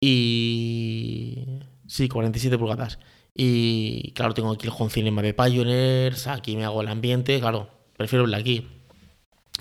Y... 0.00 1.58
Sí, 1.88 2.08
47 2.08 2.56
pulgadas. 2.56 3.00
Y 3.34 4.12
claro, 4.12 4.32
tengo 4.32 4.52
aquí 4.52 4.68
el 4.68 4.72
home 4.78 4.90
cinema 4.90 5.22
de 5.22 5.34
Pioneers, 5.34 6.28
aquí 6.28 6.56
me 6.56 6.64
hago 6.64 6.82
el 6.82 6.88
ambiente, 6.88 7.40
claro, 7.40 7.68
prefiero 7.96 8.22
verla 8.22 8.36
aquí. 8.36 8.68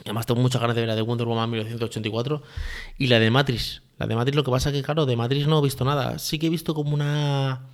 Además 0.04 0.28
tengo 0.28 0.42
muchas 0.42 0.62
ganas 0.62 0.76
de 0.76 0.84
ver 0.84 0.90
la 0.90 0.96
de 0.96 1.02
Wonder 1.02 1.26
Woman 1.26 1.50
1984 1.50 2.44
y 3.00 3.08
la 3.08 3.18
de 3.18 3.32
Matrix. 3.32 3.82
La 3.98 4.08
de 4.08 4.16
Matrix 4.16 4.36
lo 4.36 4.44
que 4.44 4.52
pasa 4.52 4.70
es 4.70 4.76
que, 4.76 4.84
claro, 4.84 5.06
de 5.06 5.16
Matrix 5.16 5.48
no 5.48 5.60
he 5.60 5.64
visto 5.64 5.86
nada. 5.86 6.20
Sí 6.20 6.40
que 6.40 6.48
he 6.48 6.50
visto 6.50 6.74
como 6.74 6.94
una... 6.94 7.68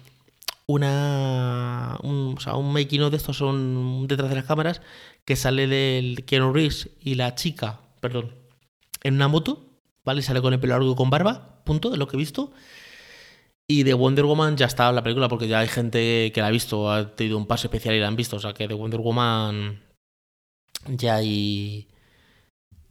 Una... 0.68 1.98
Un, 2.04 2.36
o 2.38 2.40
sea, 2.40 2.56
un 2.56 2.72
making 2.72 3.02
of 3.02 3.12
de 3.12 3.18
estos 3.18 3.38
son 3.38 4.08
detrás 4.08 4.30
de 4.30 4.36
las 4.36 4.46
cámaras 4.46 4.82
que 5.26 5.36
sale 5.36 5.68
del 5.68 6.24
Keanu 6.26 6.54
Reeves 6.54 6.90
y 7.02 7.16
la 7.16 7.36
chica, 7.36 7.82
perdón, 8.00 8.34
en 9.04 9.16
una 9.16 9.28
moto, 9.28 9.66
¿vale? 10.04 10.22
Sale 10.22 10.42
con 10.42 10.54
el 10.54 10.60
pelo 10.60 10.74
largo 10.74 10.92
y 10.92 10.96
con 10.96 11.10
barba, 11.10 11.64
punto, 11.64 11.90
de 11.90 11.98
lo 11.98 12.08
que 12.08 12.18
he 12.18 12.20
visto. 12.20 12.52
Y 13.68 13.84
de 13.84 13.94
Wonder 13.94 14.26
Woman 14.26 14.58
ya 14.58 14.66
está 14.66 14.92
la 14.92 15.04
película 15.04 15.30
porque 15.30 15.48
ya 15.48 15.60
hay 15.60 15.68
gente 15.68 16.32
que 16.34 16.42
la 16.42 16.48
ha 16.48 16.52
visto, 16.52 16.92
ha 16.92 17.16
tenido 17.16 17.38
un 17.38 17.48
paso 17.48 17.68
especial 17.68 17.96
y 17.96 18.00
la 18.00 18.08
han 18.08 18.16
visto. 18.18 18.36
O 18.36 18.40
sea 18.40 18.54
que 18.54 18.68
de 18.68 18.74
Wonder 18.74 19.00
Woman 19.00 19.82
ya 20.88 21.16
hay. 21.16 21.88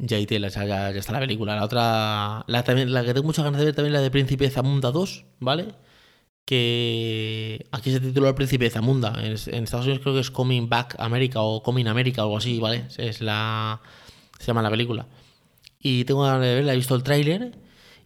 Ya 0.03 0.17
hay 0.17 0.27
tela, 0.27 0.49
ya, 0.49 0.65
ya, 0.65 0.91
está 0.91 1.13
la 1.13 1.21
película. 1.21 1.55
La 1.57 1.65
otra. 1.65 2.45
La, 2.47 2.65
también, 2.65 2.93
la 2.93 3.05
que 3.05 3.15
tengo 3.15 3.27
muchas 3.27 3.45
ganas 3.45 3.61
de 3.61 3.67
ver 3.67 3.75
también 3.75 3.93
la 3.93 4.01
de 4.01 4.11
Príncipe 4.11 4.49
Zamunda 4.51 4.91
2, 4.91 5.27
¿vale? 5.41 5.75
Que 6.45 7.67
aquí 7.71 7.93
se 7.93 8.01
titula 8.01 8.31
El 8.31 8.35
Príncipe 8.35 8.71
Zamunda. 8.71 9.15
En, 9.23 9.33
Estados 9.33 9.87
Unidos 9.87 10.03
creo 10.03 10.15
que 10.15 10.21
es 10.21 10.31
Coming 10.31 10.69
Back 10.69 10.97
America 10.99 11.41
o 11.43 11.63
Coming 11.63 11.87
America 11.87 12.23
o 12.23 12.25
algo 12.27 12.39
así, 12.39 12.59
¿vale? 12.61 12.87
Es 12.97 13.21
la. 13.21 13.81
Se 14.39 14.47
llama 14.47 14.63
la 14.63 14.71
película. 14.71 15.07
Y 15.79 16.05
tengo 16.05 16.23
ganas 16.23 16.43
de 16.43 16.55
verla, 16.55 16.73
he 16.73 16.77
visto 16.77 16.95
el 16.95 17.03
tráiler 17.03 17.59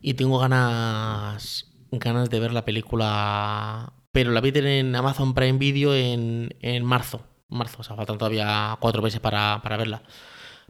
y 0.02 0.14
tengo 0.14 0.38
ganas 0.38 1.74
ganas 1.98 2.30
de 2.30 2.40
ver 2.40 2.52
la 2.52 2.64
película, 2.64 3.92
pero 4.12 4.33
la 4.33 4.40
vi 4.40 4.52
en 4.54 4.94
Amazon 4.94 5.35
Prime 5.35 5.59
Video 5.59 5.94
en, 5.94 6.54
en 6.61 6.85
marzo. 6.85 7.26
Marzo, 7.48 7.78
o 7.80 7.85
sea, 7.85 7.96
faltan 7.96 8.18
todavía 8.18 8.76
cuatro 8.80 9.02
meses 9.02 9.20
para, 9.20 9.61
verla. 9.76 10.02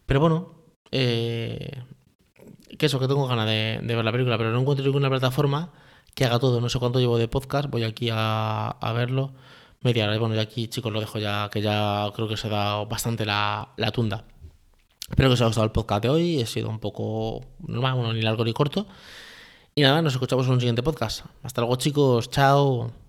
Pero 0.06 0.20
bueno, 0.20 0.63
eh, 0.96 1.83
que 2.78 2.87
eso, 2.87 3.00
que 3.00 3.09
tengo 3.09 3.26
ganas 3.26 3.46
de, 3.46 3.80
ver 3.83 4.04
la 4.04 4.12
película, 4.12 4.38
pero 4.38 4.52
no 4.52 4.61
encuentro 4.61 4.87
ninguna 4.87 5.11
plataforma 5.11 5.72
que 6.14 6.24
haga 6.24 6.38
todo. 6.38 6.61
No 6.61 6.68
sé 6.68 6.78
cuánto 6.78 7.00
llevo 7.00 7.18
de 7.18 7.26
podcast, 7.26 7.68
voy 7.68 7.83
aquí 7.83 8.11
a, 8.12 8.76
verlo. 8.94 9.33
Media 9.83 10.04
hora, 10.07 10.16
bueno, 10.18 10.37
y 10.37 10.38
aquí 10.38 10.68
chicos 10.68 10.92
lo 10.92 11.00
dejo 11.00 11.18
ya, 11.18 11.50
que 11.52 11.61
ya 11.61 12.09
creo 12.14 12.28
que 12.28 12.37
se 12.37 12.46
ha 12.46 12.50
dado 12.50 12.87
bastante 12.87 13.26
la, 13.26 13.70
la 13.76 13.90
tunda. 13.90 14.24
Espero 15.11 15.28
que 15.28 15.35
os 15.35 15.40
haya 15.40 15.48
gustado 15.48 15.66
el 15.66 15.72
podcast 15.72 16.02
de 16.04 16.09
hoy, 16.09 16.40
he 16.40 16.46
sido 16.46 16.70
un 16.70 16.78
poco 16.78 17.44
normal, 17.59 17.94
bueno, 17.94 18.12
ni 18.12 18.22
largo 18.22 18.44
ni 18.44 18.52
corto. 18.52 18.87
Y 19.74 19.83
nada, 19.83 20.00
nos 20.00 20.14
escuchamos 20.14 20.46
en 20.46 20.52
un 20.52 20.61
siguiente 20.61 20.83
podcast. 20.85 21.26
Hasta 21.42 21.61
luego 21.61 21.76
chicos, 21.76 22.30
chao. 22.30 23.03